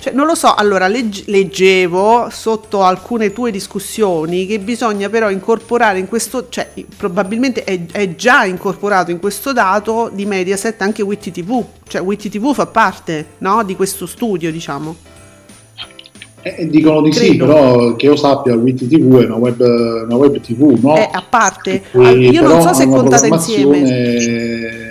Cioè, 0.00 0.14
non 0.14 0.24
lo 0.24 0.34
so, 0.34 0.54
allora 0.54 0.88
legg- 0.88 1.26
leggevo 1.26 2.28
sotto 2.30 2.82
alcune 2.82 3.34
tue 3.34 3.50
discussioni 3.50 4.46
che 4.46 4.58
bisogna 4.58 5.10
però 5.10 5.28
incorporare 5.28 5.98
in 5.98 6.08
questo, 6.08 6.48
cioè 6.48 6.72
probabilmente 6.96 7.64
è, 7.64 7.78
è 7.92 8.14
già 8.14 8.44
incorporato 8.44 9.10
in 9.10 9.18
questo 9.20 9.52
dato 9.52 10.10
di 10.10 10.24
Mediaset 10.24 10.80
anche 10.80 11.02
Witty 11.02 11.30
TV, 11.30 11.62
cioè 11.86 12.00
Witty 12.00 12.30
TV 12.30 12.54
fa 12.54 12.64
parte 12.64 13.26
no, 13.38 13.62
di 13.62 13.76
questo 13.76 14.06
studio, 14.06 14.50
diciamo. 14.50 14.96
Eh, 16.40 16.66
dicono 16.70 17.02
di 17.02 17.12
sì, 17.12 17.36
Credo. 17.36 17.44
però 17.46 17.96
che 17.96 18.06
io 18.06 18.16
sappia, 18.16 18.54
Witty 18.54 18.86
TV 18.86 19.20
è 19.20 19.26
una 19.26 19.36
web, 19.36 19.60
una 19.60 20.16
web 20.16 20.40
TV, 20.40 20.78
no? 20.82 20.94
È 20.94 21.10
a 21.12 21.22
parte, 21.28 21.82
E 21.92 22.10
io 22.30 22.40
non 22.40 22.62
so 22.62 22.72
se 22.72 22.84
è 22.84 22.88
contata 22.88 23.26
insieme. 23.26 24.89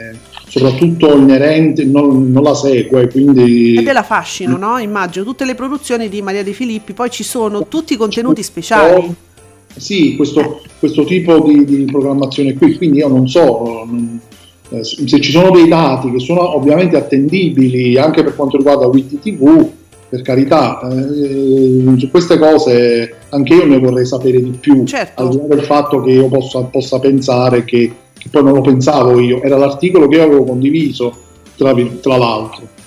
Soprattutto 0.50 1.16
inerente, 1.16 1.86
non, 1.86 2.32
non 2.32 2.44
la 2.44 2.56
segue, 2.56 3.08
quindi 3.10 3.76
È 3.78 3.84
della 3.84 4.04
fascino, 4.04 4.58
no? 4.58 4.78
Immagino 4.80 5.24
tutte 5.24 5.46
le 5.46 5.56
produzioni 5.56 6.10
di 6.10 6.22
Maria 6.22 6.44
De 6.44 6.54
Filippi, 6.54 6.94
poi 6.94 7.10
ci 7.10 7.24
sono 7.24 7.68
tutti 7.68 7.94
i 7.94 7.98
contenuti 7.98 8.42
speciali. 8.42 9.14
Sì, 9.76 10.16
questo, 10.16 10.62
questo 10.80 11.04
tipo 11.06 11.40
di, 11.42 11.64
di 11.64 11.86
programmazione 11.86 12.54
qui, 12.56 12.76
quindi 12.76 12.98
io 12.98 13.08
non 13.08 13.28
so 13.28 13.86
non- 13.86 14.20
eh, 14.72 14.84
se 14.84 15.20
ci 15.20 15.32
sono 15.32 15.52
dei 15.52 15.68
dati 15.68 16.12
che 16.12 16.20
sono 16.20 16.56
ovviamente 16.56 16.96
attendibili 16.96 17.98
anche 17.98 18.24
per 18.24 18.36
quanto 18.36 18.58
riguarda 18.58 18.86
Witty 18.88 19.20
TV, 19.20 19.68
per 20.10 20.22
carità, 20.22 20.80
eh, 20.92 21.84
su 21.98 22.10
queste 22.10 22.38
cose 22.40 23.16
anche 23.30 23.54
io 23.54 23.66
ne 23.66 23.80
vorrei 23.80 24.06
sapere 24.06 24.42
di 24.42 24.52
più, 24.60 24.84
Certo. 24.86 25.22
al 25.22 25.30
di 25.30 25.38
là 25.38 25.44
del 25.56 25.62
fatto 25.64 26.02
che 26.02 26.12
io 26.12 26.28
possa, 26.28 26.62
possa 26.62 27.00
pensare 27.00 27.64
che, 27.64 27.92
che 28.20 28.30
poi 28.30 28.44
non 28.44 28.54
lo 28.54 28.62
pensavo 28.62 29.20
io, 29.20 29.42
era 29.42 29.58
l'articolo 29.58 30.08
che 30.08 30.18
io 30.18 30.24
avevo 30.24 30.44
condiviso, 30.44 31.18
tra, 31.56 31.74
tra 32.02 32.18
l'altro. 32.18 32.78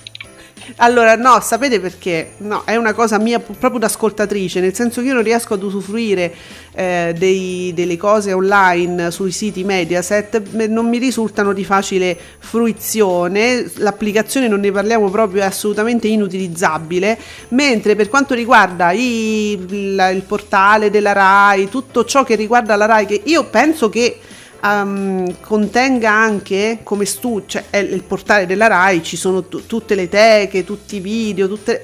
Allora, 0.77 1.17
no, 1.17 1.39
sapete 1.43 1.81
perché? 1.81 2.33
No, 2.39 2.63
è 2.65 2.77
una 2.77 2.95
cosa 2.95 3.19
mia 3.19 3.39
proprio 3.41 3.79
da 3.79 3.87
ascoltatrice, 3.87 4.61
nel 4.61 4.75
senso 4.75 5.01
che 5.01 5.09
io 5.09 5.15
non 5.15 5.23
riesco 5.23 5.55
ad 5.55 5.63
usufruire 5.63 6.33
eh, 6.75 7.15
dei- 7.19 7.73
delle 7.75 7.97
cose 7.97 8.33
online 8.33 9.11
sui 9.11 9.33
siti 9.33 9.65
Mediaset, 9.65 10.41
non 10.69 10.89
mi 10.89 10.99
risultano 10.99 11.53
di 11.53 11.65
facile 11.65 12.17
fruizione, 12.39 13.71
l'applicazione 13.77 14.49
non 14.49 14.61
ne 14.61 14.71
parliamo 14.71 15.11
proprio, 15.11 15.43
è 15.43 15.47
assolutamente 15.47 16.09
inutilizzabile, 16.09 17.19
mentre 17.49 17.95
per 17.95 18.09
quanto 18.09 18.33
riguarda 18.33 18.93
i- 18.93 19.53
il, 19.53 20.11
il 20.15 20.23
portale 20.27 20.91
della 20.91 21.13
RAI, 21.13 21.69
tutto 21.69 22.05
ciò 22.05 22.25
che 22.25 22.35
riguarda 22.35 22.77
la 22.77 22.87
RAI, 22.87 23.07
che 23.07 23.21
io 23.25 23.45
penso 23.45 23.91
che 23.91 24.19
ehm, 24.63 25.41
contenga 25.41 26.11
anche 26.11 26.79
come 26.83 27.05
studio, 27.05 27.45
cioè 27.47 27.65
è 27.71 27.79
il 27.79 28.03
portale 28.03 28.47
della 28.47 28.67
RAI, 28.69 29.03
ci 29.03 29.17
sono 29.17 29.45
tu- 29.45 29.67
tutte 29.67 29.95
le 29.95 30.09
teche, 30.09 30.65
tutti 30.65 30.97
i 30.97 31.01
video, 31.01 31.49
tutte, 31.49 31.81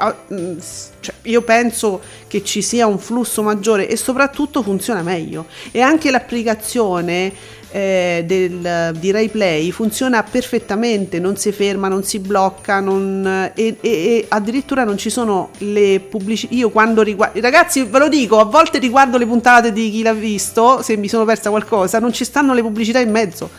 s- 0.60 0.90
cioè, 1.00 1.14
io 1.22 1.42
penso 1.42 2.00
che 2.26 2.42
ci 2.44 2.62
sia 2.62 2.86
un 2.86 2.98
flusso 2.98 3.42
maggiore 3.42 3.88
e 3.88 3.96
soprattutto 3.96 4.62
funziona 4.62 5.02
meglio. 5.02 5.46
E 5.70 5.80
anche 5.80 6.10
l'applicazione 6.10 7.32
eh, 7.70 8.22
del, 8.26 8.96
di 8.98 9.10
Rai 9.10 9.28
Play 9.28 9.70
funziona 9.70 10.22
perfettamente, 10.22 11.18
non 11.18 11.36
si 11.36 11.52
ferma, 11.52 11.88
non 11.88 12.02
si 12.02 12.18
blocca, 12.18 12.80
non- 12.80 13.50
e, 13.54 13.76
e- 13.80 13.88
e 13.88 14.26
addirittura 14.28 14.84
non 14.84 14.96
ci 14.96 15.10
sono 15.10 15.50
le 15.58 16.00
pubblicità. 16.00 16.54
Io 16.54 16.70
quando 16.70 17.02
riguardo, 17.02 17.40
ragazzi, 17.40 17.84
ve 17.84 17.98
lo 17.98 18.08
dico, 18.08 18.38
a 18.40 18.44
volte 18.44 18.78
riguardo 18.78 19.18
le 19.18 19.26
puntate 19.26 19.72
di 19.72 19.90
chi 19.90 20.02
l'ha 20.02 20.14
visto, 20.14 20.82
se 20.82 20.96
mi 20.96 21.08
sono 21.08 21.24
persa 21.24 21.50
qualcosa, 21.50 21.98
non 21.98 22.12
ci 22.12 22.24
stanno 22.24 22.54
le 22.54 22.62
pubblicità 22.62 22.98
in 23.00 23.10
mezzo. 23.10 23.50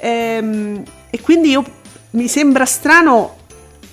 Ehm, 0.00 0.82
e 1.10 1.20
quindi 1.20 1.50
io, 1.50 1.64
mi 2.10 2.28
sembra 2.28 2.64
strano 2.64 3.36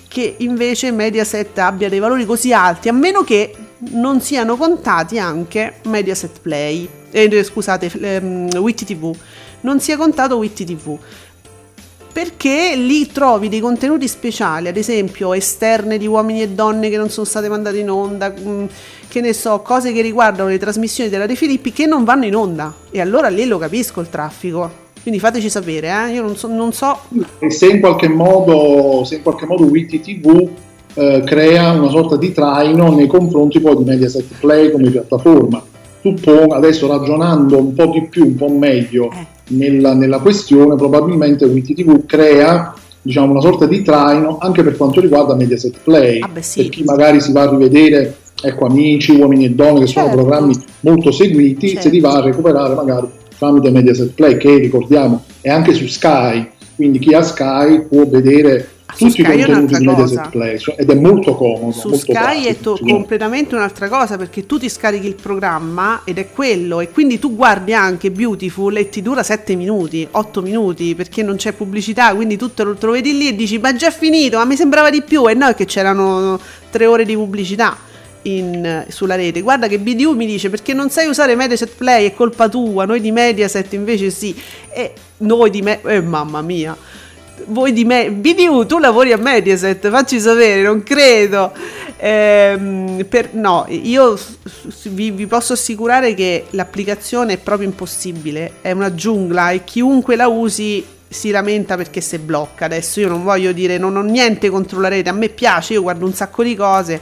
che 0.08 0.36
invece 0.38 0.92
Mediaset 0.92 1.58
abbia 1.58 1.88
dei 1.88 1.98
valori 1.98 2.24
così 2.24 2.52
alti, 2.52 2.88
a 2.88 2.92
meno 2.92 3.22
che 3.22 3.54
non 3.90 4.20
siano 4.20 4.56
contati 4.56 5.18
anche 5.18 5.74
Mediaset 5.84 6.40
Play, 6.40 6.88
eh, 7.10 7.44
scusate, 7.44 7.90
ehm, 8.00 8.48
Witty 8.56 8.84
TV, 8.84 9.14
non 9.66 9.80
sia 9.80 9.96
contato 9.96 10.36
Witty 10.36 10.64
TV. 10.64 10.96
Perché 12.12 12.76
lì 12.76 13.08
trovi 13.08 13.48
dei 13.48 13.60
contenuti 13.60 14.06
speciali, 14.08 14.68
ad 14.68 14.76
esempio 14.76 15.34
esterne 15.34 15.98
di 15.98 16.06
uomini 16.06 16.40
e 16.40 16.48
donne 16.48 16.88
che 16.88 16.96
non 16.96 17.10
sono 17.10 17.26
state 17.26 17.48
mandate 17.48 17.78
in 17.78 17.90
onda, 17.90 18.32
mm, 18.32 18.64
che 19.08 19.20
ne 19.20 19.32
so, 19.34 19.58
cose 19.60 19.92
che 19.92 20.00
riguardano 20.00 20.48
le 20.48 20.58
trasmissioni 20.58 21.10
della 21.10 21.26
De 21.26 21.34
Filippi 21.34 21.72
che 21.72 21.84
non 21.84 22.04
vanno 22.04 22.24
in 22.24 22.36
onda. 22.36 22.72
E 22.90 23.00
allora 23.00 23.28
lì 23.28 23.44
lo 23.44 23.58
capisco 23.58 24.00
il 24.00 24.08
traffico. 24.08 24.84
Quindi 25.02 25.20
fateci 25.20 25.50
sapere, 25.50 25.88
eh? 25.88 26.12
io 26.14 26.22
non 26.22 26.36
so, 26.36 26.48
non 26.48 26.72
so 26.72 26.98
E 27.38 27.50
se 27.50 27.66
in 27.66 27.80
qualche 27.80 28.08
modo, 28.08 29.04
se 29.04 29.16
in 29.16 29.22
qualche 29.22 29.46
modo 29.46 29.64
Witty 29.64 30.00
TV 30.00 30.48
eh, 30.94 31.22
crea 31.24 31.72
una 31.72 31.90
sorta 31.90 32.16
di 32.16 32.32
traino 32.32 32.94
nei 32.94 33.06
confronti 33.06 33.60
poi 33.60 33.76
di 33.76 33.84
Mediaset 33.84 34.38
Play 34.40 34.70
come 34.70 34.90
piattaforma. 34.90 35.62
Suppongo, 36.10 36.54
adesso 36.54 36.86
ragionando 36.86 37.58
un 37.58 37.74
po' 37.74 37.86
di 37.86 38.06
più, 38.08 38.24
un 38.26 38.36
po' 38.36 38.48
meglio 38.48 39.10
Eh. 39.10 39.26
nella, 39.48 39.92
nella 39.94 40.18
questione, 40.20 40.76
probabilmente 40.76 41.44
Witty 41.46 41.74
TV 41.74 42.06
crea 42.06 42.72
diciamo, 43.02 43.32
una 43.32 43.40
sorta 43.40 43.66
di 43.66 43.82
traino 43.82 44.38
anche 44.40 44.62
per 44.62 44.76
quanto 44.76 45.00
riguarda 45.00 45.34
Mediaset 45.34 45.78
Play. 45.82 46.20
Ah, 46.20 46.28
beh, 46.28 46.42
sì. 46.42 46.62
Per 46.62 46.68
chi 46.70 46.84
magari 46.84 47.20
si 47.20 47.32
va 47.32 47.42
a 47.42 47.50
rivedere 47.50 48.16
ecco, 48.40 48.66
Amici, 48.66 49.12
Uomini 49.12 49.46
e 49.46 49.50
Donne, 49.50 49.80
che 49.80 49.86
sono 49.86 50.06
Certo. 50.06 50.20
programmi 50.22 50.54
molto 50.80 51.10
seguiti, 51.10 51.68
Certo. 51.68 51.82
se 51.82 51.88
li 51.90 52.00
va 52.00 52.12
a 52.14 52.20
recuperare 52.22 52.74
magari 52.74 53.06
tramite 53.38 53.70
Mediaset 53.70 54.12
Play, 54.12 54.36
che 54.36 54.58
ricordiamo 54.58 55.22
è 55.40 55.48
anche 55.50 55.72
su 55.72 55.86
Sky, 55.86 56.46
quindi 56.76 56.98
chi 57.00 57.14
ha 57.14 57.22
Sky 57.22 57.86
può 57.88 58.06
vedere 58.06 58.68
su 58.96 59.06
tutti 59.06 59.22
Sky 59.22 59.38
è 59.40 59.44
un'altra 59.44 59.94
cosa. 59.94 60.28
Play 60.30 60.58
ed 60.76 60.90
è 60.90 60.94
molto 60.94 61.34
comodo. 61.34 61.72
su 61.72 61.88
molto 61.88 62.02
Sky 62.02 62.12
è 62.12 62.54
pratico, 62.54 62.62
to- 62.62 62.76
sì. 62.76 62.90
completamente 62.90 63.54
un'altra 63.54 63.88
cosa 63.88 64.16
perché 64.16 64.46
tu 64.46 64.58
ti 64.58 64.68
scarichi 64.68 65.06
il 65.06 65.14
programma 65.14 66.00
ed 66.04 66.18
è 66.18 66.30
quello 66.30 66.80
e 66.80 66.90
quindi 66.90 67.18
tu 67.18 67.34
guardi 67.34 67.74
anche 67.74 68.10
Beautiful 68.10 68.76
e 68.76 68.88
ti 68.88 69.02
dura 69.02 69.22
7 69.22 69.54
minuti, 69.54 70.06
8 70.10 70.42
minuti 70.42 70.94
perché 70.94 71.22
non 71.22 71.36
c'è 71.36 71.52
pubblicità, 71.52 72.14
quindi 72.14 72.36
tu 72.36 72.52
te 72.54 72.62
lo, 72.62 72.74
te 72.74 72.86
lo 72.86 72.92
vedi 72.92 73.16
lì 73.16 73.28
e 73.28 73.36
dici 73.36 73.58
ma 73.58 73.70
è 73.70 73.74
già 73.74 73.90
finito, 73.90 74.38
ma 74.38 74.44
mi 74.44 74.56
sembrava 74.56 74.90
di 74.90 75.02
più 75.02 75.28
e 75.28 75.34
no 75.34 75.46
è 75.48 75.54
che 75.54 75.66
c'erano 75.66 76.40
3 76.70 76.86
ore 76.86 77.04
di 77.04 77.14
pubblicità. 77.14 77.76
in- 78.22 78.84
sulla 78.88 79.14
rete 79.14 79.40
guarda 79.40 79.68
che 79.68 79.78
BDU 79.78 80.14
mi 80.16 80.26
dice 80.26 80.50
perché 80.50 80.74
non 80.74 80.90
sai 80.90 81.06
usare 81.06 81.36
Mediaset 81.36 81.70
Play 81.76 82.06
è 82.08 82.12
colpa 82.14 82.48
tua 82.48 82.84
noi 82.84 83.00
di 83.00 83.12
Mediaset 83.12 83.72
invece 83.74 84.10
sì 84.10 84.34
e 84.70 84.92
noi 85.18 85.48
di 85.50 85.62
me 85.62 85.80
eh, 85.82 86.00
mamma 86.00 86.42
mia 86.42 86.76
voi 87.46 87.72
di 87.72 87.84
me 87.84 88.10
BDU 88.10 88.66
tu 88.66 88.78
lavori 88.78 89.12
a 89.12 89.16
Mediaset 89.16 89.90
facci 89.90 90.20
sapere 90.20 90.62
non 90.62 90.82
credo. 90.82 91.52
Ehm, 91.98 93.06
per, 93.08 93.34
no 93.34 93.66
io 93.68 94.18
vi, 94.84 95.10
vi 95.10 95.26
posso 95.26 95.54
assicurare 95.54 96.14
che 96.14 96.46
l'applicazione 96.50 97.34
è 97.34 97.38
proprio 97.38 97.66
impossibile 97.66 98.54
è 98.60 98.72
una 98.72 98.94
giungla 98.94 99.50
e 99.50 99.64
chiunque 99.64 100.16
la 100.16 100.28
usi 100.28 100.84
si 101.08 101.30
lamenta 101.30 101.76
perché 101.76 102.00
si 102.00 102.18
blocca 102.18 102.64
adesso. 102.64 103.00
Io 103.00 103.08
non 103.08 103.22
voglio 103.22 103.52
dire 103.52 103.78
non 103.78 103.96
ho 103.96 104.02
niente 104.02 104.50
contro 104.50 104.80
la 104.80 104.88
rete 104.88 105.08
a 105.08 105.12
me 105.12 105.28
piace 105.28 105.74
io 105.74 105.82
guardo 105.82 106.04
un 106.04 106.14
sacco 106.14 106.42
di 106.42 106.54
cose. 106.54 107.00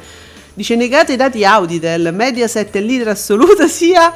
Dice 0.53 0.77
negate 0.77 1.15
i 1.15 1.17
dati 1.17 1.45
Auditel 1.45 2.13
Mediaset 2.13 2.77
è 2.77 2.81
leader 2.81 3.09
assoluta 3.09 3.67
sia 3.67 4.15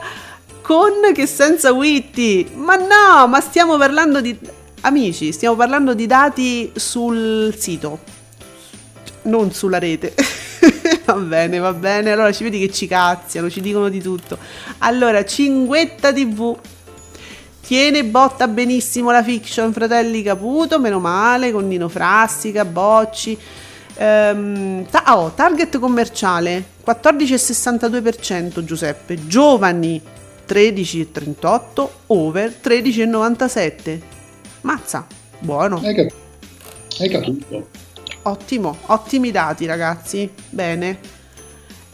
con 0.63 1.13
che 1.15 1.27
senza 1.27 1.73
Witty. 1.73 2.51
Ma 2.55 2.77
no, 2.77 3.27
ma 3.27 3.41
stiamo 3.41 3.79
parlando 3.79 4.21
di 4.21 4.39
amici, 4.83 5.33
stiamo 5.33 5.57
parlando 5.57 5.95
di 5.95 6.07
dati 6.07 6.73
sul 6.75 7.55
sito, 7.57 7.99
non 9.23 9.53
sulla 9.53 9.79
rete. 9.79 10.15
va 11.05 11.15
bene, 11.15 11.59
va 11.59 11.73
bene. 11.73 12.13
Allora 12.13 12.33
ci 12.33 12.45
vedi 12.45 12.59
che 12.59 12.73
ci 12.73 12.87
cazziano, 12.87 13.51
ci 13.51 13.61
dicono 13.61 13.89
di 13.89 14.01
tutto. 14.01 14.39
Allora, 14.79 15.25
Cinguetta 15.25 16.13
TV. 16.13 16.57
Tiene 17.61 18.05
botta 18.05 18.49
benissimo 18.49 19.11
la 19.11 19.23
fiction 19.23 19.75
Fratelli 19.75 20.23
Caputo, 20.23 20.79
meno 20.81 21.01
male, 21.01 21.53
con 21.53 21.69
Nino 21.69 21.89
Frassica, 21.89 22.65
Bocci. 22.65 23.39
Ehm, 23.95 24.87
ta- 24.89 25.19
oh, 25.19 25.33
target 25.35 25.79
commerciale 25.79 26.65
14,62% 26.85 28.65
Giuseppe, 28.65 29.27
giovani 29.27 30.01
13,38, 30.47 31.89
over 32.07 32.55
13,97. 32.63 34.08
Mazza, 34.63 35.07
buono. 35.39 35.81
Hai 35.83 35.95
cap- 35.95 36.13
hai 37.01 37.09
capito? 37.09 37.69
Ottimo, 38.23 38.77
ottimi 38.87 39.31
dati 39.31 39.67
ragazzi. 39.67 40.31
Bene. 40.51 40.99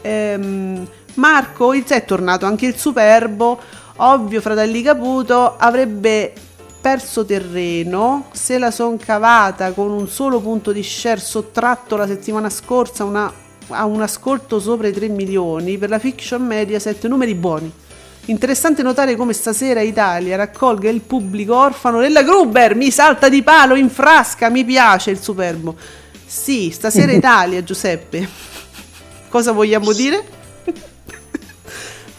Ehm, 0.01 0.87
Marco, 1.15 1.73
il 1.73 1.83
è 1.95 2.05
tornato 2.05 2.45
anche 2.45 2.65
il 2.65 2.75
Superbo. 2.75 3.59
Ovvio, 3.97 4.41
fratelli 4.41 4.81
Caputo 4.81 5.55
avrebbe 5.57 6.33
perso 6.81 7.25
terreno 7.25 8.25
se 8.31 8.57
la 8.59 8.69
son 8.69 8.97
cavata 8.97 9.71
con 9.71 9.89
un 9.89 10.07
solo 10.07 10.39
punto 10.39 10.71
di 10.71 10.83
share 10.83 11.19
sottratto 11.19 11.95
la 11.95 12.05
settimana 12.05 12.49
scorsa 12.49 13.03
una- 13.05 13.31
a 13.69 13.85
un 13.85 14.01
ascolto 14.01 14.59
sopra 14.59 14.87
i 14.87 14.91
3 14.91 15.07
milioni 15.07 15.77
per 15.79 15.89
la 15.89 15.97
fiction 15.97 16.45
media 16.45 16.77
7 16.79 17.07
numeri 17.07 17.33
buoni. 17.33 17.71
Interessante 18.27 18.81
notare 18.81 19.15
come 19.15 19.33
stasera 19.33 19.81
Italia 19.81 20.35
raccolga 20.35 20.89
il 20.89 21.01
pubblico 21.01 21.55
orfano 21.55 21.99
della 21.99 22.23
Gruber, 22.23 22.75
mi 22.75 22.89
salta 22.89 23.29
di 23.29 23.43
palo 23.43 23.75
in 23.75 23.89
frasca, 23.89 24.49
mi 24.49 24.65
piace 24.65 25.11
il 25.11 25.19
superbo. 25.19 25.75
Sì, 26.25 26.71
stasera 26.71 27.11
Italia, 27.13 27.63
Giuseppe. 27.63 28.27
Cosa 29.29 29.51
vogliamo 29.51 29.93
dire? 29.93 30.23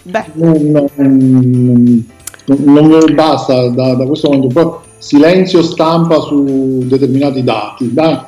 Beh, 0.03 0.25
Non, 0.35 0.71
non, 0.71 0.89
non- 0.97 2.07
non 2.47 3.15
basta 3.15 3.69
da, 3.71 3.95
da 3.95 4.07
questo 4.07 4.29
momento. 4.31 4.49
Poi 4.49 4.86
silenzio 4.99 5.63
stampa 5.63 6.21
su 6.21 6.83
determinati 6.85 7.43
dati. 7.45 7.93
Dai. 7.93 8.19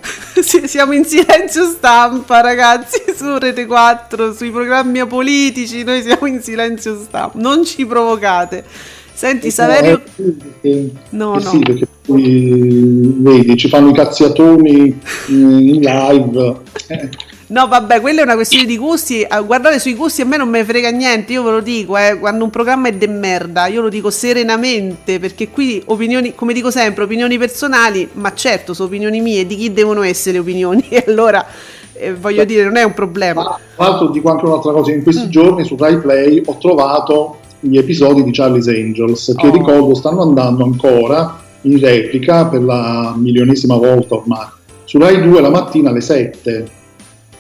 siamo 0.43 0.93
in 0.93 1.05
silenzio 1.05 1.65
stampa, 1.67 2.41
ragazzi, 2.41 3.03
su 3.15 3.39
Rete 3.39 3.67
4, 3.67 4.33
sui 4.33 4.51
programmi 4.51 5.05
politici, 5.07 5.83
noi 5.83 6.03
siamo 6.03 6.27
in 6.27 6.41
silenzio 6.43 6.99
stampa. 7.01 7.39
Non 7.39 7.65
ci 7.65 7.87
provocate. 7.87 8.65
Senti, 9.13 9.51
Saverio... 9.51 10.01
Eh, 10.01 10.11
sì, 10.15 10.23
perché- 10.33 10.91
No, 11.11 11.39
eh 11.39 11.43
no. 11.43 11.51
sì, 11.51 11.59
perché 11.59 11.89
poi 12.07 13.15
vedi, 13.17 13.57
ci 13.57 13.69
fanno 13.69 13.91
i 13.91 13.95
cazziatoni 13.95 14.79
eh, 14.81 15.33
in 15.33 15.81
live. 15.81 16.57
Eh, 16.87 17.09
No, 17.51 17.67
vabbè, 17.67 18.01
quella 18.03 18.21
è 18.21 18.25
una 18.25 18.35
questione 18.35 18.67
di 18.67 18.77
gusti. 18.77 19.23
Eh, 19.23 19.43
Guardate, 19.45 19.79
sui 19.79 19.95
gusti 19.95 20.21
a 20.21 20.27
me 20.27 20.37
non 20.37 20.49
me 20.51 20.65
frega 20.65 20.91
niente. 20.91 21.33
Io 21.33 21.43
ve 21.43 21.51
lo 21.51 21.61
dico, 21.61 21.97
eh, 21.97 22.19
quando 22.19 22.45
un 22.45 22.51
programma 22.51 22.89
è 22.89 22.93
de 22.93 23.09
merda, 23.09 23.67
io 23.69 23.81
lo 23.81 23.89
dico 23.89 24.11
serenamente. 24.11 25.19
Perché 25.19 25.49
qui 25.49 25.83
opinioni, 25.87 26.35
come 26.35 26.53
dico 26.53 26.71
sempre, 26.71 27.05
opinioni 27.05 27.39
personali, 27.39 28.07
ma 28.13 28.35
certo, 28.35 28.75
sono 28.75 28.89
opinioni 28.89 29.21
mie. 29.23 29.47
Di 29.47 29.57
chi 29.57 29.73
devono 29.73 30.03
essere 30.03 30.39
opinioni? 30.39 30.85
E 30.91 31.05
allora 31.07 31.45
eh, 31.95 32.15
voglio 32.15 32.45
dire, 32.45 32.65
non 32.65 32.77
è 32.77 32.83
un 32.83 32.93
problema. 32.93 33.43
Ma 33.43 33.59
tra 33.77 33.87
l'altro 33.89 34.09
dico 34.09 34.31
anche 34.31 34.45
un'altra 34.45 34.73
cosa, 34.73 34.91
in 34.93 34.99
Mm. 34.99 35.03
questi 35.03 35.29
giorni 35.31 35.65
su 35.65 35.75
Rai 35.77 35.99
Play 35.99 36.43
ho 36.45 36.57
trovato 36.59 37.39
gli 37.61 37.79
episodi 37.79 38.23
di 38.25 38.31
Charlie's 38.31 38.69
Angels 38.69 39.33
che 39.37 39.47
Oh. 39.47 39.51
ricordo 39.53 39.95
stanno 39.95 40.21
andando 40.23 40.65
ancora 40.65 41.41
in 41.63 41.81
replica 41.81 42.45
per 42.47 42.63
la 42.63 43.15
milionesima 43.17 43.75
volta 43.77 44.17
ormai. 44.17 44.47
Su 44.85 44.99
Rai 44.99 45.21
2 45.23 45.41
la 45.41 45.51
mattina 45.51 45.89
alle 45.91 46.01
7. 46.03 46.69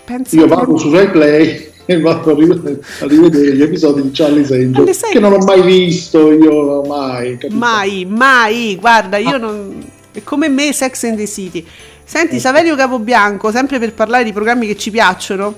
Pensa 0.09 0.37
Io 0.37 0.47
che- 0.47 0.49
vado 0.55 0.79
su 0.79 0.91
Rai 0.91 1.11
Play 1.11 1.71
e 1.85 2.01
vado 2.01 2.31
a 2.31 2.35
rivedere, 2.35 3.55
gli 3.55 3.61
episodi 3.63 4.01
di 4.01 4.11
Charlie's 4.11 4.51
Angels 4.51 4.91
sette? 4.91 5.13
che 5.13 5.21
non 5.21 5.35
ho 5.35 5.39
mai 5.39 5.61
visto 5.61 6.33
io 6.33 6.83
mai. 6.85 7.37
capito? 7.37 7.55
Mai, 7.59 8.07
mai, 8.09 8.77
guarda, 8.77 9.19
io 9.19 9.37
non... 9.37 9.85
È 10.11 10.23
come 10.23 10.49
me 10.49 10.73
Sex 10.73 11.05
and 11.05 11.17
the 11.19 11.27
City. 11.27 11.63
Senti, 12.05 12.41
Saverio 12.41 12.75
Capobianco, 12.75 13.51
sempre 13.51 13.79
per 13.79 13.93
parlare 13.93 14.25
di 14.25 14.33
programmi 14.33 14.67
che 14.67 14.79
ci 14.79 14.91
piacciono, 14.91 15.57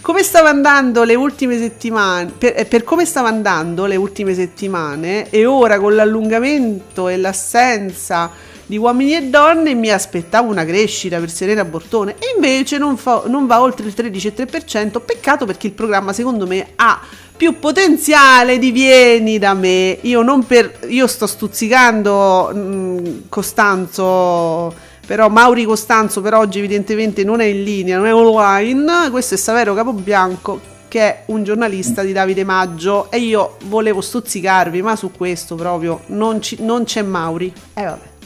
come 0.00 0.22
stava 0.22 0.48
andando 0.48 1.02
le 1.02 1.16
ultime 1.16 1.58
settimane, 1.58 2.30
per, 2.38 2.54
eh, 2.56 2.64
per 2.66 2.84
come 2.84 3.04
stava 3.04 3.26
andando 3.26 3.86
le 3.86 3.96
ultime 3.96 4.32
settimane 4.32 5.28
e 5.28 5.44
ora 5.44 5.80
con 5.80 5.96
l'allungamento 5.96 7.08
e 7.08 7.16
l'assenza 7.16 8.30
di 8.68 8.76
uomini 8.76 9.16
e 9.16 9.22
donne 9.24 9.74
mi 9.74 9.90
aspettavo 9.90 10.50
una 10.50 10.66
crescita 10.66 11.18
per 11.18 11.30
Serena 11.30 11.64
Bortone 11.64 12.16
e 12.18 12.34
invece 12.34 12.76
non, 12.76 12.98
fa- 12.98 13.22
non 13.26 13.46
va 13.46 13.62
oltre 13.62 13.86
il 13.86 13.94
13,3%, 13.96 15.00
peccato 15.02 15.46
perché 15.46 15.68
il 15.68 15.72
programma 15.72 16.12
secondo 16.12 16.46
me 16.46 16.72
ha 16.76 17.00
più 17.34 17.58
potenziale 17.58 18.58
di 18.58 18.70
vieni 18.70 19.38
da 19.38 19.54
me. 19.54 19.96
Io 20.02 20.20
non 20.20 20.44
per 20.44 20.80
io 20.88 21.06
sto 21.06 21.26
stuzzicando 21.26 22.50
mh, 22.52 23.22
Costanzo, 23.30 24.74
però 25.06 25.30
Mauri 25.30 25.64
Costanzo 25.64 26.20
per 26.20 26.34
oggi 26.34 26.58
evidentemente 26.58 27.24
non 27.24 27.40
è 27.40 27.46
in 27.46 27.62
linea, 27.62 27.96
non 27.96 28.06
è 28.06 28.12
online. 28.14 29.08
Questo 29.10 29.34
è 29.34 29.38
Savero 29.38 29.72
Capobianco 29.72 30.76
che 30.88 31.00
è 31.00 31.22
un 31.26 31.42
giornalista 31.42 32.02
di 32.02 32.12
Davide 32.12 32.44
Maggio 32.44 33.10
e 33.10 33.18
io 33.18 33.56
volevo 33.64 34.02
stuzzicarvi, 34.02 34.82
ma 34.82 34.94
su 34.94 35.10
questo 35.10 35.54
proprio 35.54 36.00
non, 36.08 36.42
ci- 36.42 36.58
non 36.60 36.84
c'è 36.84 37.00
Mauri. 37.00 37.50
E 37.72 37.84
vabbè. 37.84 38.17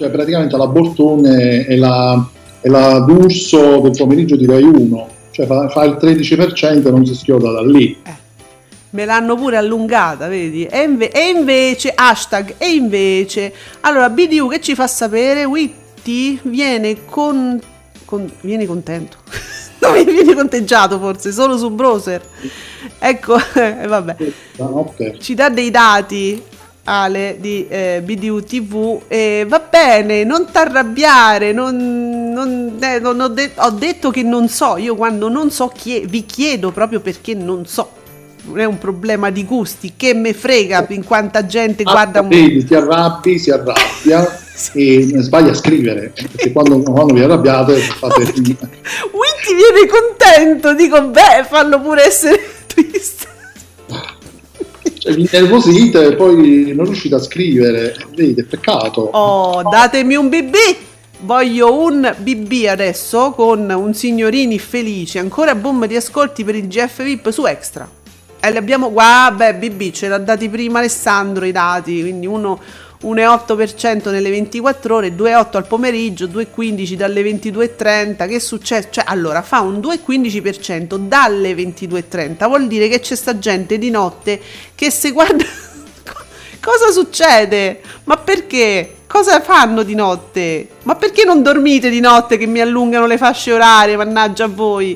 Cioè 0.00 0.08
praticamente 0.08 0.56
la 0.56 0.66
Bortone 0.66 1.66
è 1.66 1.76
la, 1.76 2.26
è 2.62 2.68
la 2.68 3.00
D'Urso 3.00 3.80
del 3.80 3.90
pomeriggio 3.94 4.34
di 4.34 4.46
Rai 4.46 4.62
1, 4.62 5.08
cioè 5.30 5.44
fa, 5.44 5.68
fa 5.68 5.84
il 5.84 5.98
13% 6.00 6.86
e 6.86 6.90
non 6.90 7.04
si 7.04 7.14
schioda 7.14 7.50
da 7.50 7.60
lì. 7.62 7.98
Me 8.92 9.04
l'hanno 9.04 9.36
pure 9.36 9.58
allungata, 9.58 10.26
vedi? 10.26 10.64
E, 10.64 10.84
inve- 10.84 11.10
e 11.10 11.28
invece, 11.28 11.92
hashtag, 11.94 12.54
e 12.56 12.70
invece, 12.70 13.52
allora 13.80 14.08
BDU 14.08 14.48
che 14.48 14.62
ci 14.62 14.74
fa 14.74 14.86
sapere, 14.86 15.44
Witty 15.44 16.38
viene 16.44 17.04
con, 17.04 17.60
con- 18.06 18.32
viene 18.40 18.64
contento, 18.64 19.18
no, 19.80 19.92
viene 19.92 20.32
conteggiato 20.34 20.98
forse, 20.98 21.30
solo 21.30 21.58
su 21.58 21.68
browser. 21.72 22.22
Ecco, 22.98 23.36
e 23.54 23.86
vabbè, 23.86 24.16
Ah, 24.60 24.64
ok. 24.64 25.18
ci 25.18 25.34
dà 25.34 25.50
dei 25.50 25.70
dati 25.70 26.42
Ale 26.90 27.36
di 27.38 27.66
eh, 27.68 28.02
BDU 28.04 28.40
TV 28.42 29.00
e 29.06 29.46
va 29.48 29.60
bene, 29.60 30.24
non 30.24 30.46
t'arrabbiare, 30.50 31.52
non, 31.52 32.32
non- 32.32 32.76
eh, 32.80 32.98
non 32.98 33.20
ho, 33.20 33.28
de- 33.28 33.52
ho 33.54 33.70
detto 33.70 34.10
che 34.10 34.24
non 34.24 34.48
so, 34.48 34.76
io 34.76 34.96
quando 34.96 35.28
non 35.28 35.52
so 35.52 35.68
chie- 35.68 36.04
vi 36.06 36.26
chiedo 36.26 36.72
proprio 36.72 36.98
perché 36.98 37.34
non 37.34 37.64
so. 37.64 37.92
Non 38.42 38.58
è 38.58 38.64
un 38.64 38.78
problema 38.78 39.30
di 39.30 39.44
gusti, 39.44 39.92
che 39.96 40.14
me 40.14 40.32
frega 40.32 40.86
in 40.88 41.04
quanta 41.04 41.46
gente 41.46 41.84
guarda 41.84 42.20
Ah, 42.20 42.22
vedi, 42.22 42.64
ti 42.64 42.74
arrabbi, 42.74 43.38
si 43.38 43.50
arrabbia 43.52 44.26
e 44.74 45.12
sbaglia 45.18 45.52
a 45.52 45.54
scrivere, 45.54 46.10
perché 46.12 46.50
quando, 46.50 46.80
quando 46.80 47.14
vi 47.14 47.22
arrabbiate 47.22 47.74
fate... 47.76 48.22
Witty 48.22 49.54
viene 49.54 49.86
contento, 49.88 50.74
dico 50.74 51.02
beh, 51.06 51.44
fallo 51.48 51.80
pure 51.80 52.04
essere 52.06 52.40
triste. 52.66 53.19
Cioè, 55.10 55.14
vi 55.14 55.28
innervosite 55.30 56.06
e 56.06 56.14
poi 56.14 56.72
non 56.74 56.84
riuscite 56.84 57.16
a 57.16 57.18
scrivere, 57.18 57.96
vedi, 58.14 58.40
è 58.40 58.44
peccato. 58.44 59.00
Oh, 59.12 59.62
datemi 59.68 60.14
un 60.14 60.28
BB! 60.28 60.54
Voglio 61.22 61.82
un 61.82 62.14
BB 62.16 62.66
adesso 62.68 63.32
con 63.32 63.68
un 63.68 63.92
signorini 63.92 64.58
felici, 64.58 65.18
ancora 65.18 65.54
boom 65.54 65.86
di 65.86 65.96
ascolti 65.96 66.44
per 66.44 66.54
il 66.54 66.66
GF 66.66 67.02
VIP 67.02 67.30
su 67.30 67.44
Extra. 67.44 67.88
E 68.40 68.50
li 68.50 68.56
abbiamo, 68.56 68.90
guarda, 68.90 69.52
BB 69.52 69.90
ce 69.90 70.08
l'ha 70.08 70.16
dati 70.16 70.48
prima 70.48 70.78
Alessandro 70.78 71.44
i 71.44 71.52
dati, 71.52 72.00
quindi 72.00 72.26
uno 72.26 72.58
1,8% 73.02 74.10
nelle 74.10 74.28
24 74.28 74.94
ore, 74.94 75.14
2,8 75.16 75.56
al 75.56 75.66
pomeriggio, 75.66 76.26
2,15 76.26 76.94
dalle 76.94 77.22
22.30. 77.22 78.28
Che 78.28 78.34
è 78.34 78.38
successo? 78.38 78.88
Cioè, 78.90 79.04
allora 79.06 79.40
fa 79.42 79.60
un 79.60 79.78
2,15% 79.78 80.96
dalle 80.96 81.54
22.30, 81.54 82.46
vuol 82.46 82.66
dire 82.66 82.88
che 82.88 83.00
c'è 83.00 83.14
sta 83.14 83.38
gente 83.38 83.78
di 83.78 83.90
notte 83.90 84.40
che 84.74 84.90
se 84.90 85.10
guarda... 85.12 85.44
Cosa 86.60 86.90
succede? 86.92 87.80
Ma 88.04 88.18
perché? 88.18 88.96
Cosa 89.06 89.40
fanno 89.40 89.82
di 89.82 89.94
notte? 89.94 90.68
Ma 90.82 90.94
perché 90.94 91.24
non 91.24 91.42
dormite 91.42 91.88
di 91.88 92.00
notte 92.00 92.36
che 92.36 92.46
mi 92.46 92.60
allungano 92.60 93.06
le 93.06 93.16
fasce 93.16 93.54
orarie? 93.54 93.96
Mannaggia 93.96 94.44
a 94.44 94.48
voi. 94.48 94.94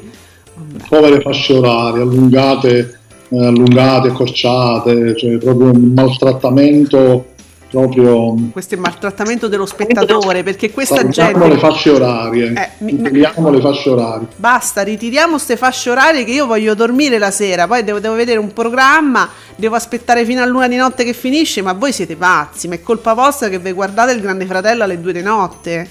Povere 0.86 1.22
fasce 1.22 1.55
orarie, 1.55 2.02
allungate, 2.02 3.00
eh, 3.30 3.46
allungate, 3.46 4.09
accorciate, 4.09 5.16
cioè 5.16 5.38
proprio 5.38 5.70
un 5.70 5.92
maltrattamento 5.94 7.34
proprio 7.74 8.36
Questo 8.52 8.76
è 8.76 8.78
maltrattamento 8.78 9.48
dello 9.48 9.66
spettatore 9.66 10.44
perché 10.44 10.70
questa 10.70 11.00
ritiriamo 11.00 11.40
gente... 11.40 11.54
le 11.54 11.58
fasce 11.58 11.90
orarie. 11.90 12.52
Eh, 12.52 12.84
mi- 12.84 13.10
le 13.10 13.60
fasce 13.60 13.90
orarie. 13.90 14.28
Basta, 14.36 14.82
ritiriamo 14.82 15.32
queste 15.32 15.56
fasce 15.56 15.90
orarie 15.90 16.24
che 16.24 16.30
io 16.30 16.46
voglio 16.46 16.74
dormire 16.74 17.18
la 17.18 17.32
sera, 17.32 17.66
poi 17.66 17.82
devo, 17.82 17.98
devo 17.98 18.14
vedere 18.14 18.38
un 18.38 18.52
programma, 18.52 19.28
devo 19.56 19.74
aspettare 19.74 20.24
fino 20.24 20.40
a 20.40 20.46
luna 20.46 20.68
di 20.68 20.76
notte 20.76 21.02
che 21.02 21.12
finisce, 21.12 21.62
ma 21.62 21.72
voi 21.72 21.92
siete 21.92 22.14
pazzi, 22.14 22.68
ma 22.68 22.76
è 22.76 22.80
colpa 22.80 23.12
vostra 23.12 23.48
che 23.48 23.58
vi 23.58 23.72
guardate 23.72 24.12
il 24.12 24.20
Grande 24.20 24.46
Fratello 24.46 24.84
alle 24.84 25.00
due 25.00 25.12
di 25.12 25.22
notte. 25.22 25.88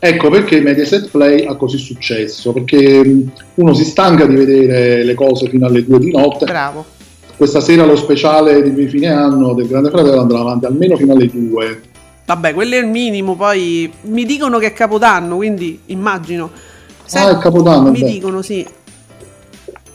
Ecco 0.00 0.30
perché 0.30 0.60
Mediaset 0.60 1.10
Play 1.10 1.46
ha 1.46 1.54
così 1.54 1.78
successo, 1.78 2.52
perché 2.52 3.24
uno 3.54 3.74
si 3.74 3.84
stanca 3.84 4.26
di 4.26 4.34
vedere 4.34 5.04
le 5.04 5.14
cose 5.14 5.48
fino 5.48 5.66
alle 5.66 5.84
due 5.84 5.98
di 6.00 6.10
notte. 6.10 6.44
Bravo. 6.44 6.96
Questa 7.38 7.60
sera 7.60 7.84
lo 7.84 7.94
speciale 7.94 8.68
di 8.74 8.88
fine 8.88 9.12
anno 9.12 9.54
del 9.54 9.68
Grande 9.68 9.90
Fratello 9.90 10.22
andrà 10.22 10.40
avanti 10.40 10.64
almeno 10.66 10.96
fino 10.96 11.12
alle 11.12 11.30
due. 11.32 11.82
Vabbè, 12.26 12.52
quello 12.52 12.74
è 12.74 12.78
il 12.78 12.88
minimo, 12.88 13.36
poi 13.36 13.88
mi 14.02 14.24
dicono 14.24 14.58
che 14.58 14.66
è 14.66 14.72
Capodanno, 14.72 15.36
quindi 15.36 15.78
immagino. 15.86 16.50
Ah, 17.12 17.30
è 17.30 17.38
Capodanno, 17.38 17.92
Mi 17.92 18.00
beh. 18.00 18.10
dicono, 18.10 18.42
sì. 18.42 18.66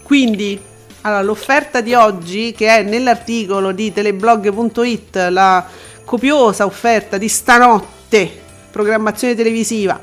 Quindi, 0.04 0.58
allora, 1.02 1.22
l'offerta 1.22 1.82
di 1.82 1.94
oggi, 1.94 2.54
che 2.56 2.78
è 2.78 2.82
nell'articolo 2.82 3.74
di 3.74 3.92
teleblog.it, 3.92 5.28
la 5.30 5.66
copiosa 6.06 6.64
offerta 6.64 7.18
di 7.18 7.28
stanotte, 7.28 8.32
programmazione 8.72 9.36
televisiva, 9.36 10.00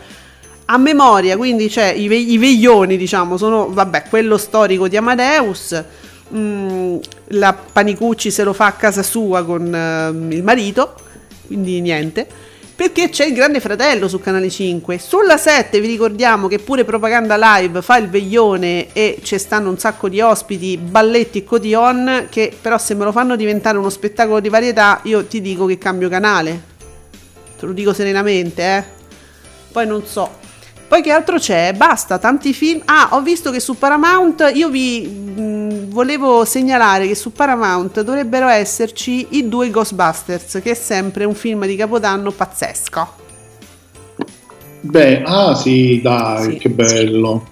a 0.67 0.77
memoria, 0.77 1.39
quindi 1.39 1.69
c'è 1.69 1.91
i, 1.91 2.07
ve- 2.07 2.17
i 2.17 2.37
veglioni, 2.37 2.99
diciamo, 2.99 3.39
sono, 3.39 3.71
vabbè, 3.71 4.05
quello 4.11 4.37
storico 4.37 4.89
di 4.89 4.99
Amadeus, 4.99 5.83
mm, 6.35 6.97
la 7.29 7.53
Panicucci 7.53 8.31
se 8.31 8.43
lo 8.43 8.53
fa 8.53 8.67
a 8.67 8.73
casa 8.73 9.03
sua 9.03 9.45
con 9.45 9.75
ehm, 9.75 10.33
il 10.33 10.43
marito, 10.43 10.95
quindi 11.47 11.81
niente. 11.81 12.27
Perché 12.81 13.11
c'è 13.11 13.27
il 13.27 13.35
Grande 13.35 13.61
Fratello 13.61 14.09
su 14.09 14.21
Canale 14.21 14.49
5. 14.49 14.97
Sulla 14.97 15.37
7 15.37 15.81
vi 15.81 15.87
ricordiamo 15.87 16.49
che 16.49 16.59
pure 16.59 16.85
Propaganda 16.85 17.37
Live 17.37 17.83
fa 17.83 17.99
il 17.99 18.09
veglione 18.09 18.91
e 18.95 19.19
ci 19.23 19.39
stanno 19.39 19.69
un 19.69 19.79
sacco 19.79 20.09
di 20.09 20.23
ospiti, 20.23 20.79
balletti 20.79 21.41
e 21.41 21.45
cotillon, 21.45 22.29
che 22.31 22.57
però 22.59 22.79
se 22.79 22.95
me 22.95 23.05
lo 23.05 23.13
fanno 23.13 23.37
diventare 23.37 23.77
uno 23.77 23.91
spettacolo 23.91 24.41
di 24.41 24.49
varietà, 24.49 25.01
io 25.03 25.27
ti 25.27 25.43
dico 25.43 25.67
che 25.67 25.77
cambio 25.77 26.09
canale. 26.09 26.69
Te 27.59 27.67
lo 27.67 27.73
dico 27.73 27.93
serenamente, 27.93 28.63
eh. 28.63 28.85
Poi 29.71 29.87
non 29.87 30.07
so. 30.07 30.49
Poi 30.91 31.03
che 31.03 31.13
altro 31.13 31.39
c'è? 31.39 31.73
Basta, 31.73 32.19
tanti 32.19 32.53
film. 32.53 32.83
Ah, 32.87 33.11
ho 33.13 33.21
visto 33.23 33.53
che 33.53 33.61
su 33.61 33.79
Paramount 33.79 34.51
io 34.55 34.69
vi 34.71 35.07
mh, 35.07 35.89
volevo 35.89 36.45
segnalare 36.45 37.07
che 37.07 37.15
su 37.15 37.31
Paramount 37.31 38.01
dovrebbero 38.01 38.49
esserci 38.49 39.37
i 39.37 39.49
due 39.49 39.71
Ghostbusters, 39.71 40.59
che 40.61 40.73
è 40.73 40.75
sempre 40.75 41.23
un 41.25 41.37
film 41.37 41.65
di 41.65 41.77
Capodanno 41.77 42.33
pazzesco. 42.33 43.09
Beh, 44.81 45.23
ah 45.25 45.55
sì, 45.55 46.01
dai, 46.03 46.55
Sì, 46.55 46.59
che 46.59 46.71
bello. 46.71 47.47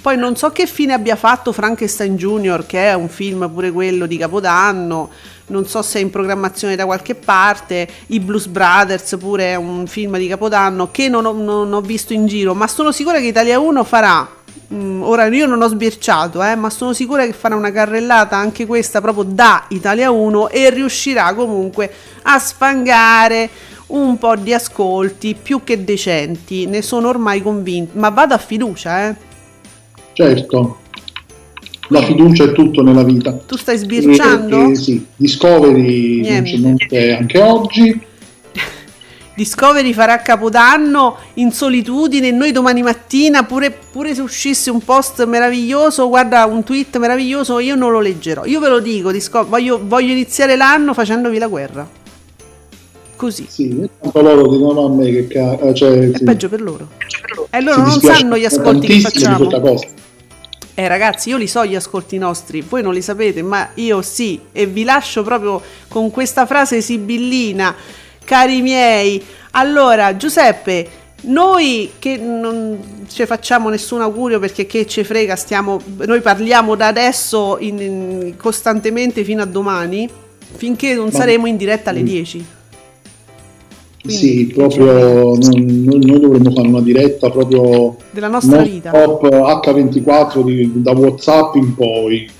Poi 0.00 0.16
non 0.16 0.34
so 0.34 0.50
che 0.50 0.66
fine 0.66 0.94
abbia 0.94 1.16
fatto 1.16 1.52
Frankenstein 1.52 2.16
Junior, 2.16 2.64
che 2.64 2.86
è 2.88 2.94
un 2.94 3.08
film 3.10 3.50
pure 3.50 3.72
quello 3.72 4.06
di 4.06 4.16
Capodanno. 4.16 5.10
Non 5.46 5.66
so 5.66 5.82
se 5.82 5.98
è 5.98 6.02
in 6.02 6.10
programmazione 6.10 6.74
da 6.74 6.86
qualche 6.86 7.14
parte. 7.14 7.86
I 8.06 8.20
Blues 8.20 8.46
Brothers 8.46 9.16
pure 9.18 9.52
è 9.52 9.54
un 9.56 9.86
film 9.86 10.16
di 10.16 10.26
Capodanno 10.26 10.90
che 10.90 11.08
non 11.08 11.26
ho, 11.26 11.32
non 11.32 11.72
ho 11.72 11.80
visto 11.82 12.12
in 12.14 12.26
giro, 12.26 12.54
ma 12.54 12.66
sono 12.66 12.92
sicura 12.92 13.18
che 13.18 13.26
Italia 13.26 13.58
1 13.58 13.84
farà. 13.84 14.26
mm, 14.72 15.02
ora 15.02 15.26
io 15.26 15.46
non 15.46 15.60
ho 15.60 15.68
sbirciato, 15.68 16.42
eh, 16.42 16.54
ma 16.54 16.70
sono 16.70 16.94
sicura 16.94 17.26
che 17.26 17.34
farà 17.34 17.54
una 17.56 17.70
carrellata 17.70 18.36
anche 18.36 18.64
questa 18.64 19.02
proprio 19.02 19.24
da 19.24 19.66
Italia 19.68 20.10
1 20.10 20.48
e 20.48 20.70
riuscirà 20.70 21.34
comunque 21.34 21.92
a 22.22 22.38
sfangare 22.38 23.50
un 23.88 24.16
po' 24.16 24.36
di 24.36 24.54
ascolti 24.54 25.36
più 25.40 25.62
che 25.62 25.84
decenti. 25.84 26.66
Ne 26.66 26.80
sono 26.80 27.08
ormai 27.08 27.42
convinto, 27.42 27.98
ma 27.98 28.08
vado 28.08 28.32
a 28.32 28.38
fiducia, 28.38 29.08
eh. 29.08 29.14
Certo. 30.14 30.78
La 31.88 32.02
fiducia 32.02 32.44
è 32.44 32.52
tutto 32.52 32.82
nella 32.82 33.02
vita. 33.02 33.32
Tu 33.32 33.56
stai 33.56 33.76
sbirciando? 33.76 34.68
E- 34.68 34.70
e 34.70 34.74
sì, 34.74 35.04
Discovery 35.16 36.20
Niente. 36.20 37.14
anche 37.14 37.38
oggi. 37.40 38.00
Discovery 39.34 39.92
farà 39.92 40.18
Capodanno 40.22 41.16
in 41.34 41.50
solitudine 41.52 42.30
noi 42.30 42.52
domani 42.52 42.82
mattina, 42.82 43.42
pure, 43.42 43.76
pure 43.92 44.14
se 44.14 44.22
uscisse 44.22 44.70
un 44.70 44.80
post 44.82 45.24
meraviglioso, 45.26 46.08
guarda 46.08 46.44
un 46.46 46.62
tweet 46.62 46.96
meraviglioso, 46.98 47.58
io 47.58 47.74
non 47.74 47.90
lo 47.90 48.00
leggerò. 48.00 48.44
Io 48.44 48.60
ve 48.60 48.68
lo 48.68 48.80
dico, 48.80 49.10
Disco- 49.10 49.44
voglio, 49.46 49.80
voglio 49.84 50.12
iniziare 50.12 50.56
l'anno 50.56 50.94
facendovi 50.94 51.36
la 51.38 51.48
guerra. 51.48 51.88
Così. 53.16 53.46
Sì, 53.48 53.88
tanto 54.00 54.22
loro 54.22 54.48
dicono 54.48 54.86
a 54.86 54.90
me 54.90 55.10
che 55.10 55.26
ca- 55.26 55.58
eh, 55.58 55.74
cioè, 55.74 56.10
È 56.10 56.16
sì, 56.18 56.24
peggio 56.24 56.48
per 56.48 56.60
loro. 56.62 56.88
E 57.50 57.60
loro 57.60 57.82
non 57.82 58.00
sanno 58.00 58.36
gli 58.36 58.44
ascolti 58.44 58.86
che 58.86 59.00
facciamo. 59.00 59.48
Eh 60.76 60.88
ragazzi, 60.88 61.28
io 61.28 61.36
li 61.36 61.46
so 61.46 61.64
gli 61.64 61.76
ascolti 61.76 62.18
nostri, 62.18 62.60
voi 62.60 62.82
non 62.82 62.92
li 62.92 63.00
sapete, 63.00 63.42
ma 63.42 63.70
io 63.74 64.02
sì, 64.02 64.40
e 64.50 64.66
vi 64.66 64.82
lascio 64.82 65.22
proprio 65.22 65.62
con 65.86 66.10
questa 66.10 66.46
frase 66.46 66.80
sibillina, 66.80 67.72
cari 68.24 68.60
miei. 68.60 69.24
Allora, 69.52 70.16
Giuseppe, 70.16 71.02
noi 71.26 71.92
che 72.00 72.16
non 72.16 73.06
ci 73.08 73.24
facciamo 73.24 73.68
nessun 73.68 74.00
augurio 74.00 74.40
perché 74.40 74.66
che 74.66 74.84
ci 74.84 75.04
frega, 75.04 75.36
stiamo, 75.36 75.80
noi 75.98 76.20
parliamo 76.20 76.74
da 76.74 76.88
adesso 76.88 77.56
in, 77.60 77.78
in, 77.80 78.36
costantemente 78.36 79.22
fino 79.22 79.42
a 79.42 79.46
domani, 79.46 80.10
finché 80.56 80.94
non 80.94 81.12
saremo 81.12 81.46
in 81.46 81.56
diretta 81.56 81.90
alle 81.90 82.02
10. 82.02 82.46
Quindi, 84.04 84.44
diciamo, 84.44 84.70
sì, 84.70 84.76
proprio 84.76 85.34
noi, 85.36 85.98
noi 86.04 86.20
dovremmo 86.20 86.50
fare 86.50 86.68
una 86.68 86.82
diretta 86.82 87.30
proprio 87.30 87.96
della 88.10 88.28
nostra 88.28 88.60
vita 88.60 88.90
pop 88.90 89.24
H24 89.24 90.44
di, 90.44 90.82
da 90.82 90.92
WhatsApp 90.92 91.54
in 91.54 91.74
poi. 91.74 92.30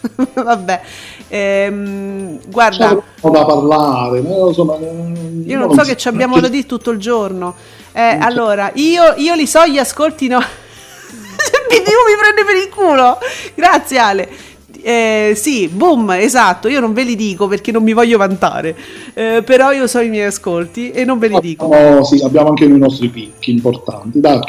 Vabbè, 0.34 0.80
ehm, 1.28 2.40
guarda, 2.48 3.00
c'è 3.20 3.30
da 3.30 3.44
parlare. 3.44 4.20
No, 4.22 4.48
insomma, 4.48 4.76
non, 4.76 5.44
io 5.46 5.58
non, 5.58 5.68
non 5.68 5.76
so 5.76 5.84
che 5.84 5.96
ci 5.96 6.08
abbiamo 6.08 6.40
da 6.40 6.48
dire 6.48 6.66
tutto 6.66 6.90
il 6.90 6.98
giorno. 6.98 7.54
Eh, 7.92 8.18
allora, 8.20 8.72
io, 8.74 9.14
io, 9.18 9.36
li 9.36 9.46
so 9.46 9.64
gli 9.66 9.78
ascolti 9.78 10.26
no. 10.26 10.40
Cioè, 11.38 11.80
BDU 11.80 11.84
mi 11.84 12.16
prende 12.18 12.44
per 12.44 12.56
il 12.56 12.68
culo. 12.74 13.18
Grazie 13.54 13.98
Ale. 13.98 14.28
Eh, 14.88 15.34
sì, 15.36 15.68
boom, 15.68 16.12
esatto, 16.12 16.66
io 16.66 16.80
non 16.80 16.94
ve 16.94 17.02
li 17.02 17.14
dico 17.14 17.46
perché 17.46 17.70
non 17.70 17.82
mi 17.82 17.92
voglio 17.92 18.16
vantare, 18.16 18.74
Eh, 19.12 19.42
però 19.44 19.70
io 19.70 19.86
so 19.86 20.00
i 20.00 20.08
miei 20.08 20.24
ascolti 20.24 20.92
e 20.92 21.04
non 21.04 21.18
ve 21.18 21.28
li 21.28 21.38
dico. 21.40 21.66
Abbiamo, 21.66 22.04
sì, 22.04 22.22
abbiamo 22.24 22.48
anche 22.48 22.66
noi 22.66 22.78
i 22.78 22.80
nostri 22.80 23.10
picchi 23.10 23.50
importanti. 23.50 24.18
Dai, 24.18 24.40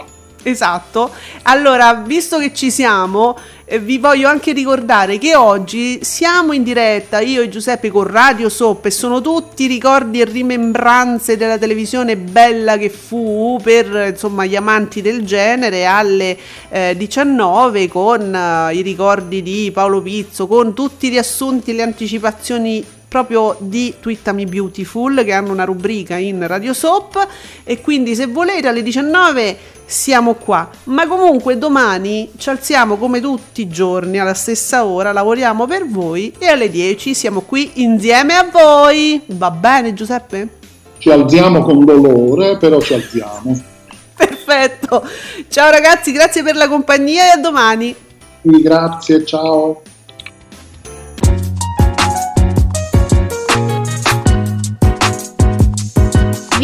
Esatto. 0.43 1.09
Allora, 1.43 1.93
visto 1.95 2.39
che 2.39 2.53
ci 2.53 2.71
siamo, 2.71 3.35
eh, 3.71 3.77
vi 3.77 3.99
voglio 3.99 4.27
anche 4.27 4.51
ricordare 4.51 5.19
che 5.19 5.35
oggi 5.35 5.99
siamo 6.01 6.53
in 6.53 6.63
diretta, 6.63 7.19
io 7.19 7.43
e 7.43 7.49
Giuseppe 7.49 7.91
con 7.91 8.07
Radio 8.07 8.49
Soap 8.49 8.85
e 8.85 8.89
sono 8.89 9.21
tutti 9.21 9.67
ricordi 9.67 10.21
e 10.21 10.25
rimembranze 10.25 11.37
della 11.37 11.59
televisione 11.59 12.17
bella 12.17 12.77
che 12.77 12.89
fu 12.89 13.59
per 13.61 14.07
insomma 14.09 14.45
gli 14.45 14.55
amanti 14.55 15.01
del 15.01 15.23
genere 15.23 15.85
alle 15.85 16.35
eh, 16.69 16.95
19 16.97 17.87
con 17.87 18.33
eh, 18.33 18.73
i 18.73 18.81
ricordi 18.81 19.43
di 19.43 19.69
Paolo 19.71 20.01
Pizzo, 20.01 20.47
con 20.47 20.73
tutti 20.73 21.05
i 21.05 21.09
riassunti 21.09 21.69
e 21.69 21.73
le 21.75 21.83
anticipazioni 21.83 22.83
proprio 23.09 23.57
di 23.59 23.95
Twittami 23.99 24.45
Beautiful 24.45 25.23
che 25.25 25.33
hanno 25.33 25.51
una 25.51 25.65
rubrica 25.65 26.15
in 26.15 26.45
Radio 26.47 26.73
Soap 26.73 27.27
e 27.63 27.81
quindi 27.81 28.15
se 28.15 28.27
volete 28.27 28.67
alle 28.67 28.83
19 28.83 29.57
siamo 29.85 30.35
qua 30.35 30.69
ma 30.85 31.07
comunque 31.07 31.57
domani 31.57 32.29
ci 32.37 32.49
alziamo 32.49 32.97
come 32.97 33.19
tutti 33.19 33.61
i 33.61 33.67
giorni 33.67 34.19
alla 34.19 34.35
stessa 34.35 34.85
ora 34.85 35.11
lavoriamo 35.11 35.65
per 35.65 35.87
voi 35.87 36.31
e 36.37 36.47
alle 36.47 36.69
10 36.69 37.15
siamo 37.15 37.41
qui 37.41 37.71
insieme 37.81 38.35
a 38.35 38.47
voi 38.49 39.19
va 39.25 39.49
bene 39.49 39.93
Giuseppe? 39.93 40.57
ci 40.99 41.09
alziamo 41.09 41.61
con 41.61 41.85
dolore, 41.85 42.57
però 42.57 42.79
ci 42.79 42.93
alziamo. 42.93 43.59
perfetto 44.15 45.03
ciao 45.47 45.71
ragazzi 45.71 46.11
grazie 46.11 46.43
per 46.43 46.55
la 46.55 46.67
compagnia 46.67 47.25
e 47.25 47.29
a 47.29 47.37
domani 47.37 47.95
grazie, 48.41 49.25
ciao. 49.25 49.81